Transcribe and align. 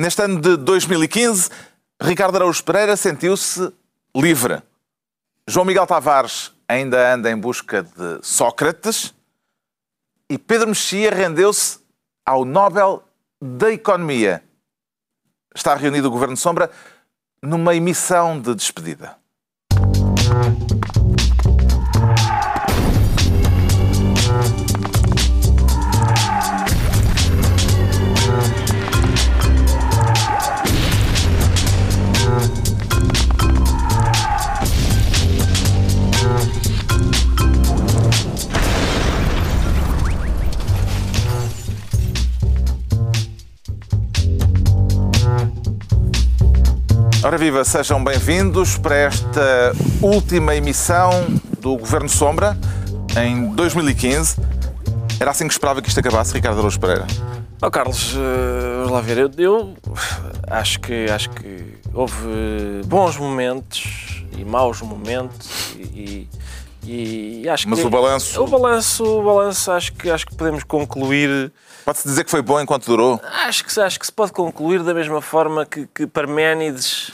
Neste 0.00 0.22
ano 0.22 0.40
de 0.40 0.56
2015, 0.56 1.50
Ricardo 2.00 2.36
Araújo 2.36 2.64
Pereira 2.64 2.96
sentiu-se 2.96 3.70
livre. 4.16 4.62
João 5.46 5.66
Miguel 5.66 5.86
Tavares 5.86 6.52
ainda 6.66 7.12
anda 7.12 7.30
em 7.30 7.36
busca 7.36 7.82
de 7.82 8.18
Sócrates 8.22 9.12
e 10.26 10.38
Pedro 10.38 10.68
Mexia 10.68 11.10
rendeu-se 11.10 11.80
ao 12.24 12.46
Nobel 12.46 13.04
da 13.42 13.70
Economia. 13.70 14.42
Está 15.54 15.74
reunido 15.74 16.08
o 16.08 16.10
Governo 16.10 16.34
Sombra 16.34 16.70
numa 17.42 17.74
emissão 17.74 18.40
de 18.40 18.54
despedida. 18.54 19.18
Ora 47.22 47.36
viva, 47.36 47.62
sejam 47.64 48.02
bem-vindos 48.02 48.78
para 48.78 48.96
esta 48.96 49.72
última 50.00 50.56
emissão 50.56 51.10
do 51.60 51.76
Governo 51.76 52.08
Sombra 52.08 52.56
em 53.22 53.54
2015. 53.54 54.36
Era 55.20 55.30
assim 55.30 55.46
que 55.46 55.52
esperava 55.52 55.82
que 55.82 55.88
isto 55.88 56.00
acabasse, 56.00 56.32
Ricardo 56.32 56.60
Araújo 56.60 56.80
Pereira? 56.80 57.06
Oh, 57.60 57.70
Carlos, 57.70 58.14
uh, 58.14 58.18
vamos 58.78 58.92
lá 58.92 59.00
ver. 59.02 59.18
Eu, 59.18 59.30
eu, 59.36 59.74
acho, 60.48 60.80
que, 60.80 61.10
acho 61.10 61.28
que 61.28 61.74
houve 61.92 62.82
bons 62.86 63.18
momentos 63.18 64.24
e 64.38 64.42
maus 64.42 64.80
momentos 64.80 65.74
e, 65.76 66.26
e, 66.82 67.42
e 67.42 67.48
acho 67.50 67.68
Mas 67.68 67.80
que... 67.80 67.86
o 67.86 67.90
balanço... 67.90 68.42
O 68.42 68.46
balanço, 68.46 69.04
o 69.04 69.22
balanço 69.22 69.70
acho, 69.72 69.92
que, 69.92 70.10
acho 70.10 70.26
que 70.26 70.34
podemos 70.34 70.64
concluir... 70.64 71.52
Pode-se 71.84 72.06
dizer 72.06 72.24
que 72.24 72.30
foi 72.30 72.42
bom 72.42 72.60
enquanto 72.60 72.86
durou? 72.86 73.20
Acho 73.46 73.64
que, 73.64 73.80
acho 73.80 73.98
que 73.98 74.06
se 74.06 74.12
pode 74.12 74.32
concluir 74.32 74.82
da 74.82 74.94
mesma 74.94 75.20
forma 75.20 75.64
que, 75.66 75.86
que 75.94 76.06
Parménides 76.06 77.10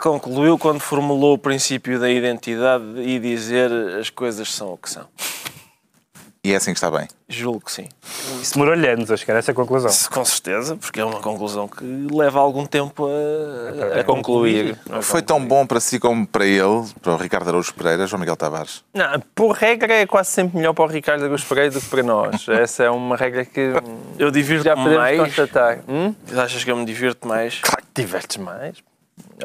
concluiu 0.00 0.58
quando 0.58 0.80
formulou 0.80 1.34
o 1.34 1.38
princípio 1.38 1.98
da 1.98 2.10
identidade 2.10 2.84
e 2.98 3.18
dizer 3.18 3.70
as 3.98 4.10
coisas 4.10 4.52
são 4.52 4.72
o 4.72 4.76
que 4.76 4.90
são. 4.90 5.06
E 6.42 6.54
é 6.54 6.56
assim 6.56 6.72
que 6.72 6.78
está 6.78 6.90
bem? 6.90 7.06
Julgo 7.28 7.60
que 7.66 7.70
sim. 7.70 7.86
Isso 8.40 8.54
demorou-lhe 8.54 8.88
anos 8.88 9.10
a 9.10 9.16
chegar 9.16 9.36
a 9.36 9.38
essa 9.40 9.52
conclusão. 9.52 9.90
Com 10.10 10.24
certeza, 10.24 10.74
porque 10.74 10.98
é 10.98 11.04
uma 11.04 11.20
conclusão 11.20 11.68
que 11.68 11.84
leva 11.84 12.40
algum 12.40 12.64
tempo 12.64 13.06
a, 13.06 14.00
a 14.00 14.04
concluir. 14.04 14.78
Foi 15.02 15.20
tão 15.20 15.44
bom 15.44 15.66
para 15.66 15.78
si 15.80 16.00
como 16.00 16.26
para 16.26 16.46
ele, 16.46 16.86
para 17.02 17.12
o 17.12 17.16
Ricardo 17.18 17.48
Araújo 17.48 17.74
Pereira, 17.74 18.06
João 18.06 18.20
Miguel 18.20 18.36
Tavares? 18.36 18.82
Não, 18.94 19.20
por 19.34 19.52
regra 19.52 19.92
é 19.92 20.06
quase 20.06 20.30
sempre 20.30 20.56
melhor 20.56 20.72
para 20.72 20.84
o 20.84 20.88
Ricardo 20.88 21.24
Araújo 21.24 21.46
Pereira 21.46 21.72
do 21.72 21.80
que 21.80 21.88
para 21.88 22.02
nós. 22.02 22.48
Essa 22.48 22.84
é 22.84 22.90
uma 22.90 23.16
regra 23.16 23.44
que 23.44 23.74
eu 24.18 24.30
divirto 24.30 24.64
já 24.64 24.74
podemos 24.74 24.96
mais. 24.96 25.20
constatar. 25.20 25.80
Hum? 25.86 26.14
Achas 26.34 26.64
que 26.64 26.70
eu 26.70 26.76
me 26.76 26.86
divirto 26.86 27.28
mais? 27.28 27.60
Claro 27.60 27.82
que 27.82 28.02
divertes 28.02 28.38
mais. 28.38 28.78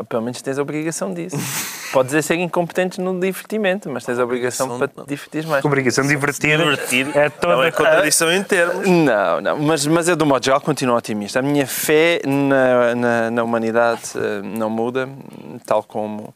Pelo 0.09 0.21
menos 0.21 0.41
tens 0.41 0.57
a 0.57 0.61
obrigação 0.61 1.13
disso. 1.13 1.37
Podes 1.93 2.11
dizer 2.11 2.21
ser 2.23 2.35
incompetente 2.35 2.99
no 2.99 3.17
divertimento, 3.19 3.89
mas 3.89 4.03
tens 4.03 4.19
a 4.19 4.23
obrigação, 4.23 4.67
Obrigação 4.67 4.95
para 4.95 5.03
te 5.03 5.07
divertir 5.07 5.47
mais. 5.47 5.63
Obrigação 5.63 6.03
de 6.03 6.09
divertir, 6.09 6.57
Divertir 6.57 7.15
é 7.15 7.29
toda 7.29 7.55
não 7.55 7.63
é 7.63 7.71
contradição 7.71 8.31
em 8.31 8.43
termos. 8.43 8.87
Não, 8.87 9.41
não, 9.41 9.59
mas, 9.59 9.85
mas 9.87 10.07
eu, 10.07 10.15
do 10.15 10.25
modo 10.25 10.43
geral, 10.43 10.59
continuo 10.59 10.97
otimista. 10.97 11.39
A 11.39 11.41
minha 11.41 11.65
fé 11.65 12.21
na, 12.25 12.95
na, 12.95 13.31
na 13.31 13.43
humanidade 13.43 14.01
eh, 14.15 14.41
não 14.43 14.69
muda, 14.69 15.07
tal 15.65 15.83
como 15.83 16.33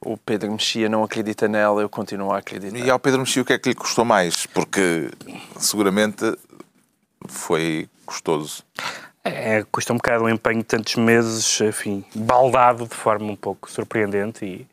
o 0.00 0.16
Pedro 0.16 0.50
Mexia 0.50 0.88
não 0.88 1.04
acredita 1.04 1.48
nela, 1.48 1.80
eu 1.80 1.88
continuo 1.88 2.32
a 2.32 2.38
acreditar. 2.38 2.78
E 2.78 2.90
ao 2.90 2.98
Pedro 2.98 3.20
Mexia 3.20 3.42
o 3.42 3.44
que 3.44 3.52
é 3.52 3.58
que 3.58 3.68
lhe 3.68 3.74
custou 3.74 4.04
mais? 4.04 4.46
Porque 4.46 5.10
seguramente 5.58 6.36
foi 7.26 7.88
custoso. 8.06 8.64
É, 9.28 9.64
custa 9.70 9.92
um 9.92 9.96
bocado 9.96 10.24
o 10.24 10.28
empenho 10.28 10.58
de 10.58 10.64
tantos 10.64 10.94
meses, 10.96 11.60
enfim, 11.60 12.04
baldado 12.14 12.86
de 12.86 12.94
forma 12.94 13.30
um 13.32 13.36
pouco 13.36 13.70
surpreendente 13.70 14.44
e 14.44 14.66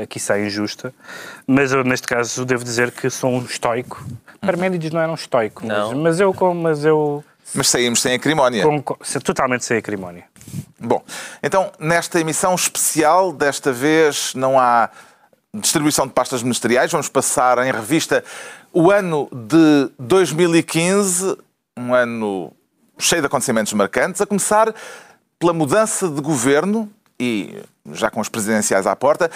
aqui 0.00 0.18
sai 0.20 0.46
injusta. 0.46 0.92
Mas 1.46 1.72
eu, 1.72 1.82
neste 1.84 2.06
caso, 2.06 2.44
devo 2.44 2.64
dizer 2.64 2.90
que 2.90 3.08
sou 3.10 3.30
um 3.30 3.42
estoico. 3.44 4.04
Parménides 4.40 4.90
não 4.92 5.00
era 5.00 5.10
um 5.10 5.14
estoico, 5.14 5.66
Não. 5.66 5.90
Mas, 5.90 5.98
mas 5.98 6.20
eu, 6.20 6.34
mas 6.54 6.84
eu 6.84 7.24
Mas 7.54 7.68
saímos 7.68 8.00
sem 8.02 8.14
acrimónia. 8.14 8.62
conco- 8.62 8.98
totalmente 9.24 9.64
sem 9.64 9.78
acrimónia. 9.78 10.24
Bom, 10.78 11.02
então, 11.42 11.72
nesta 11.78 12.20
emissão 12.20 12.54
especial, 12.54 13.32
desta 13.32 13.72
vez 13.72 14.34
não 14.34 14.58
há 14.60 14.90
distribuição 15.54 16.06
de 16.06 16.12
pastas 16.12 16.42
ministeriais. 16.42 16.92
Vamos 16.92 17.08
passar 17.08 17.58
em 17.66 17.72
revista 17.72 18.22
o 18.72 18.90
ano 18.90 19.28
de 19.32 19.90
2015, 19.98 21.36
um 21.78 21.94
ano 21.94 22.52
cheio 22.98 23.22
de 23.22 23.26
acontecimentos 23.26 23.72
marcantes, 23.72 24.20
a 24.20 24.26
começar 24.26 24.74
pela 25.38 25.52
mudança 25.52 26.08
de 26.08 26.20
governo 26.20 26.90
e 27.18 27.62
já 27.92 28.10
com 28.10 28.20
as 28.20 28.28
presidenciais 28.28 28.86
à 28.86 28.94
porta. 28.96 29.30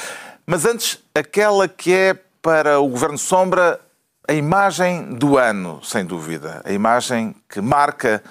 Mas 0.46 0.64
antes, 0.64 0.98
aquela 1.14 1.68
que 1.68 1.92
é 1.92 2.14
para 2.42 2.80
o 2.80 2.88
governo 2.88 3.18
Sombra 3.18 3.80
a 4.26 4.32
imagem 4.32 5.14
do 5.14 5.36
ano, 5.36 5.80
sem 5.82 6.04
dúvida. 6.04 6.62
A 6.64 6.72
imagem 6.72 7.34
que 7.48 7.60
marca 7.60 8.22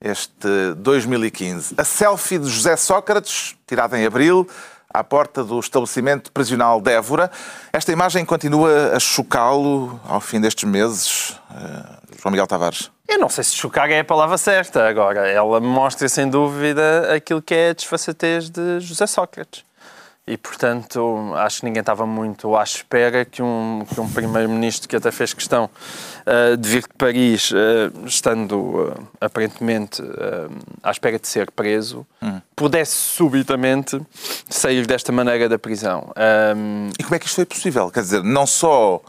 este 0.00 0.72
2015. 0.76 1.74
A 1.76 1.84
selfie 1.84 2.38
de 2.38 2.48
José 2.48 2.76
Sócrates, 2.76 3.56
tirada 3.66 3.98
em 3.98 4.06
abril, 4.06 4.48
à 4.88 5.02
porta 5.02 5.42
do 5.42 5.58
estabelecimento 5.58 6.30
prisional 6.32 6.80
de 6.80 6.92
Évora. 6.92 7.30
Esta 7.72 7.92
imagem 7.92 8.24
continua 8.24 8.92
a 8.94 9.00
chocá-lo 9.00 10.00
ao 10.06 10.20
fim 10.20 10.40
destes 10.40 10.64
meses, 10.64 11.36
eh, 11.50 12.16
João 12.22 12.30
Miguel 12.30 12.46
Tavares. 12.46 12.90
Eu 13.08 13.18
não 13.18 13.30
sei 13.30 13.42
se 13.42 13.54
chocar 13.54 13.90
é 13.90 14.00
a 14.00 14.04
palavra 14.04 14.36
certa. 14.36 14.86
Agora, 14.86 15.26
ela 15.26 15.60
mostra 15.60 16.06
sem 16.10 16.28
dúvida 16.28 17.14
aquilo 17.14 17.40
que 17.40 17.54
é 17.54 17.70
a 17.70 17.72
desfaçatez 17.72 18.50
de 18.50 18.80
José 18.80 19.06
Sócrates. 19.06 19.64
E, 20.26 20.36
portanto, 20.36 21.32
acho 21.36 21.60
que 21.60 21.64
ninguém 21.64 21.80
estava 21.80 22.04
muito 22.04 22.54
à 22.54 22.62
espera 22.62 23.24
que 23.24 23.42
um, 23.42 23.86
que 23.88 23.98
um 23.98 24.06
primeiro-ministro 24.06 24.86
que 24.86 24.94
até 24.94 25.10
fez 25.10 25.32
questão 25.32 25.70
uh, 26.26 26.54
de 26.54 26.68
vir 26.68 26.82
de 26.82 26.94
Paris, 26.98 27.50
uh, 27.50 27.56
estando 28.04 28.58
uh, 28.58 29.08
aparentemente 29.18 30.02
à 30.82 30.90
espera 30.90 31.18
de 31.18 31.26
ser 31.26 31.50
preso, 31.50 32.06
pudesse 32.54 32.92
subitamente 32.92 33.98
sair 34.50 34.86
desta 34.86 35.10
maneira 35.12 35.48
da 35.48 35.58
prisão. 35.58 36.12
Um, 36.54 36.90
E 36.98 37.02
como 37.02 37.14
é 37.14 37.18
que 37.18 37.24
isto 37.24 37.36
foi 37.36 37.46
possível? 37.46 37.90
Quer 37.90 38.00
dizer, 38.00 38.22
não 38.22 38.46
só 38.46 39.00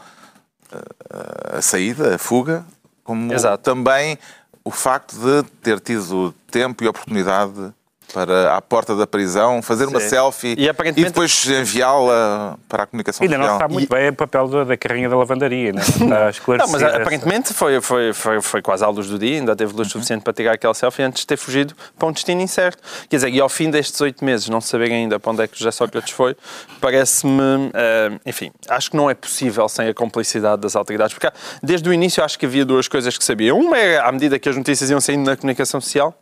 a 1.52 1.60
saída, 1.60 2.14
a 2.14 2.18
fuga, 2.18 2.64
como 3.10 3.32
Exato. 3.32 3.64
também 3.64 4.16
o 4.64 4.70
facto 4.70 5.16
de 5.16 5.42
ter 5.62 5.80
tido 5.80 6.32
tempo 6.48 6.84
e 6.84 6.86
oportunidade 6.86 7.72
para, 8.12 8.56
à 8.56 8.60
porta 8.60 8.94
da 8.96 9.06
prisão, 9.06 9.62
fazer 9.62 9.86
uma 9.86 10.00
Sim. 10.00 10.08
selfie 10.08 10.54
E 10.58 10.68
aparentemente- 10.68 11.10
depois 11.12 11.46
enviá-la 11.46 12.58
para 12.68 12.82
a 12.82 12.86
comunicação 12.86 13.22
Ainda 13.24 13.38
não 13.38 13.44
social. 13.46 13.58
está 13.66 13.72
muito 13.72 13.88
bem 13.94 14.08
o 14.08 14.14
papel 14.14 14.48
da, 14.48 14.64
da 14.64 14.76
carrinha 14.76 15.08
da 15.08 15.16
lavandaria, 15.16 15.72
não 15.72 15.80
é? 15.80 16.30
está 16.30 16.40
Não, 16.58 16.68
mas 16.68 16.82
essa- 16.82 16.96
aparentemente 16.96 17.54
foi, 17.54 17.80
foi, 17.80 18.12
foi, 18.12 18.40
foi 18.40 18.62
quase 18.62 18.84
à 18.84 18.88
luz 18.88 19.06
do 19.08 19.18
dia, 19.18 19.38
ainda 19.38 19.54
teve 19.56 19.72
luz 19.74 19.88
suficiente 19.88 20.22
para 20.22 20.32
tirar 20.32 20.52
aquela 20.54 20.74
selfie 20.74 21.02
antes 21.02 21.20
de 21.22 21.26
ter 21.26 21.36
fugido 21.36 21.74
para 21.98 22.08
um 22.08 22.12
destino 22.12 22.40
incerto. 22.40 22.82
Quer 23.08 23.16
dizer, 23.16 23.28
e 23.30 23.40
ao 23.40 23.48
fim 23.48 23.70
destes 23.70 24.00
oito 24.00 24.24
meses, 24.24 24.48
não 24.48 24.60
saber 24.60 24.90
ainda 24.92 25.18
para 25.20 25.32
onde 25.32 25.42
é 25.42 25.46
que 25.46 25.58
José 25.58 25.70
Sócrates 25.70 26.12
foi, 26.12 26.36
parece-me. 26.80 27.70
eh, 27.74 28.10
enfim, 28.26 28.50
acho 28.68 28.90
que 28.90 28.96
não 28.96 29.08
é 29.08 29.14
possível 29.14 29.68
sem 29.68 29.88
a 29.88 29.94
complicidade 29.94 30.62
das 30.62 30.74
autoridades, 30.74 31.14
porque 31.14 31.30
desde 31.62 31.88
o 31.88 31.92
início 31.92 32.22
acho 32.24 32.38
que 32.38 32.46
havia 32.46 32.64
duas 32.64 32.88
coisas 32.88 33.16
que 33.16 33.24
sabiam. 33.24 33.58
Uma 33.58 33.78
era, 33.78 34.08
à 34.08 34.12
medida 34.12 34.38
que 34.38 34.48
as 34.48 34.56
notícias 34.56 34.90
iam 34.90 35.00
saindo 35.00 35.24
na 35.28 35.36
comunicação 35.36 35.80
social, 35.80 36.14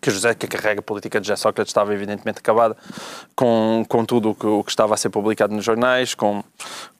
que, 0.00 0.10
José, 0.10 0.34
que 0.34 0.46
a 0.46 0.48
carreira 0.48 0.82
política 0.82 1.20
de 1.20 1.26
José 1.26 1.36
Sócrates 1.36 1.70
estava 1.70 1.94
evidentemente 1.94 2.38
acabada 2.38 2.76
com, 3.34 3.84
com 3.88 4.04
tudo 4.04 4.30
o 4.30 4.34
que, 4.34 4.46
o 4.46 4.62
que 4.62 4.70
estava 4.70 4.94
a 4.94 4.96
ser 4.96 5.08
publicado 5.08 5.54
nos 5.54 5.64
jornais, 5.64 6.14
com, 6.14 6.44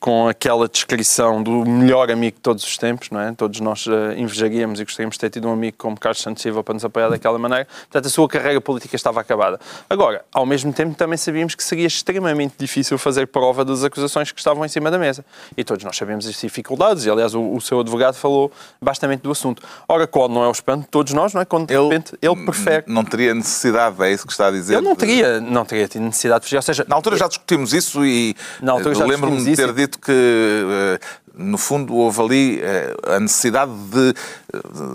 com 0.01 0.27
aquela 0.27 0.69
descrição 0.69 1.43
do 1.43 1.65
melhor 1.67 2.11
amigo 2.11 2.37
de 2.37 2.43
todos 2.43 2.65
os 2.65 2.79
tempos, 2.79 3.11
não 3.11 3.21
é? 3.21 3.33
Todos 3.33 3.61
nós 3.61 3.87
eh, 3.87 4.19
invejaríamos 4.19 4.81
e 4.81 4.85
gostaríamos 4.85 5.17
de 5.17 5.21
ter 5.21 5.31
tido 5.31 5.49
um 5.49 5.53
amigo 5.53 5.77
como 5.77 5.99
Carlos 5.99 6.23
Santos 6.23 6.43
Silva 6.43 6.65
para 6.65 6.75
nos 6.75 6.85
apoiar 6.85 7.11
daquela 7.11 7.39
maneira. 7.39 7.67
Portanto, 7.67 8.07
a 8.07 8.11
sua 8.11 8.29
carreira 8.29 8.61
política 8.61 8.97
estava 8.97 9.21
acabada. 9.21 9.61
Agora, 9.91 10.25
ao 10.33 10.47
mesmo 10.47 10.73
tempo, 10.73 10.95
também 10.95 11.19
sabíamos 11.19 11.55
que 11.55 11.63
seria 11.63 11.87
extremamente 11.87 12.55
difícil 12.59 12.97
fazer 12.97 13.27
prova 13.27 13.65
das 13.65 13.85
acusações 13.85 14.33
que 14.33 14.41
estavam 14.41 14.65
em 14.65 14.69
cima 14.69 14.91
da 14.91 14.99
mesa. 14.99 15.25
E 15.57 15.63
todos 15.63 15.85
nós 15.85 15.97
sabemos 15.97 16.27
as 16.27 16.41
dificuldades, 16.41 17.05
e 17.05 17.11
aliás, 17.11 17.35
o, 17.35 17.55
o 17.55 17.61
seu 17.61 17.81
advogado 17.81 18.15
falou 18.15 18.51
bastante 18.81 19.21
do 19.23 19.31
assunto. 19.31 19.63
Ora, 19.89 20.07
qual 20.07 20.29
não 20.29 20.43
é 20.43 20.49
o 20.49 20.53
espanto? 20.53 20.87
Todos 20.91 21.13
nós, 21.13 21.35
não 21.35 21.41
é? 21.41 21.45
Quando 21.45 21.67
de 21.67 21.79
repente 21.79 22.17
ele 22.23 22.45
prefere 22.45 22.78
Não 22.87 23.05
teria 23.05 23.35
necessidade, 23.35 24.03
é 24.03 24.13
isso 24.13 24.27
que 24.27 24.33
está 24.33 24.49
a 24.49 24.51
dizer? 24.51 24.75
ele 24.75 24.83
não 24.83 24.97
teria, 24.97 25.41
não 25.41 25.65
teria 25.65 25.89
tido 25.89 26.03
necessidade 26.03 26.41
de 26.41 26.47
fugir. 26.47 26.57
Ou 26.57 26.63
seja, 26.63 26.85
Na 26.89 26.97
altura 26.97 27.17
já 27.17 27.29
discutimos 27.29 27.73
isso 27.73 28.05
e 28.05 28.35
eh, 28.63 29.05
lembro-me 29.07 29.39
de 29.45 29.57
ter 29.57 29.65
isso. 29.65 29.73
dito 29.75 29.99
que 29.99 30.13
eh, 30.13 30.99
no 31.39 31.57
fundo, 31.57 31.95
houve 31.95 32.21
ali 32.21 32.61
eh, 32.61 32.95
a 33.07 33.21
necessidade 33.21 33.71
de 33.73 34.13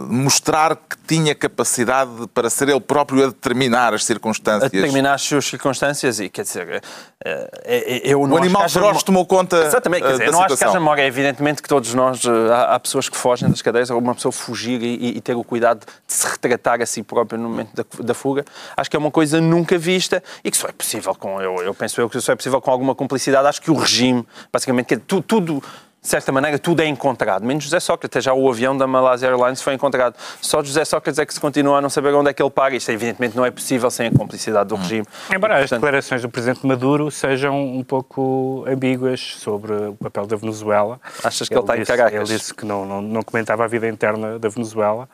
mostrar 0.10 0.76
que 0.76 0.98
tinha 1.08 1.36
capacidade 1.36 2.10
para 2.34 2.50
ser 2.50 2.70
ele 2.70 2.80
próprio 2.80 3.24
a 3.24 3.28
determinar 3.28 3.94
as 3.94 4.04
circunstâncias. 4.06 4.64
A 4.64 4.68
determinar 4.76 5.14
as 5.14 5.22
suas 5.22 5.46
circunstâncias 5.46 6.20
e, 6.20 6.28
quer 6.30 6.42
dizer, 6.42 6.82
eh, 7.24 8.02
eu 8.04 8.26
não 8.28 8.36
O 8.36 8.38
animal 8.38 8.68
feroz 8.68 9.04
tomou 9.04 9.26
conta 9.26 9.58
Exatamente, 9.66 10.04
quer 10.04 10.12
dizer, 10.14 10.32
não 10.32 10.40
acho 10.40 10.48
que 10.48 10.54
haja 10.54 10.56
situação. 10.58 10.82
memória. 10.82 11.04
É 11.04 11.06
evidentemente 11.08 11.62
que 11.62 11.70
todos 11.70 11.94
nós, 11.94 12.22
há, 12.26 12.76
há 12.76 12.80
pessoas 12.80 13.08
que 13.10 13.18
fogem 13.18 13.50
das 13.50 13.62
cadeias, 13.62 13.90
ou 13.90 14.00
uma 14.00 14.16
pessoa 14.16 14.32
fugir 14.32 14.82
e, 14.82 15.18
e 15.18 15.22
ter 15.22 15.36
o 15.36 15.44
cuidado 15.44 15.86
de 15.86 16.14
se 16.14 16.28
retratar 16.28 16.82
a 16.82 16.86
si 16.86 17.04
próprio 17.04 17.40
no 17.40 17.50
momento 17.50 17.76
da, 17.76 17.86
da 18.04 18.14
fuga. 18.14 18.44
Acho 18.76 18.90
que 18.90 18.96
é 18.96 19.00
uma 19.00 19.12
coisa 19.12 19.40
nunca 19.40 19.78
vista 19.78 20.24
e 20.44 20.50
que 20.50 20.58
só 20.58 20.68
é 20.68 20.72
possível 20.72 21.14
com, 21.16 21.42
eu, 21.42 21.58
eu 21.64 21.74
penso 21.74 22.02
eu 22.02 22.10
que 22.10 22.20
só 22.22 22.32
é 22.32 22.36
possível 22.36 22.60
com 22.60 22.72
alguma 22.72 22.96
cumplicidade. 22.96 23.48
Acho 23.48 23.62
que 23.62 23.70
o 23.72 23.76
regime, 23.76 24.26
basicamente, 24.52 24.88
que 24.88 24.94
é 24.96 24.98
tu- 24.98 25.22
tudo 25.22 25.62
de 26.04 26.10
certa 26.10 26.34
maneira, 26.34 26.60
tudo 26.60 26.82
é 26.82 26.86
encontrado, 26.86 27.46
menos 27.46 27.64
José 27.64 27.80
Sócrates. 27.80 28.26
Já 28.26 28.34
o 28.34 28.50
avião 28.50 28.76
da 28.76 28.86
Malaysia 28.86 29.26
Airlines 29.26 29.62
foi 29.62 29.74
encontrado. 29.74 30.16
Só 30.42 30.62
José 30.62 30.84
Sócrates 30.84 31.18
é 31.18 31.26
que 31.26 31.34
se 31.34 31.40
continua 31.40 31.78
a 31.78 31.82
não 31.82 31.90
saber 31.90 32.14
onde 32.14 32.30
é 32.30 32.34
que 32.34 32.44
ele 32.44 32.50
para. 32.50 32.76
Isto, 32.76 32.92
evidentemente, 32.92 33.38
não 33.38 33.46
é 33.46 33.50
possível 33.50 33.90
sem 33.90 34.08
a 34.08 34.12
cumplicidade 34.12 34.68
do 34.68 34.76
regime. 34.76 35.08
Embora 35.34 35.54
E, 35.54 35.56
as 35.56 35.62
portanto, 35.62 35.80
declarações 35.80 36.22
do 36.22 36.28
Presidente 36.28 36.68
Maduro 36.68 37.10
sejam 37.10 37.58
um 37.58 37.84
pouco 37.86 38.66
ambíguas 38.68 39.38
sobre 39.40 39.72
o 39.72 39.96
papel 39.96 40.28
da 40.28 40.36
Venezuela. 40.36 41.00
Achas 41.24 41.48
que 41.48 41.54
ele 41.54 41.62
está 41.62 41.78
em 41.78 41.80
disse, 41.80 41.92
Caracas? 41.92 42.30
Ele 42.30 42.38
disse 42.38 42.54
que 42.54 42.66
não, 42.66 42.86
não, 42.86 43.02
não 43.02 43.22
comentava 43.22 43.64
a 43.64 43.68
vida 43.68 43.88
interna 43.88 44.38
da 44.38 44.50
Venezuela. 44.50 45.08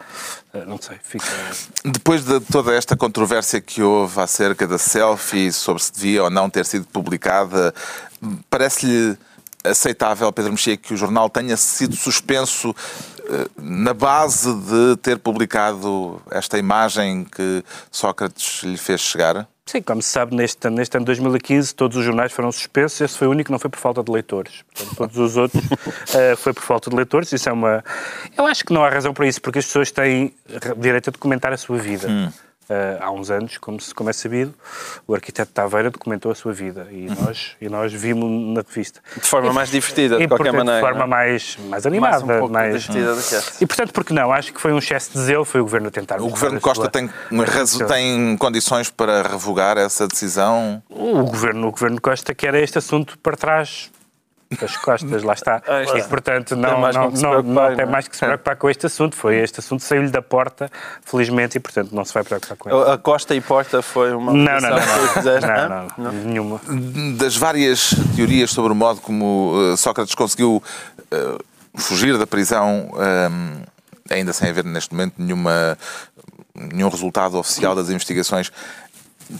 Eh, 0.51 0.65
Não 0.65 0.81
sei, 0.81 0.97
fica... 1.03 1.27
Depois 1.85 2.25
de 2.25 2.39
toda 2.39 2.73
esta 2.75 2.97
controvérsia 2.97 3.61
que 3.61 3.83
houve 3.83 4.19
acerca 4.19 4.65
da 4.65 4.79
selfie, 4.79 5.51
sobre 5.51 5.83
se 5.83 5.93
devia 5.93 6.23
ou 6.23 6.31
não 6.31 6.49
ter 6.49 6.65
sido 6.65 6.87
publicada, 6.87 7.73
parece-lhe 8.49 9.15
aceitável, 9.63 10.31
Pedro 10.31 10.51
Mexia, 10.51 10.77
que 10.77 10.93
o 10.93 10.97
jornal 10.97 11.29
tenha 11.29 11.57
sido 11.57 11.95
suspenso 11.95 12.75
eh, 13.29 13.47
na 13.57 13.93
base 13.93 14.53
de 14.53 14.97
ter 14.97 15.17
publicado 15.19 16.21
esta 16.31 16.57
imagem 16.57 17.25
que 17.25 17.63
Sócrates 17.91 18.63
lhe 18.63 18.77
fez 18.77 19.01
chegar? 19.01 19.47
Sim, 19.65 19.83
como 19.83 20.01
se 20.01 20.09
sabe, 20.09 20.35
neste, 20.35 20.67
neste 20.67 20.97
ano 20.97 21.03
de 21.03 21.11
2015 21.11 21.75
todos 21.75 21.95
os 21.95 22.03
jornais 22.03 22.31
foram 22.31 22.51
suspensos. 22.51 22.99
Esse 23.01 23.15
foi 23.15 23.27
o 23.27 23.31
único 23.31 23.49
que 23.49 23.51
não 23.51 23.59
foi 23.59 23.69
por 23.69 23.79
falta 23.79 24.01
de 24.01 24.11
leitores. 24.11 24.63
Portanto, 24.73 24.97
todos 24.97 25.17
os 25.17 25.37
outros 25.37 25.63
eh, 26.15 26.35
foi 26.35 26.53
por 26.53 26.63
falta 26.63 26.89
de 26.89 26.95
leitores. 26.95 27.31
Isso 27.31 27.47
é 27.47 27.51
uma. 27.51 27.83
Eu 28.35 28.47
acho 28.47 28.65
que 28.65 28.73
não 28.73 28.83
há 28.83 28.89
razão 28.89 29.13
para 29.13 29.27
isso, 29.27 29.39
porque 29.39 29.59
as 29.59 29.65
pessoas 29.65 29.91
têm 29.91 30.33
direito 30.77 31.09
a 31.09 31.11
documentar 31.11 31.53
a 31.53 31.57
sua 31.57 31.77
vida. 31.77 32.07
Eh, 32.71 32.97
há 33.01 33.09
uns 33.09 33.31
anos, 33.31 33.57
como, 33.57 33.79
se- 33.81 33.91
como 33.95 34.11
é 34.11 34.13
sabido, 34.13 34.53
o 35.07 35.15
arquiteto 35.15 35.51
Taveira 35.51 35.89
documentou 35.89 36.31
a 36.31 36.35
sua 36.35 36.53
vida 36.53 36.87
e 36.91 37.07
nós, 37.19 37.55
e 37.59 37.67
nós 37.67 37.91
vimos 37.91 38.29
na 38.55 38.61
revista. 38.61 39.01
de 39.15 39.25
forma 39.27 39.51
mais 39.51 39.71
divertida, 39.71 40.17
de 40.17 40.23
E, 40.23 40.27
qualquer 40.27 40.51
portanto, 40.51 40.65
maneira. 40.67 40.79
De 40.87 40.93
forma 40.93 41.07
mais, 41.07 41.57
mais 41.67 41.85
animada. 41.87 42.23
mais 42.25 42.43
um 42.43 42.47
mais- 42.47 42.83
divertida 42.83 43.15
do 43.15 43.23
que 43.23 43.35
esta. 43.35 43.63
E 43.63 43.65
portanto, 43.65 43.91
porque 43.91 44.13
não? 44.13 44.31
Acho 44.31 44.53
que 44.53 44.61
foi 44.61 44.71
um 44.71 44.77
excesso 44.77 45.11
de 45.13 45.19
zelo, 45.19 45.43
foi 45.45 45.61
o 45.61 45.63
governo 45.63 45.87
a 45.87 45.91
tentar. 45.91 46.21
O 46.21 46.29
governo 46.29 46.61
Costa 46.61 46.83
sua- 46.83 46.91
tem, 46.91 47.09
razo- 47.47 47.87
tem 47.87 48.37
condições 48.37 48.87
para 48.91 49.23
revogar 49.23 49.75
essa 49.79 50.07
decisão? 50.07 50.83
O 50.91 51.23
governo, 51.23 51.69
o 51.69 51.71
governo 51.71 51.99
Costa 51.99 52.35
quer 52.35 52.53
este 52.53 52.77
assunto 52.77 53.17
para 53.17 53.35
trás 53.35 53.89
das 54.57 54.75
costas, 54.77 55.21
lá 55.21 55.33
está. 55.33 55.61
Ah. 55.67 55.83
E, 55.97 56.03
portanto, 56.03 56.55
não, 56.55 56.79
mais 56.79 56.95
não, 56.95 57.11
não, 57.11 57.43
não 57.43 57.75
tem 57.75 57.85
é? 57.85 57.85
mais 57.85 58.07
que 58.07 58.15
se 58.15 58.25
preocupar 58.25 58.55
com 58.55 58.69
este 58.69 58.87
assunto. 58.87 59.15
Foi 59.15 59.35
este 59.37 59.59
assunto 59.59 59.83
saiu-lhe 59.83 60.09
da 60.09 60.21
porta, 60.23 60.71
felizmente, 61.03 61.57
e, 61.57 61.59
portanto, 61.59 61.91
não 61.91 62.03
se 62.03 62.13
vai 62.13 62.23
preocupar 62.23 62.57
com 62.57 62.69
ele. 62.69 62.91
A 62.91 62.97
Costa 62.97 63.35
e 63.35 63.41
Porta 63.41 63.81
foi 63.81 64.11
uma 64.11 64.33
Não, 64.33 64.59
não, 64.59 64.69
não, 64.69 65.87
não, 65.97 66.11
nenhuma. 66.11 66.61
das 67.17 67.35
várias 67.37 67.93
teorias 68.15 68.49
sobre 68.49 68.71
o 68.71 68.75
modo 68.75 69.01
como 69.01 69.73
eh, 69.73 69.77
Sócrates 69.77 70.15
conseguiu 70.15 70.63
eh, 71.11 71.37
fugir 71.75 72.17
da 72.17 72.25
prisão, 72.25 72.91
eh, 74.09 74.15
ainda 74.15 74.33
sem 74.33 74.49
haver 74.49 74.63
neste 74.63 74.93
momento 74.93 75.13
nenhuma, 75.19 75.77
nenhum 76.55 76.89
resultado 76.89 77.37
oficial 77.37 77.75
das 77.75 77.89
investigações, 77.89 78.51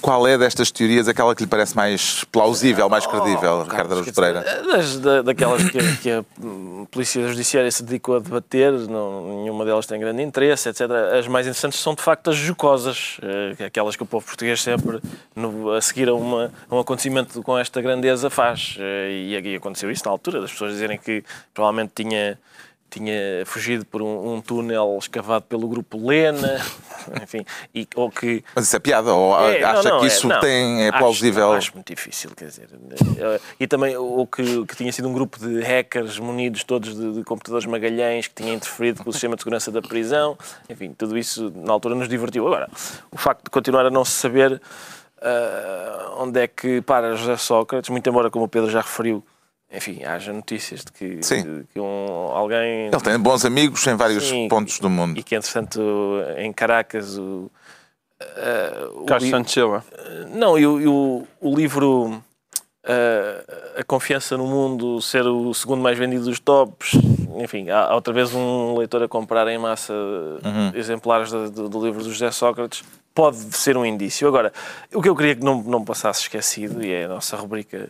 qual 0.02 0.28
é 0.28 0.38
destas 0.38 0.70
teorias 0.72 1.08
aquela 1.08 1.34
que 1.36 1.44
lhe 1.44 1.50
parece 1.50 1.76
mais 1.76 2.24
plausível, 2.32 2.88
mais 2.90 3.06
credível, 3.08 3.64
Ricardo 3.64 3.94
Araújo 3.94 4.14
Pereira? 4.14 4.42
Das, 4.72 4.98
da- 5.00 5.22
daquelas 5.24 5.70
que, 5.70 5.80
a- 5.80 5.96
que 6.02 6.12
a 6.12 6.24
Polícia 6.92 7.28
Judiciária 7.28 7.72
se 7.72 7.82
dedicou 7.84 8.16
a 8.18 8.20
debater, 8.20 8.72
não, 8.72 9.42
nenhuma 9.44 9.66
delas 9.66 9.86
tem 9.88 10.00
grande 10.00 10.22
interesse, 10.22 10.70
etc. 10.70 10.82
As 11.20 11.28
mais 11.28 11.48
interessantes 11.48 11.80
são, 11.80 11.96
de 11.96 12.02
facto, 12.02 12.30
as 12.30 12.36
jocosas, 12.38 13.18
eh, 13.60 13.66
aquelas 13.66 13.96
que 13.96 14.04
o 14.04 14.06
povo 14.06 14.26
português 14.26 14.62
sempre, 14.62 15.00
no- 15.36 15.72
a 15.72 15.82
seguir 15.82 16.08
a, 16.10 16.14
uma, 16.14 16.52
a 16.70 16.76
um 16.76 16.80
acontecimento 16.80 17.42
com 17.42 17.58
esta 17.58 17.82
grandeza, 17.82 18.30
faz. 18.30 18.78
Eh, 18.80 19.08
E, 19.10 19.36
e 19.54 19.56
aconteceu 19.56 19.90
isso 19.92 20.04
na 20.06 20.12
altura, 20.12 20.40
das 20.42 20.52
pessoas 20.52 20.72
dizerem 20.74 20.98
que 20.98 21.24
provavelmente 21.54 21.92
tinha 21.96 22.38
tinha 22.90 23.46
fugido 23.46 23.86
por 23.86 24.02
um, 24.02 24.34
um 24.36 24.42
túnel 24.42 24.98
escavado 25.00 25.46
pelo 25.46 25.68
grupo 25.68 26.08
Lena, 26.08 26.60
enfim, 27.22 27.46
e, 27.74 27.88
ou 27.96 28.10
que 28.10 28.44
Mas 28.56 28.66
isso 28.66 28.76
é 28.76 28.80
piada? 28.80 29.14
Ou 29.14 29.34
é, 29.50 29.64
acha 29.64 29.84
não, 29.84 29.92
não, 29.92 30.00
que 30.02 30.08
isso 30.08 30.28
não. 30.28 30.40
tem, 30.40 30.84
é 30.86 30.90
Acho- 30.90 30.98
plausível? 30.98 31.52
Acho, 31.54 31.74
muito 31.76 31.88
difícil, 31.94 32.32
quer 32.36 32.46
dizer. 32.46 32.68
eh, 33.18 33.40
E 33.60 33.68
também 33.68 33.96
o 33.98 34.26
que, 34.28 34.66
que 34.66 34.76
tinha 34.76 34.92
sido 34.92 35.08
um 35.08 35.14
grupo 35.14 35.38
de 35.40 35.62
hackers 35.62 36.18
munidos 36.20 36.64
todos 36.64 36.96
de, 36.96 37.14
de 37.14 37.24
computadores 37.24 37.66
Magalhães 37.66 38.28
que 38.28 38.36
tinha 38.44 38.54
interferido 38.54 39.04
com 39.04 39.10
o 39.10 39.14
sistema 39.14 39.36
de 39.36 39.42
segurança 39.42 39.72
da 39.72 39.82
prisão. 39.82 40.38
Enfim, 40.70 40.94
tudo 40.98 41.18
isso 41.18 41.52
na 41.56 41.72
altura 41.74 41.96
nos 41.96 42.10
divertiu. 42.10 42.46
Agora, 42.48 42.70
o 43.12 43.18
facto 43.18 43.44
de 43.46 43.50
continuar 43.50 43.86
a 43.86 43.90
não 43.90 44.04
se 44.04 44.12
saber 44.12 44.62
ah, 45.22 46.14
onde 46.18 46.40
é 46.42 46.48
que 46.48 46.82
para 46.82 47.16
José 47.16 47.38
Sócrates, 47.38 47.90
muito 47.90 48.08
embora, 48.10 48.30
como 48.30 48.46
o 48.46 48.48
Pedro 48.48 48.70
já 48.70 48.82
referiu, 48.82 49.24
enfim, 49.72 50.04
haja 50.04 50.34
notícias 50.34 50.84
de 50.84 50.92
que, 50.92 51.22
Sim. 51.24 51.44
de 51.44 51.64
que 51.74 51.80
um, 51.80 52.32
alguém 52.34 52.88
Ele 52.88 53.02
tem 53.02 53.20
bons 53.20 53.46
amigos 53.46 53.86
em 53.88 53.96
vários 53.96 54.28
Sim, 54.28 54.48
pontos 54.48 54.80
do 54.80 54.90
mundo. 54.90 55.20
e 55.20 55.24
que, 55.24 55.36
entretanto, 55.36 55.80
em 56.38 56.52
Caracas, 56.52 57.18
o, 57.18 57.50
ah, 58.20 58.90
o 58.96 59.06
Carlos 59.06 59.52
Silva. 59.52 59.84
não, 60.34 60.58
e 60.58 60.66
o, 60.66 60.82
e 60.82 60.88
o, 60.88 61.28
o 61.40 61.56
livro 61.56 62.22
eh, 62.84 63.44
A 63.78 63.84
Confiança 63.84 64.36
no 64.38 64.48
Mundo 64.48 65.02
ser 65.02 65.26
o 65.28 65.54
segundo 65.54 65.82
mais 65.82 65.98
vendido 65.98 66.26
dos 66.26 66.40
tops, 66.40 66.94
enfim, 67.38 67.70
há, 67.70 67.86
há 67.86 67.96
outra 67.96 68.12
vez 68.14 68.34
um 68.34 68.76
leitor 68.78 69.04
a 69.04 69.08
comprar 69.08 69.48
em 69.48 69.58
massa 69.58 69.94
exemplares 70.74 71.30
do, 71.32 71.50
do- 71.52 71.70
do 71.70 71.86
livro 71.86 72.04
do 72.04 72.10
José 72.12 72.32
Sócrates, 72.32 72.84
pode 73.14 73.38
ser 73.56 73.78
um 73.78 73.86
indício. 73.86 74.28
Agora, 74.28 74.52
o 74.94 75.02
que 75.02 75.10
eu 75.10 75.16
queria 75.16 75.36
que 75.36 75.44
não, 75.44 75.62
não 75.62 75.84
passasse 75.86 76.22
esquecido, 76.22 76.84
e 76.84 76.92
é 76.92 77.06
a 77.06 77.08
nossa 77.08 77.36
rubrica 77.38 77.90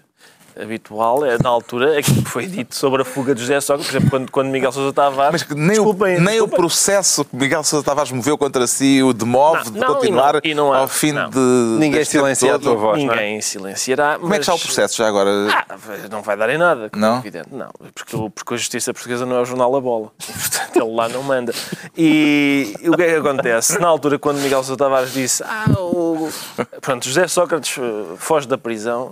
habitual, 0.61 1.25
é 1.25 1.37
na 1.41 1.49
altura 1.49 1.97
aquilo 1.99 2.21
que 2.23 2.29
foi 2.29 2.45
dito 2.47 2.75
sobre 2.75 3.01
a 3.01 3.05
fuga 3.05 3.33
de 3.33 3.41
José 3.41 3.59
Sócrates, 3.61 3.87
por 3.91 3.97
exemplo, 3.97 4.09
quando, 4.11 4.31
quando 4.31 4.47
Miguel 4.49 4.71
Sousa 4.71 4.93
Tavares... 4.93 5.31
Mas 5.31 5.43
que 5.43 5.55
nem, 5.55 5.69
Desculpem, 5.69 6.17
o, 6.17 6.21
nem 6.21 6.41
o 6.41 6.47
processo 6.47 7.23
que 7.25 7.35
Miguel 7.35 7.63
Sousa 7.63 7.85
Tavares 7.85 8.11
moveu 8.11 8.37
contra 8.37 8.65
si 8.67 9.01
o 9.03 9.13
demove 9.13 9.65
Não, 9.65 9.71
de 9.71 9.79
não, 9.79 9.87
e 9.89 9.93
continuar 9.95 10.33
não- 10.33 10.41
e 10.43 10.53
não 10.53 10.73
há- 10.73 10.79
ao 10.79 10.87
fim 10.87 11.11
não. 11.11 11.29
de. 11.29 11.37
Ninguém 11.79 12.03
silencia 12.05 12.55
a 12.55 12.59
tua 12.59 12.75
voz, 12.75 13.03
não 13.03 13.13
é? 13.13 13.15
Ninguém 13.15 13.41
silenciará. 13.41 14.17
Como 14.19 14.33
é 14.33 14.37
que 14.37 14.41
está 14.43 14.53
o 14.53 14.59
processo 14.59 14.97
já 14.97 15.07
agora? 15.07 15.29
Ah, 15.51 15.65
não 16.11 16.21
vai 16.21 16.35
dar 16.37 16.49
em 16.49 16.57
nada, 16.57 16.89
como 16.89 17.05
Não? 17.05 17.15
é 17.15 17.19
evidente. 17.19 17.47
Não, 17.51 17.69
porque, 17.93 18.15
o- 18.15 18.29
porque 18.29 18.53
a 18.53 18.57
justiça 18.57 18.93
portuguesa 18.93 19.25
não 19.25 19.37
é 19.37 19.41
o 19.41 19.45
jornal 19.45 19.75
A 19.75 19.81
Bola. 19.81 20.11
E, 20.27 20.31
portanto, 20.33 20.75
ele 20.75 20.95
lá 20.95 21.07
não 21.09 21.23
manda. 21.23 21.53
E, 21.97 22.73
o 22.87 22.95
que 22.95 23.03
é 23.03 23.07
que 23.11 23.15
acontece? 23.15 23.79
Na 23.79 23.87
altura, 23.87 24.17
quando 24.19 24.37
Miguel 24.39 24.63
Sousa 24.63 24.77
Tavares 24.77 25.13
disse 25.13 25.43
ah, 25.43 25.65
o... 25.79 26.08
Pronto, 26.81 27.05
José 27.05 27.27
Sócrates 27.27 27.77
eh, 27.77 28.15
foge 28.17 28.47
da 28.47 28.57
prisão 28.57 29.11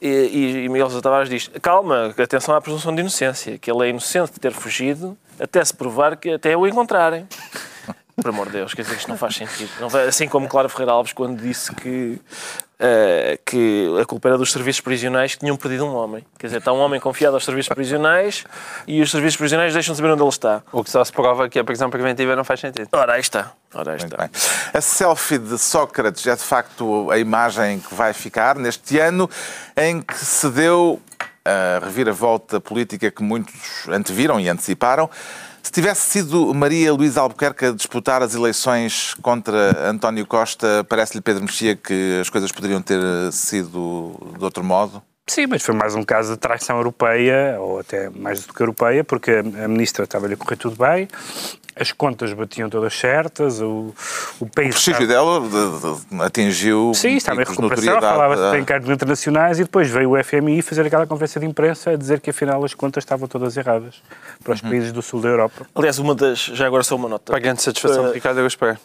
e, 0.00 0.08
e- 0.08 0.64
e 0.64 0.68
Miguel 0.68 0.88
Sousa 0.88 1.02
Tavares 1.02 1.28
diz 1.28 1.50
calma, 1.62 2.14
atenção 2.18 2.54
à 2.54 2.60
presunção 2.60 2.94
de 2.94 3.00
inocência, 3.00 3.58
que 3.58 3.70
ele 3.70 3.84
é 3.86 3.88
inocente 3.90 4.32
de 4.32 4.40
ter 4.40 4.52
fugido 4.52 5.16
até 5.38 5.64
se 5.64 5.74
provar 5.74 6.16
que 6.16 6.30
até 6.30 6.56
o 6.56 6.66
encontrarem. 6.66 7.26
Por 8.16 8.28
amor 8.28 8.46
de 8.46 8.52
Deus, 8.52 8.74
quer 8.74 8.82
dizer, 8.82 8.96
isto 8.96 9.08
não 9.08 9.16
faz 9.16 9.34
sentido. 9.34 9.70
Não 9.80 9.88
assim 10.06 10.28
como 10.28 10.48
Clara 10.48 10.68
Ferreira 10.68 10.92
Alves 10.92 11.12
quando 11.12 11.40
disse 11.40 11.74
que, 11.74 12.20
eh, 12.78 13.38
que 13.44 13.88
a 14.00 14.04
culpa 14.04 14.28
era 14.28 14.38
dos 14.38 14.52
serviços 14.52 14.80
prisionais 14.80 15.34
que 15.34 15.40
tinham 15.40 15.56
perdido 15.56 15.84
um 15.84 15.94
homem. 15.94 16.24
Quer 16.38 16.46
dizer, 16.46 16.58
está 16.58 16.72
um 16.72 16.78
homem 16.78 17.00
confiado 17.00 17.34
aos 17.34 17.44
serviços 17.44 17.74
prisionais 17.74 18.44
e 18.86 19.02
os 19.02 19.10
serviços 19.10 19.36
prisionais 19.36 19.72
deixam 19.72 19.94
de 19.94 19.96
saber 19.96 20.12
onde 20.12 20.22
ele 20.22 20.28
está. 20.28 20.62
O 20.70 20.84
que 20.84 20.90
só 20.90 21.04
se 21.04 21.12
prova 21.12 21.48
que 21.48 21.58
a 21.58 21.64
prisão 21.64 21.90
preventiva 21.90 22.36
não 22.36 22.44
faz 22.44 22.60
sentido. 22.60 22.88
Ora, 22.92 23.14
aí 23.14 23.20
está. 23.20 23.52
Ora, 23.74 23.92
aí 23.92 23.96
está. 23.96 24.16
bem. 24.16 24.30
A 24.72 24.80
selfie 24.80 25.38
de 25.38 25.58
Sócrates 25.58 26.24
é 26.24 26.36
de 26.36 26.42
facto 26.42 27.10
a 27.10 27.18
imagem 27.18 27.80
que 27.80 27.94
vai 27.94 28.12
ficar 28.12 28.54
neste 28.56 28.96
ano 29.00 29.28
em 29.76 30.00
que 30.00 30.24
se 30.24 30.48
deu 30.50 31.02
a 31.44 31.84
reviravolta 31.84 32.60
política 32.60 33.10
que 33.10 33.22
muitos 33.22 33.88
anteviram 33.88 34.40
e 34.40 34.48
anteciparam. 34.48 35.10
Se 35.64 35.72
tivesse 35.72 36.10
sido 36.10 36.52
Maria 36.52 36.92
Luísa 36.92 37.22
Albuquerque 37.22 37.64
a 37.64 37.72
disputar 37.72 38.22
as 38.22 38.34
eleições 38.34 39.14
contra 39.22 39.88
António 39.88 40.26
Costa, 40.26 40.84
parece-lhe 40.86 41.22
Pedro 41.22 41.42
Mexia 41.42 41.74
que 41.74 42.20
as 42.20 42.28
coisas 42.28 42.52
poderiam 42.52 42.82
ter 42.82 43.00
sido 43.32 44.14
de 44.36 44.44
outro 44.44 44.62
modo? 44.62 45.02
Sim, 45.26 45.46
mas 45.46 45.62
foi 45.62 45.74
mais 45.74 45.94
um 45.94 46.02
caso 46.02 46.34
de 46.34 46.38
traição 46.38 46.76
europeia, 46.76 47.56
ou 47.58 47.80
até 47.80 48.10
mais 48.10 48.44
do 48.44 48.52
que 48.52 48.62
europeia, 48.62 49.02
porque 49.02 49.30
a 49.30 49.66
ministra 49.66 50.04
estava-lhe 50.04 50.34
a 50.34 50.36
correr 50.36 50.56
tudo 50.56 50.76
bem, 50.76 51.08
as 51.76 51.92
contas 51.92 52.32
batiam 52.32 52.70
todas 52.70 52.94
certas, 52.94 53.60
o, 53.60 53.92
o 54.40 54.46
país... 54.46 54.68
O 54.68 54.72
prestígio 54.72 55.08
dela 55.08 55.40
de, 55.40 55.48
de, 55.48 56.22
atingiu... 56.22 56.92
Sim, 56.94 57.16
estava 57.16 57.42
em 57.42 57.44
recuperação, 57.44 58.00
falava-se 58.00 58.50
de 58.52 58.62
encargos 58.62 58.90
internacionais 58.90 59.58
e 59.58 59.64
depois 59.64 59.90
veio 59.90 60.12
o 60.12 60.22
FMI 60.24 60.62
fazer 60.62 60.86
aquela 60.86 61.06
conferência 61.06 61.40
de 61.40 61.46
imprensa 61.46 61.90
a 61.90 61.96
dizer 61.96 62.20
que 62.20 62.30
afinal 62.30 62.64
as 62.64 62.74
contas 62.74 63.02
estavam 63.02 63.26
todas 63.26 63.56
erradas 63.56 63.96
para 64.42 64.54
os 64.54 64.62
uhum. 64.62 64.70
países 64.70 64.92
do 64.92 65.02
sul 65.02 65.20
da 65.20 65.28
Europa. 65.28 65.66
Aliás, 65.74 65.98
uma 65.98 66.14
das... 66.14 66.38
Já 66.38 66.66
agora 66.66 66.84
só 66.84 66.94
uma 66.94 67.08
nota. 67.08 67.32
Para 67.32 67.40
grande 67.40 67.62
satisfação 67.62 68.06
uh, 68.06 68.12
Ricardo 68.12 68.42
Gaspar. 68.42 68.78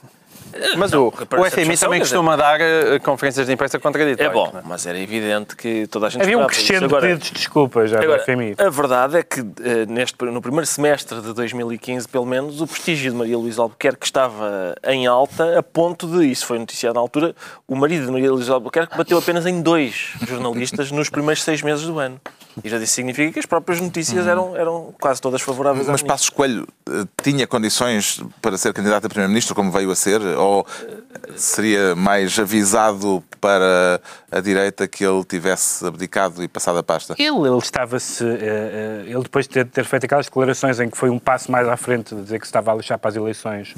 Mas 0.78 0.92
não, 0.92 1.08
o, 1.08 1.08
o 1.08 1.52
FMI 1.52 1.78
também 1.78 2.00
costuma 2.00 2.36
dar 2.36 2.60
uh, 2.60 3.00
conferências 3.04 3.48
de 3.48 3.54
imprensa 3.54 3.80
contraditórias. 3.80 4.32
É 4.32 4.34
bom, 4.34 4.52
é? 4.58 4.62
mas 4.66 4.86
era 4.86 4.98
evidente 4.98 5.56
que 5.56 5.88
toda 5.88 6.08
a 6.08 6.10
gente 6.10 6.22
Havia 6.22 6.38
um 6.38 6.48
crescendo 6.48 6.88
de 6.88 6.96
pedidos 6.96 7.28
de 7.28 7.34
desculpa 7.34 7.88
já 7.88 8.02
agora, 8.02 8.18
do 8.18 8.24
FMI. 8.24 8.56
A 8.58 8.70
verdade 8.70 9.18
é 9.18 9.24
que 9.24 9.42
uh, 9.42 9.54
neste, 9.88 10.16
no 10.26 10.42
primeiro 10.42 10.66
semestre 10.66 11.22
de 11.22 11.34
2015, 11.34 12.08
pelo 12.08 12.26
menos, 12.26 12.62
o 12.62 12.68
prestígio 12.68 13.12
de 13.12 13.18
Maria 13.18 13.38
Luísa 13.38 13.62
Albuquerque 13.62 14.06
estava 14.06 14.76
em 14.86 15.08
alta 15.08 15.60
a 15.60 15.64
ponto 15.64 16.08
de, 16.08 16.26
isso 16.30 16.46
foi 16.46 16.60
noticiado 16.60 16.96
na 16.96 17.02
altura, 17.02 17.36
o 17.68 17.76
marido 17.76 18.06
de 18.06 18.12
Maria 18.12 18.32
Luísa 18.32 18.54
Albuquerque 18.54 18.98
bateu 18.98 19.18
apenas 19.18 19.46
em 19.46 19.62
dois 19.62 20.14
jornalistas 20.28 20.92
nos 20.92 21.10
primeiros 21.10 21.44
seis 21.44 21.62
meses 21.62 21.86
do 21.86 22.00
ano. 22.00 22.20
E 22.64 22.70
já 22.70 22.78
disse 22.78 22.94
significa 22.94 23.32
que 23.34 23.40
as 23.40 23.46
próprias 23.46 23.80
notícias 23.80 24.26
uhum. 24.26 24.32
eram, 24.32 24.58
eram 24.58 24.96
quase 25.00 25.22
todas 25.22 25.42
favoráveis 25.42 25.88
Mas 25.88 26.02
Passos 26.02 26.30
Coelho 26.30 26.68
uh, 26.88 27.08
tinha 27.22 27.48
condições 27.48 28.22
para 28.42 28.58
ser 28.58 28.74
candidato 28.74 29.06
a 29.06 29.10
Primeiro-Ministro, 29.10 29.56
como 29.56 29.72
veio 29.72 29.92
a 29.92 29.96
ser? 29.96 30.22
Ou 30.22 30.66
seria 31.36 31.96
mais 31.96 32.38
avisado 32.38 33.24
para 33.40 34.02
a 34.32 34.40
direita 34.40 34.88
que 34.88 35.06
ele 35.06 35.24
tivesse 35.24 35.86
abdicado 35.86 36.44
e 36.44 36.48
passado 36.48 36.78
a 36.78 36.84
pasta? 36.84 37.16
Ele, 37.18 37.48
ele 37.48 37.58
estava-se. 37.58 38.24
Uh, 38.24 38.28
uh, 38.28 39.08
ele 39.08 39.24
depois 39.24 39.48
de 39.48 39.54
ter, 39.54 39.66
ter, 39.66 39.86
feito 39.86 40.06
aquelas 40.06 40.26
declarações 40.26 40.80
em 40.80 40.90
que 40.90 40.98
foi 40.98 41.10
um 41.10 41.20
passo 41.20 41.52
mais 41.52 41.68
à 41.68 41.78
frente 41.78 42.16
de 42.16 42.22
dizer 42.22 42.40
que 42.40 42.46
se 42.46 42.50
estava 42.50 42.72
a 42.72 42.76
lixar 42.76 42.98
para 42.98 43.10
as 43.10 43.16
eleições, 43.16 43.74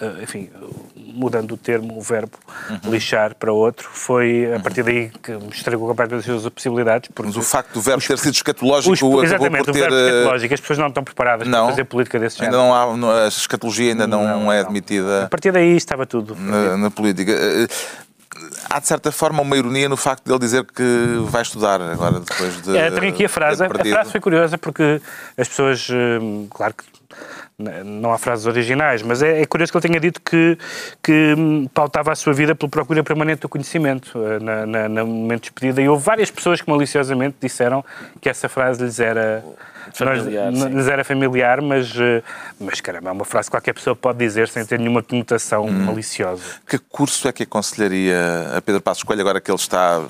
uh, 0.00 0.22
enfim, 0.22 0.50
mudando 0.94 1.52
o 1.52 1.56
termo, 1.56 1.98
o 1.98 2.00
verbo, 2.00 2.38
uhum. 2.70 2.90
lixar 2.90 3.34
para 3.34 3.52
outro, 3.52 3.88
foi 3.92 4.52
a 4.54 4.60
partir 4.60 4.82
daí 4.82 5.10
que 5.22 5.32
estragou 5.52 5.88
completamente 5.88 6.30
as 6.30 6.40
suas 6.40 6.52
possibilidades. 6.52 7.10
Mas 7.22 7.36
o 7.36 7.42
facto 7.42 7.72
do 7.72 7.80
verbo 7.80 7.98
os, 7.98 8.06
ter 8.06 8.18
sido 8.18 8.34
escatológico 8.34 8.92
os, 8.92 8.98
acabou 9.00 9.24
exatamente, 9.24 9.64
por 9.64 9.72
ter... 9.72 9.78
o 9.78 9.90
verbo 9.90 9.96
escatológico, 9.96 10.54
as 10.54 10.60
pessoas 10.60 10.78
não 10.78 10.88
estão 10.88 11.04
preparadas 11.04 11.48
não, 11.48 11.58
para 11.58 11.70
fazer 11.70 11.84
política 11.84 12.18
desse 12.18 12.42
ainda 12.42 12.56
género. 12.56 12.96
Não 12.96 13.10
há, 13.10 13.24
a 13.24 13.28
escatologia 13.28 13.92
ainda 13.92 14.06
não, 14.06 14.40
não 14.40 14.52
é 14.52 14.60
admitida. 14.60 15.24
A 15.24 15.28
partir 15.28 15.52
daí 15.52 15.76
estava 15.76 16.06
tudo. 16.06 16.36
Na, 16.36 16.76
na 16.76 16.90
política 16.90 17.32
há 18.68 18.80
de 18.80 18.86
certa 18.86 19.10
forma 19.10 19.42
uma 19.42 19.56
ironia 19.56 19.88
no 19.88 19.96
facto 19.96 20.24
de 20.24 20.32
ele 20.32 20.38
dizer 20.38 20.64
que 20.64 20.82
vai 21.24 21.42
estudar 21.42 21.80
agora 21.80 22.20
depois 22.20 22.62
de. 22.62 22.76
É, 22.76 22.90
tenho 22.90 23.08
aqui 23.08 23.24
a 23.24 23.28
frase. 23.28 23.64
A 23.64 23.68
frase 23.68 24.10
foi 24.10 24.20
curiosa 24.20 24.58
porque 24.58 25.00
as 25.36 25.48
pessoas, 25.48 25.88
claro 26.50 26.74
que 26.74 26.84
não 27.58 28.12
há 28.12 28.18
frases 28.18 28.44
originais, 28.44 29.00
mas 29.00 29.22
é, 29.22 29.40
é, 29.40 29.46
curioso 29.46 29.72
que 29.72 29.78
ele 29.78 29.88
tenha 29.88 30.00
dito 30.00 30.20
que, 30.20 30.58
que 31.02 31.34
hum, 31.36 31.66
pautava 31.72 32.12
a 32.12 32.14
sua 32.14 32.34
vida 32.34 32.54
pela 32.54 32.68
procura 32.68 33.02
permanente 33.02 33.40
do 33.40 33.48
conhecimento 33.48 34.18
eh, 34.22 34.38
na, 34.38 34.66
na, 34.66 34.88
no 34.90 35.06
momento 35.06 35.44
de 35.44 35.50
despedida. 35.50 35.80
E 35.80 35.88
houve 35.88 36.04
várias 36.04 36.30
pessoas 36.30 36.60
que 36.60 36.70
maliciosamente 36.70 37.36
disseram 37.40 37.82
que 38.20 38.28
essa 38.28 38.46
frase 38.46 38.84
lhes 38.84 39.00
era 39.00 39.42
familiar, 39.90 40.52
nós, 40.52 40.72
lhes 40.74 40.88
era 40.88 41.04
familiar, 41.04 41.62
mas, 41.62 41.94
eh, 41.98 42.22
mas 42.60 42.80
caramba, 42.82 43.08
é 43.08 43.12
uma 43.12 43.24
frase 43.24 43.48
que 43.48 43.52
qualquer 43.52 43.72
pessoa 43.72 43.96
pode 43.96 44.18
dizer 44.18 44.48
sem 44.48 44.64
ter 44.66 44.78
nenhuma 44.78 45.02
conotação 45.02 45.64
hum. 45.64 45.86
maliciosa. 45.86 46.42
Que 46.68 46.78
curso 46.78 47.26
é 47.26 47.32
que 47.32 47.44
aconselharia 47.44 48.18
a 48.54 48.60
Pedro 48.60 48.82
Passos 48.82 49.02
Coelho 49.02 49.22
agora 49.22 49.40
que 49.40 49.50
ele 49.50 49.58
está 49.58 50.04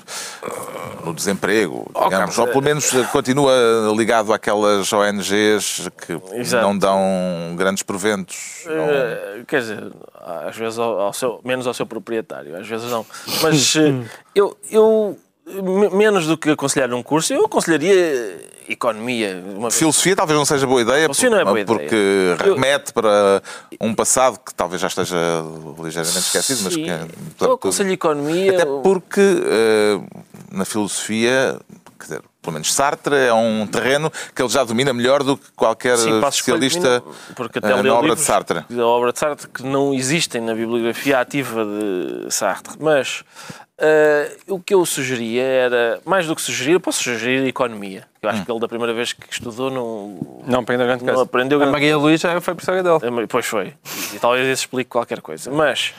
no 1.03 1.13
desemprego, 1.13 1.89
oh, 1.93 2.03
digamos, 2.05 2.37
ou 2.37 2.47
pelo 2.47 2.61
menos 2.61 2.91
continua 3.11 3.53
ligado 3.95 4.33
àquelas 4.33 4.91
ONGs 4.91 5.89
que 6.05 6.19
Exato. 6.33 6.65
não 6.65 6.77
dão 6.77 6.99
grandes 7.55 7.83
proventos? 7.83 8.65
Uh, 8.65 9.45
quer 9.45 9.61
dizer, 9.61 9.91
às 10.47 10.55
vezes 10.55 10.79
ao, 10.79 10.99
ao 10.99 11.13
seu, 11.13 11.39
menos 11.43 11.67
ao 11.67 11.73
seu 11.73 11.85
proprietário, 11.85 12.55
às 12.55 12.67
vezes 12.67 12.89
não. 12.89 13.05
Mas 13.41 13.75
uh, 13.75 14.05
eu, 14.35 14.57
eu 14.69 15.17
menos 15.93 16.27
do 16.27 16.37
que 16.37 16.49
aconselhar 16.49 16.93
um 16.93 17.01
curso, 17.01 17.33
eu 17.33 17.45
aconselharia 17.45 18.37
economia. 18.67 19.41
Filosofia 19.71 20.15
talvez 20.15 20.37
não 20.37 20.45
seja 20.45 20.67
boa 20.67 20.81
ideia, 20.81 21.07
porque, 21.07 21.29
não 21.29 21.39
é 21.39 21.45
boa 21.45 21.65
porque 21.65 21.95
ideia. 21.95 22.53
remete 22.53 22.89
eu... 22.89 22.93
para 22.93 23.41
um 23.79 23.95
passado 23.95 24.39
que 24.45 24.53
talvez 24.53 24.81
já 24.81 24.87
esteja 24.87 25.15
ligeiramente 25.81 26.19
esquecido, 26.19 26.63
mas 26.63 26.75
que... 26.75 26.89
É, 26.89 27.07
eu 27.39 27.53
aconselho 27.53 27.91
economia... 27.91 28.55
Até 28.55 28.65
porque 28.65 29.21
uh, 29.21 30.05
na 30.51 30.65
filosofia, 30.65 31.59
quer 31.97 32.03
dizer, 32.03 32.21
pelo 32.41 32.53
menos 32.53 32.73
Sartre 32.73 33.15
é 33.15 33.33
um 33.33 33.67
terreno 33.67 34.11
que 34.33 34.41
ele 34.41 34.49
já 34.49 34.63
domina 34.63 34.93
melhor 34.93 35.23
do 35.23 35.37
que 35.37 35.51
qualquer 35.55 35.97
Sim, 35.97 36.19
especialista 36.19 37.03
porque 37.35 37.59
até 37.59 37.73
uh, 37.73 37.83
na 37.83 37.93
obra 37.93 38.15
de 38.15 38.21
Sartre. 38.21 38.59
A 38.59 38.85
obra 38.85 39.11
de 39.11 39.19
Sartre 39.19 39.47
que 39.47 39.63
não 39.63 39.93
existem 39.93 40.41
na 40.41 40.53
bibliografia 40.53 41.19
ativa 41.19 41.65
de 41.65 42.31
Sartre, 42.31 42.75
mas 42.79 43.23
Uh, 43.79 44.55
o 44.55 44.59
que 44.59 44.73
eu 44.73 44.83
sugeria 44.87 45.43
era, 45.43 46.01
mais 46.03 46.25
do 46.25 46.35
que 46.35 46.41
sugerir, 46.41 46.79
posso 46.79 47.03
sugerir 47.03 47.45
economia. 47.45 48.07
Eu 48.23 48.29
acho 48.31 48.41
hum. 48.41 48.45
que 48.45 48.51
ele, 48.51 48.59
da 48.59 48.67
primeira 48.67 48.91
vez 48.91 49.13
que 49.13 49.31
estudou, 49.31 49.69
não, 49.69 50.41
não 50.47 50.61
aprendeu 50.61 50.87
grande 50.87 51.03
não 51.03 51.19
aprendeu 51.19 51.59
grande... 51.59 51.69
A 51.69 51.73
Maria 51.73 51.95
Luísa 51.95 52.27
já 52.27 52.41
foi 52.41 52.55
professora 52.55 52.81
dele. 52.81 53.27
Pois 53.27 53.45
foi. 53.45 53.75
E 54.15 54.17
talvez 54.17 54.47
isso 54.47 54.63
explique 54.63 54.89
qualquer 54.89 55.21
coisa. 55.21 55.51
Mas 55.51 55.93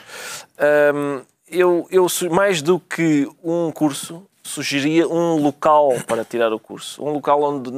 um, 0.92 1.20
eu, 1.48 1.86
eu, 1.88 2.08
mais 2.32 2.62
do 2.62 2.80
que 2.80 3.30
um 3.44 3.70
curso, 3.70 4.26
sugeria 4.48 5.06
um 5.06 5.36
local 5.36 5.92
para 6.06 6.24
tirar 6.24 6.52
o 6.52 6.58
curso. 6.58 7.02
Um 7.04 7.10
local 7.10 7.42
onde, 7.42 7.70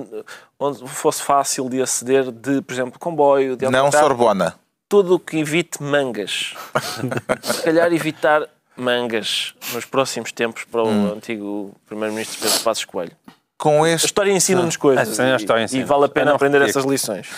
onde 0.58 0.88
fosse 0.88 1.22
fácil 1.22 1.68
de 1.68 1.82
aceder 1.82 2.30
de, 2.30 2.62
por 2.62 2.72
exemplo, 2.72 2.98
comboio, 2.98 3.56
de 3.56 3.68
Não 3.68 3.90
Sorbona. 3.92 4.54
Tudo 4.88 5.16
o 5.16 5.20
que 5.20 5.38
evite 5.38 5.82
mangas. 5.82 6.54
Se 7.42 7.62
calhar 7.62 7.92
evitar 7.92 8.48
mangas 8.76 9.54
nos 9.72 9.84
próximos 9.84 10.32
tempos 10.32 10.64
para 10.64 10.82
o 10.82 10.88
hum. 10.88 11.12
antigo 11.12 11.74
Primeiro-Ministro 11.86 12.40
Pedro 12.40 12.60
Passos 12.60 12.84
Coelho. 12.84 13.12
Com 13.58 13.86
este... 13.86 14.04
A 14.04 14.06
história 14.06 14.32
ensina-nos 14.32 14.76
coisas 14.76 15.20
ah, 15.20 15.38
sim, 15.68 15.76
e, 15.76 15.80
e, 15.80 15.84
vale 15.84 16.06
a 16.06 16.08
pena 16.08 16.34
aprender 16.34 16.62
essas 16.62 16.84
lições. 16.84 17.28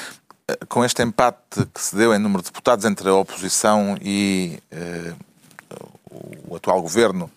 Com 0.68 0.84
este 0.84 1.02
empate 1.02 1.66
que 1.74 1.80
se 1.80 1.96
deu 1.96 2.14
em 2.14 2.18
número 2.18 2.42
de 2.42 2.48
deputados 2.48 2.84
entre 2.84 3.08
a 3.08 3.14
oposição 3.14 3.96
e 4.00 4.60
uh, 4.72 5.16
o 6.46 6.56
atual 6.56 6.80
governo, 6.80 7.30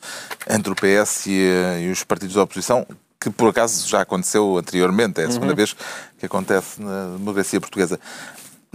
entre 0.49 0.71
o 0.71 0.75
PS 0.75 1.27
e, 1.27 1.31
uh, 1.31 1.79
e, 1.79 1.91
os 1.91 2.03
partidos 2.03 2.35
da 2.35 2.43
oposição, 2.43 2.85
que 3.19 3.29
por 3.29 3.49
acaso 3.49 3.87
já 3.87 4.01
aconteceu 4.01 4.57
anteriormente, 4.57 5.21
é 5.21 5.25
a 5.25 5.31
segunda 5.31 5.51
uhum. 5.51 5.55
vez 5.55 5.75
que 6.17 6.25
acontece 6.25 6.81
na 6.81 7.17
democracia 7.17 7.59
portuguesa. 7.59 7.99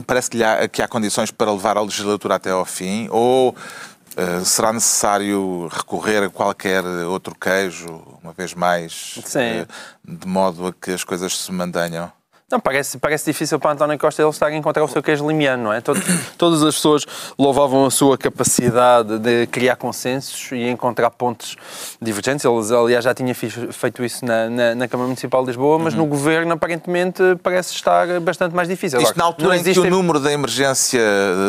Parece 0.06 0.30
que 0.30 0.42
há, 0.42 0.66
que 0.66 0.82
há 0.82 0.88
condições 0.88 1.30
para 1.30 1.52
levar 1.52 1.76
a 1.76 1.82
legislatura 1.82 2.36
até 2.36 2.50
ao 2.50 2.64
fim 2.64 3.08
ou 3.10 3.54
Uh, 4.10 4.44
será 4.44 4.72
necessário 4.72 5.68
recorrer 5.68 6.24
a 6.24 6.28
qualquer 6.28 6.84
outro 6.84 7.32
queijo, 7.32 8.02
uma 8.20 8.32
vez 8.32 8.54
mais, 8.54 9.14
uh, 9.18 9.68
de 10.04 10.26
modo 10.26 10.66
a 10.66 10.72
que 10.72 10.90
as 10.90 11.04
coisas 11.04 11.38
se 11.38 11.52
mantenham? 11.52 12.10
Não, 12.50 12.58
parece, 12.58 12.98
parece 12.98 13.26
difícil 13.26 13.58
para 13.60 13.72
António 13.72 13.98
Costa 13.98 14.20
ele 14.20 14.30
estar 14.30 14.46
a 14.46 14.54
encontrar 14.54 14.82
o 14.82 14.88
seu 14.88 15.02
queijo 15.02 15.26
limiano, 15.26 15.64
não 15.64 15.72
é? 15.72 15.80
Todo, 15.80 16.00
todas 16.36 16.62
as 16.62 16.74
pessoas 16.74 17.06
louvavam 17.38 17.84
a 17.86 17.90
sua 17.90 18.18
capacidade 18.18 19.18
de 19.18 19.46
criar 19.46 19.76
consensos 19.76 20.50
e 20.52 20.68
encontrar 20.68 21.10
pontos 21.10 21.56
divergentes. 22.02 22.44
Ele, 22.44 22.74
aliás, 22.74 23.04
já 23.04 23.14
tinha 23.14 23.34
feito 23.34 24.04
isso 24.04 24.24
na, 24.24 24.50
na, 24.50 24.74
na 24.74 24.88
Câmara 24.88 25.06
Municipal 25.06 25.42
de 25.42 25.48
Lisboa, 25.48 25.78
mas 25.78 25.94
uhum. 25.94 26.00
no 26.00 26.06
Governo, 26.06 26.52
aparentemente, 26.52 27.22
parece 27.42 27.72
estar 27.72 28.18
bastante 28.20 28.54
mais 28.54 28.68
difícil. 28.68 29.00
Isto 29.00 29.10
Agora, 29.12 29.18
na 29.18 29.24
altura 29.24 29.56
em 29.56 29.62
que 29.62 29.78
o 29.78 29.88
número 29.88 30.18
da 30.18 30.32
emergência, 30.32 31.00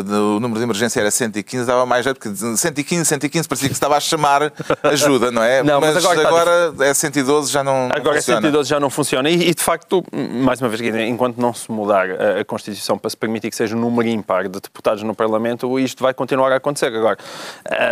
o 0.07 0.39
número 0.39 0.59
de 0.59 0.63
emergência 0.63 0.99
era 0.99 1.09
115, 1.09 1.65
dava 1.65 1.85
mais 1.85 2.03
jeito, 2.03 2.19
porque 2.19 2.35
115, 2.35 3.05
115 3.05 3.47
parecia 3.47 3.69
que 3.69 3.73
estava 3.73 3.97
a 3.97 3.99
chamar 3.99 4.53
ajuda, 4.83 5.31
não 5.31 5.43
é? 5.43 5.63
Não, 5.71 5.79
mas, 5.79 5.95
mas 5.95 6.05
agora, 6.05 6.27
agora 6.27 6.73
é 6.81 6.93
112, 6.93 7.51
já 7.51 7.63
não, 7.63 7.89
agora 7.93 8.17
é 8.17 8.21
funciona. 8.21 8.39
Agora 8.39 8.51
112 8.51 8.69
já 8.69 8.79
não 8.79 8.89
funciona. 8.89 9.29
E, 9.29 9.49
e, 9.49 9.53
de 9.53 9.61
facto, 9.61 10.03
mais 10.11 10.59
uma 10.59 10.69
vez, 10.69 10.81
enquanto 10.99 11.37
não 11.37 11.53
se 11.53 11.71
mudar 11.71 12.07
a, 12.09 12.43
Constituição 12.45 12.97
para 12.97 13.09
se 13.09 13.17
permitir 13.17 13.49
que 13.49 13.55
seja 13.55 13.75
um 13.75 13.79
número 13.79 14.09
ímpar 14.09 14.43
de 14.43 14.49
deputados 14.49 15.03
no 15.03 15.15
Parlamento, 15.15 15.79
isto 15.79 16.03
vai 16.03 16.13
continuar 16.13 16.51
a 16.51 16.57
acontecer. 16.57 16.87
Agora, 16.87 17.17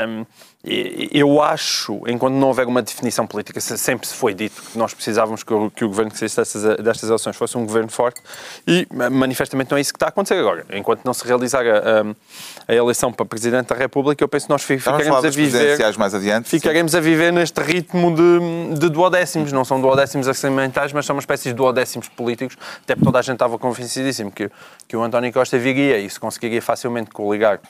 um, 0.07 0.25
eu 0.61 1.41
acho, 1.41 2.01
enquanto 2.05 2.33
não 2.33 2.49
houver 2.49 2.67
uma 2.67 2.81
definição 2.81 3.25
política, 3.25 3.61
sempre 3.61 4.05
se 4.05 4.13
foi 4.13 4.33
dito 4.33 4.61
que 4.61 4.77
nós 4.77 4.93
precisávamos 4.93 5.41
que 5.41 5.53
o, 5.53 5.71
que 5.71 5.85
o 5.85 5.87
governo 5.87 6.11
que 6.11 6.17
saísse 6.17 6.35
destas, 6.35 6.63
destas 6.83 7.09
eleições 7.09 7.37
fosse 7.37 7.57
um 7.57 7.65
governo 7.65 7.89
forte 7.89 8.19
e 8.67 8.85
manifestamente 9.09 9.71
não 9.71 9.77
é 9.77 9.81
isso 9.81 9.93
que 9.93 9.95
está 9.95 10.07
a 10.07 10.09
acontecer 10.09 10.37
agora. 10.37 10.65
Enquanto 10.73 11.05
não 11.05 11.13
se 11.13 11.25
realizar 11.25 11.65
a, 11.65 12.01
a, 12.01 12.73
a 12.73 12.75
eleição 12.75 13.09
para 13.09 13.25
Presidente 13.25 13.67
da 13.67 13.75
República, 13.75 14.21
eu 14.21 14.27
penso 14.27 14.47
que 14.47 14.51
nós 14.51 14.61
ficaremos 14.61 15.23
a 15.23 15.29
viver. 15.29 15.77
mais 15.97 16.13
adiante. 16.13 16.49
Ficaremos 16.49 16.91
sim. 16.91 16.97
a 16.97 17.01
viver 17.01 17.31
neste 17.31 17.61
ritmo 17.61 18.13
de, 18.13 18.79
de 18.79 18.89
duodécimos. 18.89 19.53
Não 19.53 19.63
são 19.63 19.79
duodécimos 19.79 20.27
orçamentais, 20.27 20.91
mas 20.91 21.05
são 21.05 21.15
uma 21.15 21.21
espécie 21.21 21.49
de 21.49 21.53
duodécimos 21.53 22.09
políticos. 22.09 22.57
Até 22.83 22.95
porque 22.95 23.05
toda 23.05 23.19
a 23.19 23.21
gente 23.21 23.35
estava 23.35 23.57
convencidíssimo 23.57 24.29
que, 24.29 24.51
que 24.89 24.97
o 24.97 25.01
António 25.01 25.31
Costa 25.31 25.57
viria 25.57 25.97
e 25.99 26.09
se 26.09 26.19
conseguiria 26.19 26.61
facilmente 26.61 27.11
coligar 27.11 27.61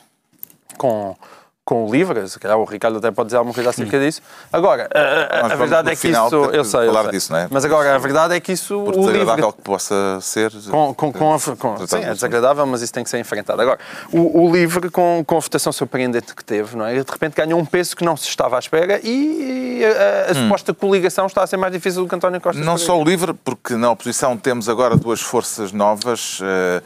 com 0.76 1.16
com 1.70 1.86
o 1.86 1.92
LIVRE, 1.92 2.28
se 2.28 2.36
calhar 2.40 2.58
o 2.58 2.64
Ricardo 2.64 2.98
até 2.98 3.12
pode 3.12 3.28
dizer 3.28 3.36
alguma 3.36 3.54
coisa 3.54 3.70
acerca 3.70 3.96
disso. 4.00 4.20
Agora, 4.52 4.88
a, 4.92 5.46
a- 5.46 5.52
a 5.52 5.54
verdade 5.54 5.88
é 5.88 5.92
que 5.92 6.00
final, 6.00 6.26
isso. 6.26 6.34
Eu 6.34 6.64
sei, 6.64 6.80
eu 6.80 6.86
falar 6.92 7.02
sei. 7.04 7.10
disso, 7.12 7.32
não 7.32 7.38
é? 7.38 7.46
Mas 7.48 7.64
agora, 7.64 7.94
a 7.94 7.98
verdade 7.98 8.34
é 8.34 8.40
que 8.40 8.50
isso. 8.50 8.82
Por 8.84 8.88
o 8.96 8.98
desagradável 8.98 9.44
LIVRE. 9.46 9.52
que 9.56 9.62
possa 9.62 10.18
ser. 10.20 10.50
Com, 10.68 10.92
com, 10.92 11.12
com, 11.12 11.32
a- 11.34 11.38
com- 11.56 11.86
sim, 11.86 11.96
é 11.96 11.98
assunto. 11.98 12.14
desagradável, 12.14 12.66
mas 12.66 12.82
isso 12.82 12.92
tem 12.92 13.04
que 13.04 13.10
ser 13.10 13.20
enfrentado. 13.20 13.62
Agora, 13.62 13.78
o, 14.12 14.42
o 14.46 14.52
LIVRE, 14.52 14.90
com, 14.90 15.22
com 15.24 15.36
a 15.36 15.40
votação 15.40 15.72
surpreendente 15.72 16.34
que 16.34 16.44
teve, 16.44 16.76
não 16.76 16.84
é? 16.86 16.94
de 17.00 17.08
repente 17.08 17.36
ganhou 17.36 17.60
um 17.60 17.64
peso 17.64 17.94
que 17.94 18.04
não 18.04 18.16
se 18.16 18.28
estava 18.28 18.56
à 18.56 18.58
espera 18.58 18.98
e, 19.04 19.80
a, 19.84 20.32
a 20.32 20.34
suposta 20.34 20.74
coligação 20.74 21.26
está 21.26 21.44
a 21.44 21.46
ser 21.46 21.56
mais 21.56 21.72
difícil 21.72 22.02
do 22.02 22.08
que 22.08 22.14
António 22.16 22.40
Costa. 22.40 22.60
Hum. 22.60 22.64
Não 22.64 22.76
só 22.76 22.98
o 23.00 23.04
LIVRE, 23.04 23.32
porque 23.32 23.76
na 23.76 23.92
oposição 23.92 24.36
temos 24.36 24.68
agora 24.68 24.96
duas 24.96 25.20
forças 25.20 25.70
novas. 25.70 26.40
eh, 26.42 26.82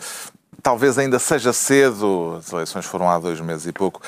talvez 0.63 0.97
ainda 0.99 1.19
seja 1.19 1.53
cedo, 1.53 2.37
as 2.39 2.51
eleições 2.53 2.87
foram 2.87 3.11
há 3.11 3.19
dois 3.19 3.39
meses 3.41 3.67
e 3.67 3.73
pouco, 3.73 4.01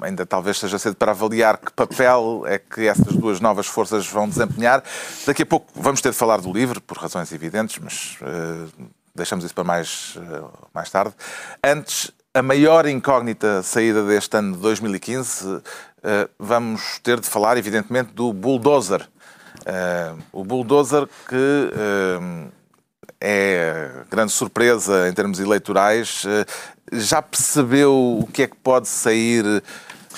ainda 0.00 0.26
talvez 0.26 0.58
seja 0.58 0.78
cedo 0.78 0.96
para 0.96 1.12
avaliar 1.12 1.58
que 1.58 1.72
papel 1.72 2.44
é 2.46 2.58
que 2.58 2.86
essas 2.86 3.14
duas 3.14 3.40
novas 3.40 3.66
forças 3.66 4.06
vão 4.06 4.28
desempenhar. 4.28 4.82
Daqui 5.26 5.42
a 5.42 5.46
pouco 5.46 5.66
vamos 5.74 6.00
ter 6.00 6.10
de 6.10 6.16
falar 6.16 6.40
do 6.40 6.52
LIVRE, 6.52 6.80
por 6.80 6.98
razões 6.98 7.32
evidentes, 7.32 7.78
mas 7.82 8.18
eh, 8.22 8.86
deixamos 9.14 9.44
isso 9.44 9.54
para 9.54 9.64
mais, 9.64 10.16
eh, 10.16 10.42
mais 10.74 10.90
tarde. 10.90 11.14
Antes, 11.62 12.10
a 12.32 12.42
maior 12.42 12.86
incógnita 12.86 13.62
saída 13.62 14.04
deste 14.04 14.36
ano 14.36 14.54
de 14.54 14.62
2015, 14.62 15.62
eh, 16.02 16.28
vamos 16.38 16.98
ter 17.00 17.20
de 17.20 17.26
falar, 17.26 17.56
evidentemente, 17.56 18.12
do 18.12 18.32
bulldozer. 18.32 19.08
Eh, 19.66 20.14
o 20.32 20.44
bulldozer 20.44 21.08
que 21.28 21.70
eh, 21.72 22.48
é 23.20 23.90
grande 24.10 24.32
surpresa 24.32 25.08
em 25.08 25.12
termos 25.12 25.38
eleitorais. 25.38 26.24
Eh, 26.26 26.46
Já 26.92 27.22
percebeu 27.22 28.18
o 28.20 28.26
que 28.32 28.42
é 28.42 28.46
que 28.48 28.56
pode 28.56 28.88
sair 28.88 29.62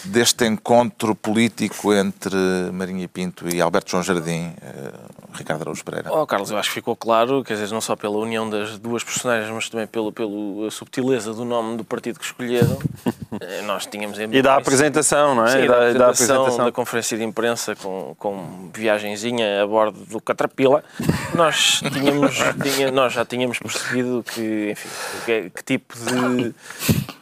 deste 0.04 0.46
encontro 0.46 1.14
político 1.14 1.92
entre 1.92 2.34
Marinha 2.72 3.08
Pinto 3.08 3.48
e 3.48 3.60
Alberto 3.60 3.90
João 3.90 4.02
Jardim, 4.02 4.52
eh, 4.62 4.92
Ricardo 5.34 5.62
Araújo 5.62 5.84
Pereira? 5.84 6.12
Oh, 6.12 6.26
Carlos, 6.26 6.50
eu 6.50 6.58
acho 6.58 6.68
que 6.68 6.74
ficou 6.74 6.94
claro, 6.96 7.42
quer 7.44 7.54
dizer, 7.54 7.72
não 7.72 7.80
só 7.80 7.94
pela 7.96 8.16
união 8.16 8.48
das 8.48 8.78
duas 8.78 9.02
personagens, 9.04 9.50
mas 9.50 9.68
também 9.68 9.86
pelo, 9.86 10.12
pela 10.12 10.70
subtileza 10.70 11.32
do 11.32 11.44
nome 11.44 11.76
do 11.76 11.84
partido 11.84 12.18
que 12.18 12.24
escolheram. 12.24 12.78
Eh, 13.40 13.62
Nós 13.62 13.86
tínhamos 13.86 14.18
em 14.18 14.28
E 14.30 14.42
da 14.42 14.56
apresentação, 14.56 15.34
não 15.34 15.46
é? 15.46 15.52
Sim, 15.52 15.58
E 15.64 15.66
da, 15.68 15.78
da, 15.78 15.92
da 15.94 16.04
apresentação, 16.10 16.64
da 16.66 16.70
conferência 16.70 17.16
de 17.16 17.24
imprensa 17.24 17.74
com, 17.74 18.14
com 18.18 18.68
viagenzinha 18.74 19.62
a 19.62 19.66
bordo 19.66 19.98
do 20.04 20.20
Caterpillar, 20.20 20.84
nós, 21.34 21.80
tínhamos, 21.94 22.36
tinha- 22.62 22.90
nós 22.90 23.14
já 23.14 23.24
tínhamos 23.24 23.58
percebido 23.58 24.22
que, 24.22 24.72
enfim, 24.72 24.88
que, 25.24 25.48
que 25.50 25.64
tipo 25.64 25.94
de 25.98 26.54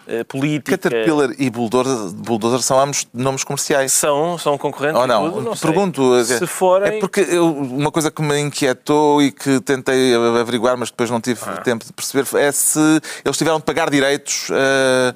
eh, 0.09 0.25
política... 0.25 0.77
Caterpillar 0.77 1.31
e 1.39 1.49
Bulldozer, 1.49 2.13
Bulldozer 2.13 2.61
são 2.71 2.79
ambos 2.81 3.05
nomes 3.13 3.43
comerciais. 3.43 3.93
São, 3.93 4.39
são 4.39 4.57
concorrentes 4.57 5.01
Ou 5.01 5.07
não? 5.09 5.29
tudo, 5.31 5.43
não 5.43 5.55
sei. 5.57 5.71
Pergunto. 5.73 6.25
Se 6.25 6.47
forem... 6.47 6.97
É 6.97 7.01
porque 7.01 7.21
eu- 7.29 7.49
uma 7.53 7.91
coisa 7.91 8.13
que 8.13 8.23
me 8.23 8.39
inquietou 8.39 9.21
e 9.21 9.33
que 9.33 9.59
tentei 9.61 10.15
averiguar, 10.15 10.77
mas 10.77 10.89
depois 10.89 11.11
não 11.11 11.21
tive 11.21 11.41
Ah. 11.47 11.57
tempo 11.63 11.85
de 11.85 11.93
perceber, 11.93 12.25
é 12.39 12.53
se 12.53 12.79
eles 13.25 13.37
tiveram 13.37 13.59
de 13.59 13.65
pagar 13.65 13.91
direitos 13.91 14.47
eh, 14.53 15.15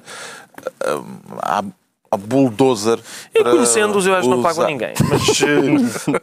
à- 1.41 1.63
bulldozer. 2.17 2.99
Eu 3.33 3.43
para 3.43 3.51
conhecendo-os, 3.53 4.05
eu 4.05 4.13
acho 4.15 4.29
que 4.29 4.35
não 4.35 4.41
pago 4.41 4.61
a 4.61 4.65
ninguém. 4.67 4.93
Mas 5.09 5.41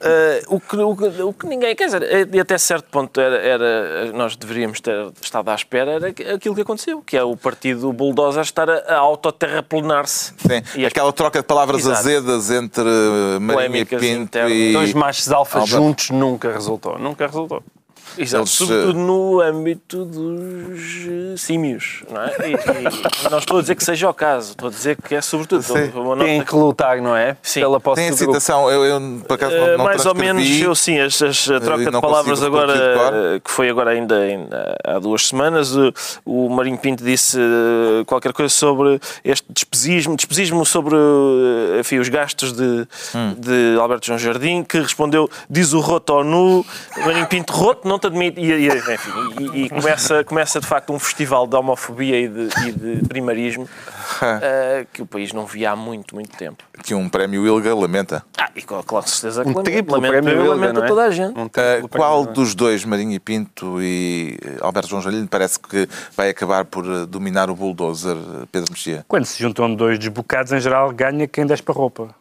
eh, 0.01 0.43
o, 0.49 0.61
que, 0.61 0.77
o, 0.77 0.97
que, 0.97 1.23
o 1.23 1.33
que 1.33 1.47
ninguém. 1.47 1.75
Quer 1.77 1.87
dizer, 1.87 2.03
eh, 2.03 2.27
e 2.33 2.41
até 2.41 2.57
certo 2.59 2.87
ponto 2.91 3.21
era, 3.21 3.37
era- 3.37 4.13
nós 4.13 4.37
deveríamos 4.37 4.81
ter 4.81 5.11
estado 5.21 5.49
à 5.51 5.55
espera, 5.55 5.93
era 5.93 6.09
aquilo 6.35 6.55
que 6.55 6.61
aconteceu, 6.63 7.01
que 7.03 7.17
é 7.17 7.23
o 7.23 7.37
partido 7.37 7.93
Bulldozer 7.93 8.43
estar 8.43 8.69
a, 8.69 8.79
a 8.89 8.97
autoterraplenar-se. 8.99 10.33
Sim, 10.39 10.63
E 10.81 10.85
as 10.87 10.93
aquela 10.93 11.13
troca 11.13 11.41
de 11.41 11.47
palavras 11.47 11.81
Exato. 11.83 11.99
azedas 11.99 12.51
entre 12.51 12.85
eh, 12.89 13.39
Marinha 13.39 13.55
Polémicas 13.87 14.01
Pinto 14.01 14.39
e. 14.39 14.73
Dois 14.73 14.93
machos 14.95 15.31
alfa 15.31 15.61
juntos 15.67 16.11
nunca 16.11 16.53
resultou. 16.53 16.99
Nunca 16.99 17.27
resultou. 17.27 17.63
Exato, 18.19 18.43
Eles, 18.43 18.51
sobretudo 18.51 18.99
no 18.99 19.41
âmbito 19.41 20.05
dos 20.05 20.81
eh, 21.07 21.37
símios, 21.37 22.03
não 22.11 22.23
é? 22.23 22.29
E, 22.49 23.27
e 23.27 23.31
não 23.31 23.39
estou 23.39 23.59
a 23.59 23.61
dizer 23.63 23.75
que 23.75 23.85
seja 23.85 24.09
o 24.09 24.15
caso, 24.15 24.51
estou 24.53 24.69
a 24.69 24.71
dizer 24.71 24.97
que 25.01 25.15
é 25.15 25.21
sobretudo 25.21 25.63
Sim. 25.63 25.91
Tem 26.19 26.43
que 26.43 26.55
lutar, 26.55 27.01
não 27.01 27.17
é? 27.17 27.37
Sim. 27.43 27.61
Pela 27.61 27.81
posse 27.81 28.01
Tem 28.03 28.11
a 28.11 28.17
citação, 28.17 28.71
eu, 28.71 28.85
eu 28.85 29.01
por 29.27 29.35
acaso 29.35 29.57
não, 29.57 29.67
Eh, 29.67 29.77
não 29.77 29.85
mais 29.85 30.05
ou 30.07 30.15
menos, 30.15 30.47
eu 30.61 30.75
sim, 30.75 30.99
as, 31.01 31.21
as- 31.23 31.51
a 31.51 31.61
troca 31.61 31.83
Eh, 31.83 31.91
de 31.91 32.01
palavras 32.01 32.43
agora, 32.43 32.75
eh, 33.37 33.41
que 33.43 33.51
foi 33.51 33.69
agora 33.71 33.91
ainda, 33.91 34.17
ainda 34.19 34.77
há 34.85 34.99
duas 34.99 35.29
semanas, 35.29 35.75
o, 35.77 35.93
o 36.25 36.49
Marinho 36.51 36.79
Pinto 36.79 37.03
disse 37.03 37.39
eh, 37.41 38.05
qualquer 38.07 38.33
coisa 38.33 38.53
sobre 38.53 39.01
este 39.25 39.47
despesismo, 39.51 40.17
despesismo 40.17 40.65
sobre 40.67 40.95
eh, 40.97 41.81
enfim, 41.81 41.99
os 41.99 42.09
gastos 42.09 42.53
de, 42.53 42.87
Hum. 43.15 43.35
de 43.39 43.77
Alberto 43.81 44.07
João 44.07 44.19
Jardim, 44.19 44.63
que 44.65 44.79
respondeu, 44.79 45.29
diz 45.49 45.73
o 45.73 45.81
roto 45.81 46.13
ao 46.13 46.25
nu, 46.25 46.65
Marinho 47.05 47.27
Pinto, 47.27 47.53
roto, 47.53 47.87
não 47.87 47.99
te 48.03 48.07
admite, 48.09 48.41
e, 48.41 48.51
e, 48.53 48.67
enfim, 48.69 49.11
e- 49.55 49.65
e 49.65 49.69
começa, 49.71 50.25
começa 50.25 50.61
de 50.61 50.67
facto 50.67 50.93
um 50.93 50.99
festival 50.99 51.47
de 51.47 51.57
homofobia 51.57 52.19
e 52.21 52.29
de, 52.29 52.49
e 52.69 52.73
de 52.73 53.09
primarismo 53.09 53.69
eh, 54.43 54.87
que 54.93 55.03
o 55.03 55.07
país 55.07 55.33
não 55.33 55.47
via 55.47 55.71
há 55.73 55.77
muito, 55.77 56.15
muito 56.15 56.37
tempo. 56.37 56.63
Que 56.83 56.95
um 56.95 57.09
prémio 57.09 57.47
Ilga 57.47 57.75
lamenta. 57.75 58.25
Ah, 58.39 58.51
e 58.55 58.63
com, 58.63 58.83
com 58.83 59.01
certeza 59.03 59.43
que 59.43 59.49
Um 59.51 59.53
lamento, 59.55 59.65
triplo 59.73 59.95
lamento, 59.97 60.11
prémio 60.13 60.31
eu, 60.31 60.37
Ilga, 60.45 60.49
lamento 60.55 60.75
não 60.75 60.85
é? 60.85 60.89
toda 60.89 61.05
a 61.05 61.11
gente. 61.11 61.39
Um 61.39 61.47
Uh, 61.53 61.89
qual 61.89 62.23
prémio, 62.23 62.35
dos 62.35 62.55
dois, 62.55 62.85
Marinho 62.85 63.13
e 63.13 63.21
Pinto 63.21 63.81
e 63.81 64.37
eh, 64.45 64.57
Alberto 64.61 64.89
João 64.89 65.03
Jardim, 65.03 65.27
parece 65.27 65.59
que 65.61 65.89
vai 66.17 66.31
acabar 66.31 66.65
por 66.65 67.07
dominar 67.07 67.51
o 67.51 67.55
bulldozer, 67.55 68.17
Pedro 68.51 68.71
Mexia? 68.73 69.05
Quando 69.07 69.25
se 69.27 69.41
juntam 69.43 69.75
dois 69.75 69.99
desbocados, 69.99 70.53
em 70.53 70.61
geral, 70.61 70.91
ganha 70.93 71.27
quem 71.29 71.47
despe 71.47 71.71
a 71.71 71.75
roupa. 71.75 72.15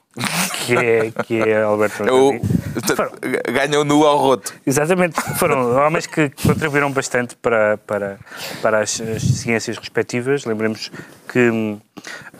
Que 0.65 0.75
é, 0.75 1.11
que 1.23 1.39
é 1.41 1.61
Alberto 1.63 2.03
É 2.03 2.11
o, 2.11 2.31
Jardim. 2.33 2.47
Foram- 2.95 3.11
ganham 3.53 3.83
nu 3.85 4.05
ao 4.05 4.17
roto. 4.17 4.53
Exatamente. 4.65 5.19
Foram 5.37 5.73
homens 5.77 6.05
que 6.05 6.29
contribuíram 6.45 6.91
bastante 6.91 7.35
para, 7.37 7.77
para, 7.77 8.19
para 8.61 8.79
as, 8.79 8.99
as 8.99 9.21
ciências 9.21 9.77
respectivas. 9.77 10.43
Lembremos 10.45 10.91
que 11.31 11.49
hum, 11.49 11.79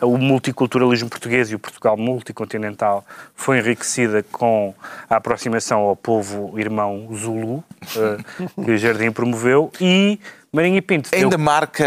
o 0.00 0.16
multiculturalismo 0.18 1.08
português 1.08 1.50
e 1.50 1.54
o 1.54 1.58
Portugal 1.58 1.96
multicontinental 1.96 3.04
foi 3.34 3.58
enriquecida 3.58 4.24
com 4.32 4.74
a 5.08 5.16
aproximação 5.16 5.80
ao 5.80 5.96
povo 5.96 6.58
irmão 6.58 7.08
Zulu, 7.14 7.62
eh, 7.96 8.16
que 8.64 8.70
o 8.72 8.76
Jardim 8.78 9.10
promoveu, 9.10 9.70
e 9.80 10.18
Marinho 10.54 10.76
e 10.76 10.82
Pinto 10.82 11.08
Ainda 11.14 11.38
marca. 11.38 11.82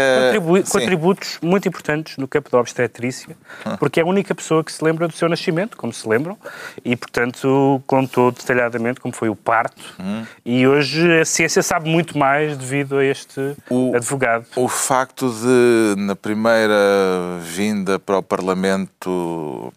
contributos 0.72 1.38
muito 1.40 1.68
importantes 1.68 2.16
no 2.16 2.26
campo 2.26 2.50
da 2.50 2.58
obstetrícia, 2.58 3.36
porque 3.78 4.00
é 4.00 4.02
a 4.02 4.06
única 4.06 4.34
pessoa 4.34 4.64
que 4.64 4.72
se 4.72 4.82
lembra 4.82 5.06
do 5.06 5.14
seu 5.14 5.28
nascimento, 5.28 5.76
como 5.76 5.92
se 5.92 6.08
lembram, 6.08 6.36
e, 6.84 6.96
portanto, 6.96 7.80
contou 7.86 8.32
detalhadamente 8.32 8.98
como 8.98 9.14
foi 9.14 9.28
o 9.28 9.36
parto. 9.36 9.94
E 10.44 10.66
hoje 10.66 11.20
a 11.20 11.24
ciência 11.24 11.62
sabe 11.62 11.88
muito 11.88 12.18
mais 12.18 12.56
devido 12.56 12.96
a 12.98 13.04
este 13.04 13.54
O- 13.70 13.94
advogado. 13.94 14.46
O 14.56 14.66
facto 14.66 15.30
de, 15.30 15.94
na 16.00 16.16
primeira 16.16 16.74
vinda 17.42 17.65
para 18.04 18.18
o 18.18 18.22
Parlamento 18.22 19.72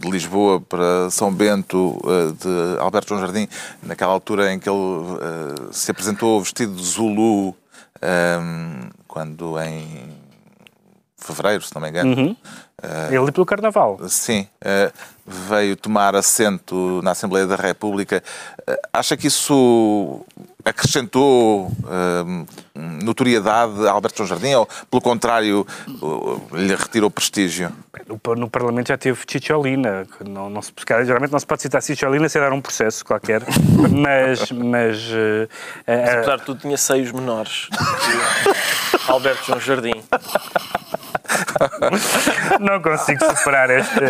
de 0.00 0.10
Lisboa 0.10 0.60
para 0.60 1.10
São 1.10 1.32
Bento 1.32 1.98
eh, 2.04 2.32
de 2.32 2.80
Alberto 2.80 3.08
João 3.08 3.20
Jardim, 3.20 3.48
naquela 3.82 4.12
altura 4.12 4.52
em 4.52 4.58
que 4.58 4.68
ele 4.68 4.78
eh, 4.78 5.68
se 5.72 5.90
apresentou 5.90 6.40
vestido 6.40 6.74
de 6.74 6.82
Zulu, 6.82 7.48
hum, 7.50 8.90
quando 9.06 9.60
em 9.60 10.10
fevereiro, 11.16 11.62
se 11.62 11.74
não 11.74 11.82
me 11.82 11.88
engano, 11.88 12.36
Ele 13.12 13.30
pelo 13.30 13.46
Carnaval. 13.46 14.00
Sim, 14.08 14.48
eh, 14.60 14.90
veio 15.24 15.76
tomar 15.76 16.16
assento 16.16 17.00
na 17.04 17.12
Assembleia 17.12 17.46
da 17.46 17.54
República. 17.54 18.22
Acha 18.92 19.16
que 19.16 19.28
isso 19.28 20.24
acrescentou 20.64 21.70
eh, 21.88 22.46
notoriedade 23.02 23.86
a 23.86 23.90
Alberto 23.90 24.18
João 24.18 24.28
Jardim 24.28 24.54
ou, 24.54 24.68
pelo 24.90 25.02
contrário, 25.02 25.66
lhe 26.52 26.74
retirou 26.74 27.10
prestígio? 27.10 27.72
No, 28.08 28.34
no 28.34 28.50
Parlamento 28.50 28.88
já 28.88 28.98
teve 28.98 29.20
Chicholina, 29.28 30.06
que 30.06 30.28
não, 30.28 30.48
não 30.48 30.62
se, 30.62 30.72
geralmente 31.04 31.32
não 31.32 31.38
se 31.38 31.46
pode 31.46 31.62
citar 31.62 31.82
Chicholina 31.82 32.28
sem 32.28 32.40
dar 32.40 32.52
um 32.52 32.60
processo 32.60 33.04
qualquer, 33.04 33.42
mas, 33.90 34.50
mas 34.50 34.98
eh, 35.12 35.48
eh, 35.86 36.14
Apesar 36.14 36.38
de 36.38 36.44
tudo, 36.44 36.60
tinha 36.60 36.76
seios 36.76 37.12
menores. 37.12 37.68
Alberto 39.08 39.46
João 39.46 39.60
Jardim. 39.60 40.02
não 42.60 42.80
consigo 42.80 43.24
superar 43.36 43.70
este, 43.70 44.00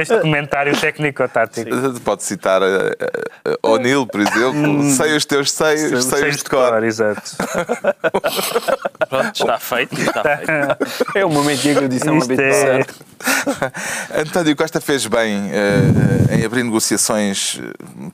este 0.00 0.20
comentário 0.20 0.78
técnico-tático. 0.78 2.00
Pode 2.00 2.22
citar 2.22 2.62
eh, 2.62 2.96
eh, 3.44 3.56
O'Neill, 3.62 4.06
por 4.06 4.20
exemplo. 4.20 4.82
Sei 4.90 5.16
os 5.16 5.24
teus 5.24 5.50
seios, 5.52 6.04
seios 6.04 6.36
de 6.36 6.44
cor. 6.44 6.82
exato. 6.84 7.22
Pronto, 9.08 9.32
está 9.34 9.58
feito. 9.58 10.00
Está 10.00 10.22
feito. 10.22 11.18
É 11.18 11.24
o 11.24 11.30
momento 11.30 11.60
de 11.60 11.70
agradição 11.70 12.18
Isto 12.18 12.32
habitual. 12.32 12.50
é, 12.50 14.20
António 14.20 14.56
Costa 14.56 14.80
fez 14.80 15.06
bem 15.06 15.50
eh, 15.52 16.36
em 16.36 16.44
abrir 16.44 16.62
negociações 16.62 17.60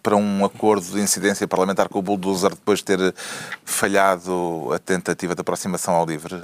para 0.02 0.16
um 0.16 0.44
acordo 0.44 0.85
de 0.87 1.00
incidência 1.00 1.46
parlamentar 1.48 1.88
com 1.88 1.98
o 1.98 2.02
Bulldozer 2.02 2.50
depois 2.50 2.80
de 2.80 2.85
ter 2.85 3.14
falhado 3.64 4.70
a 4.74 4.78
tentativa 4.78 5.35
de 5.35 5.40
aproximação 5.40 5.94
ao 5.94 6.06
LIVRE. 6.06 6.40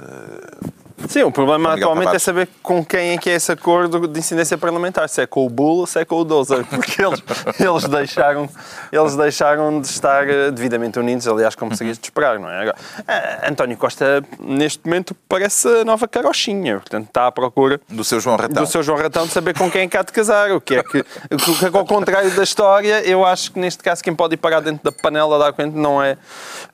Sim, 1.07 1.23
o 1.23 1.31
problema 1.31 1.73
atualmente 1.73 2.05
Tavares. 2.05 2.21
é 2.21 2.25
saber 2.25 2.49
com 2.61 2.83
quem 2.83 3.11
é 3.11 3.17
que 3.17 3.29
é 3.29 3.33
esse 3.33 3.51
acordo 3.51 4.07
de 4.07 4.19
incidência 4.19 4.57
parlamentar, 4.57 5.07
se 5.07 5.21
é 5.21 5.27
com 5.27 5.45
o 5.45 5.49
Bull 5.49 5.79
ou 5.79 5.87
se 5.87 5.99
é 5.99 6.05
com 6.05 6.17
o 6.17 6.23
Dozer, 6.23 6.65
porque 6.69 7.03
eles, 7.03 7.23
eles, 7.59 7.83
deixaram, 7.85 8.49
eles 8.91 9.15
deixaram 9.15 9.81
de 9.81 9.87
estar 9.87 10.29
eh, 10.29 10.51
devidamente 10.51 10.99
unidos, 10.99 11.27
aliás, 11.27 11.55
como 11.55 11.75
seria 11.75 11.93
de 11.93 11.99
esperar, 11.99 12.39
não 12.39 12.49
é? 12.49 12.61
Agora, 12.61 12.75
eh, 13.07 13.49
António 13.49 13.77
Costa, 13.77 14.23
neste 14.39 14.85
momento, 14.85 15.15
parece 15.27 15.67
a 15.67 15.85
nova 15.85 16.07
carochinha, 16.07 16.79
portanto, 16.79 17.07
está 17.07 17.27
à 17.27 17.31
procura 17.31 17.79
Do 17.87 18.03
seu 18.03 18.19
João 18.19 18.35
Ratão. 18.35 18.63
do 18.63 18.69
seu 18.69 18.83
João 18.83 18.97
Ratão 18.97 19.25
de 19.25 19.31
saber 19.31 19.57
com 19.57 19.69
quem 19.71 19.83
é 19.83 19.87
que 19.87 19.97
há 19.97 20.03
de 20.03 20.11
casar, 20.11 20.51
o 20.51 20.59
que 20.61 20.75
é 20.75 20.83
que, 20.83 20.99
o 20.99 21.37
que, 21.37 21.77
ao 21.77 21.85
contrário 21.85 22.29
da 22.35 22.43
história, 22.43 23.01
eu 23.07 23.25
acho 23.25 23.51
que 23.51 23.59
neste 23.59 23.81
caso 23.83 24.03
quem 24.03 24.13
pode 24.13 24.33
ir 24.33 24.37
parar 24.37 24.59
dentro 24.59 24.83
da 24.83 24.91
panela 24.91 25.35
a 25.35 25.39
dar 25.39 25.53
conta 25.53 25.77
não 25.77 26.01
é, 26.01 26.17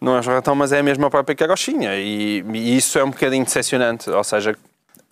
não 0.01 0.15
é 0.15 0.19
o 0.19 0.21
João 0.21 0.35
Ratão, 0.35 0.55
mas 0.55 0.71
é 0.71 0.79
a 0.79 0.83
mesma 0.83 1.09
própria 1.09 1.35
carochinha, 1.35 1.95
e, 1.95 2.43
e 2.53 2.77
isso 2.77 2.97
é 2.97 3.03
um 3.03 3.11
bocadinho 3.11 3.45
decepcionante, 3.45 4.09
ou 4.15 4.23
seja, 4.23 4.55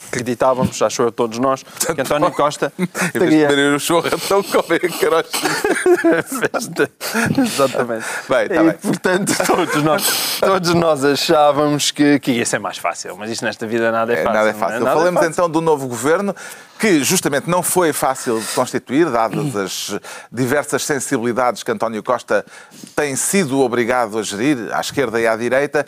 acreditávamos, 0.07 0.81
acho 0.81 1.01
eu, 1.03 1.11
todos 1.13 1.39
nós, 1.39 1.63
que 1.63 2.01
António 2.01 2.29
Costa 2.31 2.73
Em 2.77 2.85
vez 2.85 3.13
de 3.13 3.19
teria 3.19 3.47
comerem 3.47 3.75
o 3.75 3.79
João 3.79 4.01
Ratão, 4.01 4.43
comem 4.43 4.79
carochinha. 4.99 6.23
festa. 6.23 6.91
Exatamente. 7.41 8.05
Bem, 8.27 8.47
tá 8.49 8.55
e, 8.55 8.63
bem. 8.63 8.73
portanto, 8.81 9.33
todos 9.45 9.81
nós, 9.83 10.39
todos 10.41 10.73
nós 10.73 11.05
achávamos 11.05 11.91
que, 11.91 12.19
que 12.19 12.31
ia 12.31 12.45
ser 12.45 12.59
mais 12.59 12.77
fácil, 12.77 13.15
mas 13.17 13.29
isto 13.31 13.45
nesta 13.45 13.65
vida 13.65 13.91
nada 13.91 14.11
é 14.13 14.19
É, 14.19 14.23
fácil. 14.23 14.33
nada 14.37 14.49
é 14.49 14.53
fácil. 14.53 14.79
Nada 14.79 14.91
é 14.91 14.93
Falemos 14.93 15.19
fácil. 15.19 15.31
então 15.31 15.49
do 15.49 15.61
novo 15.61 15.87
governo, 15.87 16.35
que 16.77 17.01
justamente 17.03 17.49
não 17.49 17.63
foi 17.63 17.93
fácil 17.93 18.39
de 18.41 18.47
constituir, 18.47 19.09
dadas 19.09 19.55
as 19.55 19.99
diversas 20.29 20.83
sensibilidades 20.83 21.63
que 21.63 21.71
António 21.71 22.03
Costa 22.03 22.45
tem 22.93 23.15
sido 23.15 23.61
obrigado 23.61 24.19
a 24.19 24.23
gerir, 24.23 24.57
à 24.73 24.81
esquerda 24.81 25.19
e 25.21 25.25
à 25.27 25.35
direita. 25.37 25.85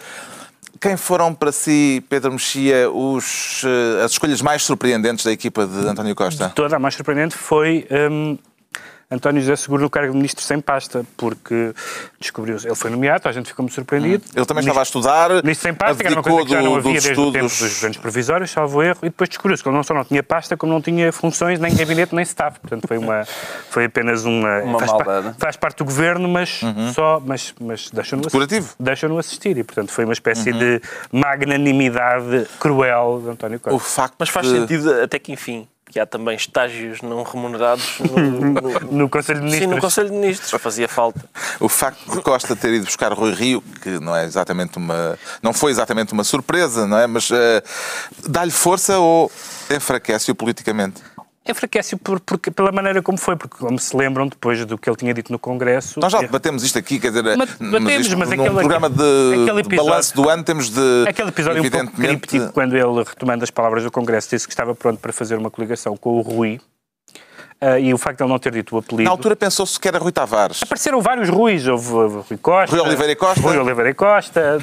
Quem 0.86 0.98
foram 0.98 1.34
para 1.34 1.52
si, 1.52 2.04
Pedro 2.08 2.34
Mexia, 2.34 2.92
os, 2.92 3.64
eh, 3.66 4.04
as 4.04 4.12
escolhas 4.12 4.40
mais 4.40 4.62
surpreendentes 4.62 5.26
da 5.26 5.32
equipa 5.32 5.66
de 5.66 5.80
António 5.80 6.14
Costa? 6.14 6.50
Toda 6.54 6.76
a 6.76 6.80
mais 6.80 6.94
surpreendente 6.94 7.36
foi 7.36 7.88
hum, 8.12 8.38
António 9.16 9.42
José 9.42 9.56
Seguro 9.56 9.82
no 9.84 9.90
cargo 9.90 10.12
de 10.12 10.18
ministro 10.18 10.44
sem 10.44 10.60
pasta, 10.60 11.06
porque 11.18 11.74
descobriu-se, 12.20 12.68
ele 12.68 12.76
foi 12.76 12.90
nomeado, 12.92 13.28
a 13.28 13.32
gente 13.32 13.48
ficou 13.50 13.64
muito 13.64 13.74
surpreendido. 13.76 14.24
Ele 14.36 14.46
também 14.46 14.64
Ministro- 14.64 14.70
estava 14.72 14.80
a 14.80 14.84
estudar, 14.84 15.30
Ministro 15.44 15.64
sem 15.64 15.74
pasta, 15.74 15.96
que 16.04 16.08
era 16.08 16.16
uma 16.16 16.24
coisa 16.24 16.44
que 16.46 16.52
já 16.52 16.62
não 16.62 16.76
havia 16.76 16.92
desde 16.94 17.12
o 17.12 17.32
tempo 17.32 17.46
estudos. 17.46 17.60
dos 17.60 17.74
governos 17.76 17.98
provisórios, 17.98 18.52
salvo 18.52 18.84
erro, 18.84 19.00
e 19.02 19.06
depois 19.06 19.30
descobriu-se 19.30 19.64
que 19.64 19.70
ele 19.70 19.76
não 19.76 19.84
só 19.84 19.94
não 19.94 20.04
tinha 20.06 20.22
pasta, 20.24 20.56
como 20.58 20.72
não 20.74 20.82
tinha 20.82 21.12
funções, 21.12 21.60
nem 21.60 21.76
gabinete, 21.76 22.14
nem 22.14 22.24
staff. 22.24 22.60
Portanto, 22.60 22.88
foi, 22.88 22.98
uma, 22.98 23.24
foi 23.70 23.86
apenas 23.86 24.26
uma... 24.26 24.60
Uma 24.62 24.80
faz, 24.80 24.92
maldade. 24.92 25.36
faz 25.38 25.56
parte 25.56 25.78
do 25.80 25.86
governo, 25.86 26.28
mas 26.28 26.62
só... 26.94 27.22
Mas, 27.26 27.54
mas 27.60 27.90
deixam-no 27.92 28.24
Decorativo. 28.24 28.60
assistir. 28.66 28.84
Deixam-no 28.84 29.18
assistir. 29.18 29.58
E, 29.58 29.64
portanto, 29.64 29.92
foi 29.92 30.04
uma 30.06 30.14
espécie 30.14 30.52
de 30.52 30.82
magnanimidade 31.12 32.48
cruel 32.60 33.22
de 33.24 33.30
António 33.30 33.60
Costa. 33.60 33.76
O 33.76 33.80
facto 33.80 34.16
Mas 34.20 34.30
faz 34.30 34.48
de- 34.48 34.60
sentido 34.60 35.02
até 35.02 35.20
que 35.20 35.32
enfim, 35.32 35.68
que 35.92 36.00
há 36.00 36.06
também 36.06 36.36
estágios 36.36 37.02
não 37.02 37.24
remunerados 37.24 38.00
no, 38.00 38.20
no- 38.62 38.80
No 38.92 39.10
Conselho 39.10 39.40
de 39.42 39.46
Sim, 39.46 39.52
Ministros. 39.52 39.76
no 39.76 39.82
Conselho 39.82 40.10
de 40.10 40.16
Ministros. 40.16 40.62
Fazia 40.62 40.88
falta. 40.90 41.24
O 41.60 41.70
facto 41.70 42.12
de 42.12 42.22
Costa 42.22 42.56
ter 42.56 42.74
ido 42.74 42.86
buscar 42.86 43.14
Rui 43.14 43.34
Rio, 43.34 43.62
que 43.82 44.00
não 44.00 44.16
é 44.16 44.26
exatamente 44.26 44.78
uma, 44.78 45.18
não 45.42 45.54
foi 45.54 45.72
exatamente 45.72 46.12
uma 46.14 46.24
surpresa, 46.24 46.86
não 46.88 46.98
é? 46.98 47.08
Mas 47.08 47.30
eh, 47.32 47.64
dá-lhe 48.28 48.52
força 48.52 48.98
ou 49.00 49.32
enfraquece-o 49.70 50.36
politicamente? 50.36 51.02
Enfraquece 51.48 51.96
por, 51.96 52.20
porque- 52.20 52.50
pela 52.50 52.72
maneira 52.72 53.02
como 53.02 53.18
foi, 53.18 53.36
porque 53.36 53.58
como 53.58 53.78
se 53.78 53.96
lembram 53.96 54.28
depois 54.28 54.66
do 54.66 54.78
que 54.78 54.90
ele 54.90 54.98
tinha 54.98 55.14
dito 55.14 55.32
no 55.32 55.38
Congresso... 55.38 56.00
Nós 56.00 56.12
já 56.12 56.20
debatemos 56.22 56.64
isto 56.64 56.80
aqui, 56.80 57.00
quer 57.00 57.10
dizer, 57.10 57.38
Mas 57.38 57.54
debatemos, 57.56 58.08
isto 58.08 58.18
mas 58.18 58.30
num 58.30 58.34
aquele- 58.36 58.56
programa 58.56 58.90
de, 58.90 59.04
aquele 59.04 59.46
de 59.62 59.68
episódio- 59.68 59.76
balanço 59.92 60.16
do 60.16 60.30
ano 60.30 60.44
temos 60.44 60.70
de, 60.70 61.06
Aquele 61.08 61.30
episódio 61.30 61.62
um 61.62 61.70
pouco 61.70 61.78
evidentemente, 61.78 62.28
críptico, 62.28 62.52
quando 62.54 62.76
ele, 62.76 63.04
retomando 63.04 63.44
as 63.44 63.52
palavras 63.52 63.84
do 63.84 63.92
Congresso, 63.92 64.30
disse 64.32 64.48
que 64.48 64.54
estava 64.54 64.74
pronto 64.74 65.00
para 65.00 65.14
fazer 65.14 65.38
uma 65.38 65.52
coligação 65.52 65.96
com 65.96 66.18
o 66.18 66.22
Rui, 66.22 66.60
ah, 67.66 67.80
e 67.80 67.94
o 67.94 67.98
facto 67.98 68.18
de 68.18 68.24
ele 68.24 68.32
não 68.32 68.40
ter 68.40 68.52
dito 68.52 68.76
o 68.76 68.80
apelido... 68.80 69.04
na 69.04 69.10
altura 69.12 69.36
pensou-se 69.36 69.80
que 69.80 69.88
era 69.88 69.98
Rui 69.98 70.12
Tavares. 70.12 70.62
Apareceram 70.62 71.02
vários 71.02 71.30
Ruiz, 71.30 71.66
houve, 71.68 71.92
houve 71.94 72.16
Rui 72.30 72.38
Costa... 72.38 72.76
Rui 72.76 72.86
Oliveira 72.86 73.12
e 73.12 73.16
Costa. 73.16 73.42
Rui 73.42 73.58
Oliveira 73.58 73.90
e 73.90 73.94
Costa... 73.94 74.58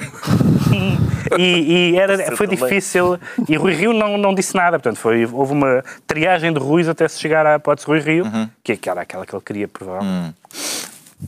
e, 1.39 1.93
e 1.93 1.99
era, 1.99 2.37
foi 2.37 2.47
também. 2.47 2.63
difícil... 2.63 3.19
E 3.49 3.57
Rui 3.57 3.75
Rio 3.75 3.93
não, 3.93 4.17
não 4.17 4.35
disse 4.35 4.55
nada, 4.55 4.79
portanto, 4.79 4.99
foi, 4.99 5.27
houve 5.27 5.53
uma 5.53 5.85
triagem 6.07 6.53
de 6.53 6.59
Ruiz 6.59 6.89
até 6.89 7.09
se 7.09 7.19
chegar 7.19 7.47
à 7.47 7.57
hipótese 7.57 7.87
Rui 7.87 8.01
Rio, 8.01 8.25
Uhum. 8.25 8.49
que 8.63 8.79
era 8.89 9.01
aquela 9.03 9.27
que 9.27 9.35
ele 9.35 9.43
queria, 9.45 9.69
provavelmente. 9.69 10.37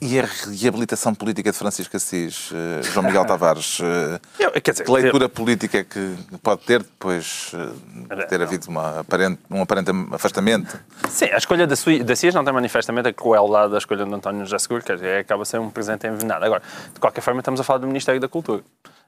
E 0.01 0.19
a 0.19 0.25
reabilitação 0.61 1.15
política 1.15 1.53
de 1.53 1.57
Francisco 1.57 1.97
Assis, 1.97 2.51
eh, 2.53 2.83
João 2.83 3.07
Miguel 3.07 3.25
Tavares, 3.25 3.79
eh, 3.81 4.21
Eu, 4.39 4.51
dizer, 4.51 4.85
que 4.85 4.91
leitura 4.91 5.29
política 5.29 5.79
é 5.79 5.85
que 5.85 6.17
pode 6.43 6.63
ter 6.63 6.83
depois 6.83 7.53
eh, 7.55 8.15
de 8.17 8.27
ter 8.27 8.43
havido 8.43 8.69
uma 8.69 9.01
aparente, 9.01 9.41
um 9.51 9.63
aparente 9.63 9.91
afastamento? 10.13 10.79
Sim, 11.09 11.27
a 11.27 11.37
escolha 11.37 11.67
da, 11.67 11.77
Sui- 11.77 12.03
da 12.03 12.17
CIS 12.17 12.35
não 12.35 12.45
tem 12.45 12.53
manifestamente 12.53 13.09
a 13.09 13.13
crueldade 13.13 13.73
da 13.73 13.79
escolha 13.79 14.05
de 14.05 14.13
António 14.13 14.45
José 14.45 14.59
Seguro, 14.59 14.83
quer 14.83 14.95
dizer, 14.95 15.19
acaba 15.21 15.45
ser 15.45 15.61
um 15.61 15.71
presente 15.71 16.07
envenenado. 16.07 16.45
Agora, 16.45 16.63
de 16.93 16.99
qualquer 17.01 17.21
forma, 17.21 17.41
estamos 17.41 17.61
a 17.61 17.65
falar 17.65 17.79
do 17.79 17.87
Ministério 17.87 18.21
da 18.21 18.29
Cultura. 18.29 18.63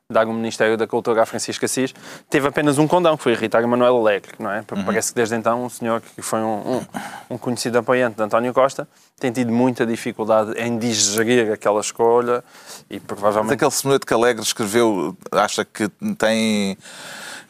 Dar 0.09 0.25
o 0.29 0.33
Ministério 0.33 0.77
da 0.77 0.87
Cultura 0.87 1.23
a 1.25 1.27
Francisco 1.27 1.65
Assis 1.65 1.93
teve 2.31 2.47
apenas 2.47 2.79
um 2.79 2.87
condão, 2.87 3.17
que 3.17 3.25
foi 3.25 3.33
irritar 3.33 3.67
Manuel 3.67 3.97
Alegre, 3.97 4.35
não 4.39 4.49
é? 4.53 4.63
Porque 4.63 4.85
Parece 4.85 5.09
que 5.11 5.17
desde 5.17 5.35
então 5.35 5.65
o 5.65 5.69
senhor, 5.69 6.01
que 6.01 6.23
foi 6.23 6.39
um, 6.39 6.77
um- 6.77 6.87
um 7.31 7.37
conhecido 7.37 7.77
apoiante 7.79 8.17
de 8.17 8.23
António 8.23 8.55
Costa, 8.55 8.87
tem 9.19 9.33
tido 9.33 9.51
muita 9.51 9.85
dificuldade 9.85 10.53
em 10.61 10.79
digerir 10.79 11.53
aquela 11.53 11.81
escolha 11.81 12.45
e 12.89 12.95
Mas 12.99 13.03
provavelmente... 13.05 13.55
aquele 13.55 13.71
soneto 13.73 14.07
que 14.07 14.15
Alegre 14.15 14.45
escreveu, 14.45 15.17
acha 15.33 15.65
que 15.65 15.89
tem. 16.17 16.79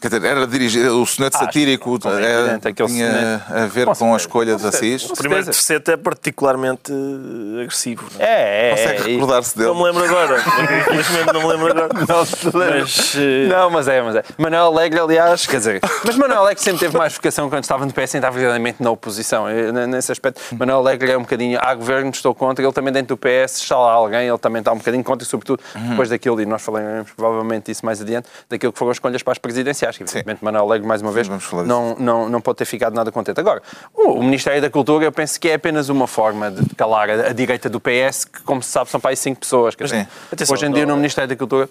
Quer 0.00 0.08
dizer, 0.08 0.24
era 0.26 0.46
dirigido, 0.46 1.00
o 1.02 1.06
soneto 1.06 1.38
satírico 1.38 1.98
é 2.04 2.08
era- 2.08 2.40
evidente, 2.40 2.68
aquele 2.68 2.88
tinha 2.88 3.10
soneto. 3.12 3.44
a 3.54 3.66
ver 3.66 3.86
Com 3.86 3.94
com 3.94 4.14
a 4.14 4.16
escolha 4.16 4.56
de. 4.56 4.66
Assis. 4.66 5.08
O 5.10 5.14
primeiro 5.14 5.44
terceiro 5.44 5.82
é 5.90 5.96
particularmente 5.96 6.92
eh, 6.92 7.62
agressivo. 7.62 8.04
não 8.14 8.24
é? 8.24 8.28
É, 8.28 8.66
é, 8.66 8.70
Consegue 8.70 9.02
é, 9.10 9.14
recordar-se 9.14 9.56
dele? 9.56 9.68
Não 9.68 9.74
me 9.76 9.82
lembro 9.84 10.04
agora. 10.04 10.36
Infelizmente 10.80 11.32
não 11.32 11.40
me 11.42 11.46
lembro 11.48 11.70
agora. 11.70 11.88
Não 12.08 12.24
se 12.26 12.44
lembra. 12.46 12.80
Mas, 12.80 13.14
eh, 13.16 13.46
Não, 13.48 13.70
mas 13.70 13.88
é, 13.88 14.02
mas 14.02 14.16
é. 14.16 14.24
Manuel 14.36 14.66
Alegre, 14.66 14.98
aliás, 15.00 15.46
quer 15.46 15.58
dizer, 15.58 15.80
mas 16.04 16.16
Manuel 16.16 16.40
Alegre 16.40 16.62
sempre 16.62 16.80
teve 16.80 16.96
mais 16.98 17.14
vocação 17.14 17.48
quando 17.48 17.62
estava 17.62 17.86
no 17.86 17.92
PS 17.92 18.14
e 18.14 18.16
estava 18.18 18.34
verdadeiramente 18.36 18.82
na 18.82 18.90
oposição. 18.90 19.48
Eu, 19.48 19.72
n- 19.72 19.86
Nesse 19.86 20.10
aspecto, 20.12 20.40
Manuel 20.58 20.78
Alegre 20.78 21.12
é 21.12 21.16
um 21.18 21.22
bocadinho, 21.22 21.58
há 21.62 21.74
governo, 21.74 22.10
estou 22.10 22.34
contra, 22.34 22.64
ele 22.64 22.72
também 22.72 22.92
dentro 22.92 23.16
do 23.16 23.18
PS, 23.18 23.62
está 23.62 23.76
lá 23.78 23.92
alguém, 23.92 24.26
ele 24.28 24.38
também 24.38 24.58
está 24.60 24.72
um 24.72 24.78
bocadinho 24.78 25.04
contra, 25.04 25.24
e 25.24 25.28
sobretudo 25.30 25.62
depois 25.90 26.10
daquilo, 26.10 26.40
e 26.40 26.46
nós 26.46 26.60
falaremos 26.60 27.10
provavelmente 27.12 27.70
isso 27.70 27.86
mais 27.86 28.00
adiante, 28.02 28.28
daquilo 28.50 28.72
que 28.72 28.78
foram 28.78 28.90
as 28.90 28.96
escolhas 28.96 29.22
para 29.22 29.32
as 29.32 29.38
presidenciais, 29.38 29.85
que 29.94 30.02
evidentemente 30.02 30.42
Manuel 30.44 30.64
Alegre, 30.64 30.86
mais 30.88 31.02
uma 31.02 31.12
vez, 31.12 31.28
falar 31.40 31.64
não, 31.64 31.94
não, 31.98 32.28
não 32.28 32.40
pode 32.40 32.58
ter 32.58 32.64
ficado 32.64 32.94
nada 32.94 33.12
contente. 33.12 33.38
Agora, 33.38 33.62
o, 33.94 34.22
Ministério 34.22 34.60
da 34.60 34.70
Cultura, 34.70 35.04
eu 35.04 35.12
penso 35.12 35.38
que 35.38 35.48
é 35.48 35.54
apenas 35.54 35.88
uma 35.88 36.06
forma 36.06 36.50
de 36.50 36.74
calar 36.74 37.08
a, 37.10 37.12
a 37.28 37.32
direita 37.32 37.68
do 37.68 37.78
PS, 37.80 38.24
que 38.24 38.42
como 38.42 38.62
se 38.62 38.70
sabe 38.70 38.90
são 38.90 38.98
para 38.98 39.10
aí 39.10 39.16
cinco 39.16 39.40
pessoas. 39.40 39.74
Quer 39.74 39.84
dizer, 39.84 40.00
Sim. 40.04 40.06
Atenção, 40.32 40.54
hoje 40.54 40.66
em 40.66 40.72
dia 40.72 40.86
no 40.86 40.96
Ministério 40.96 41.28
da 41.28 41.36
Cultura, 41.36 41.68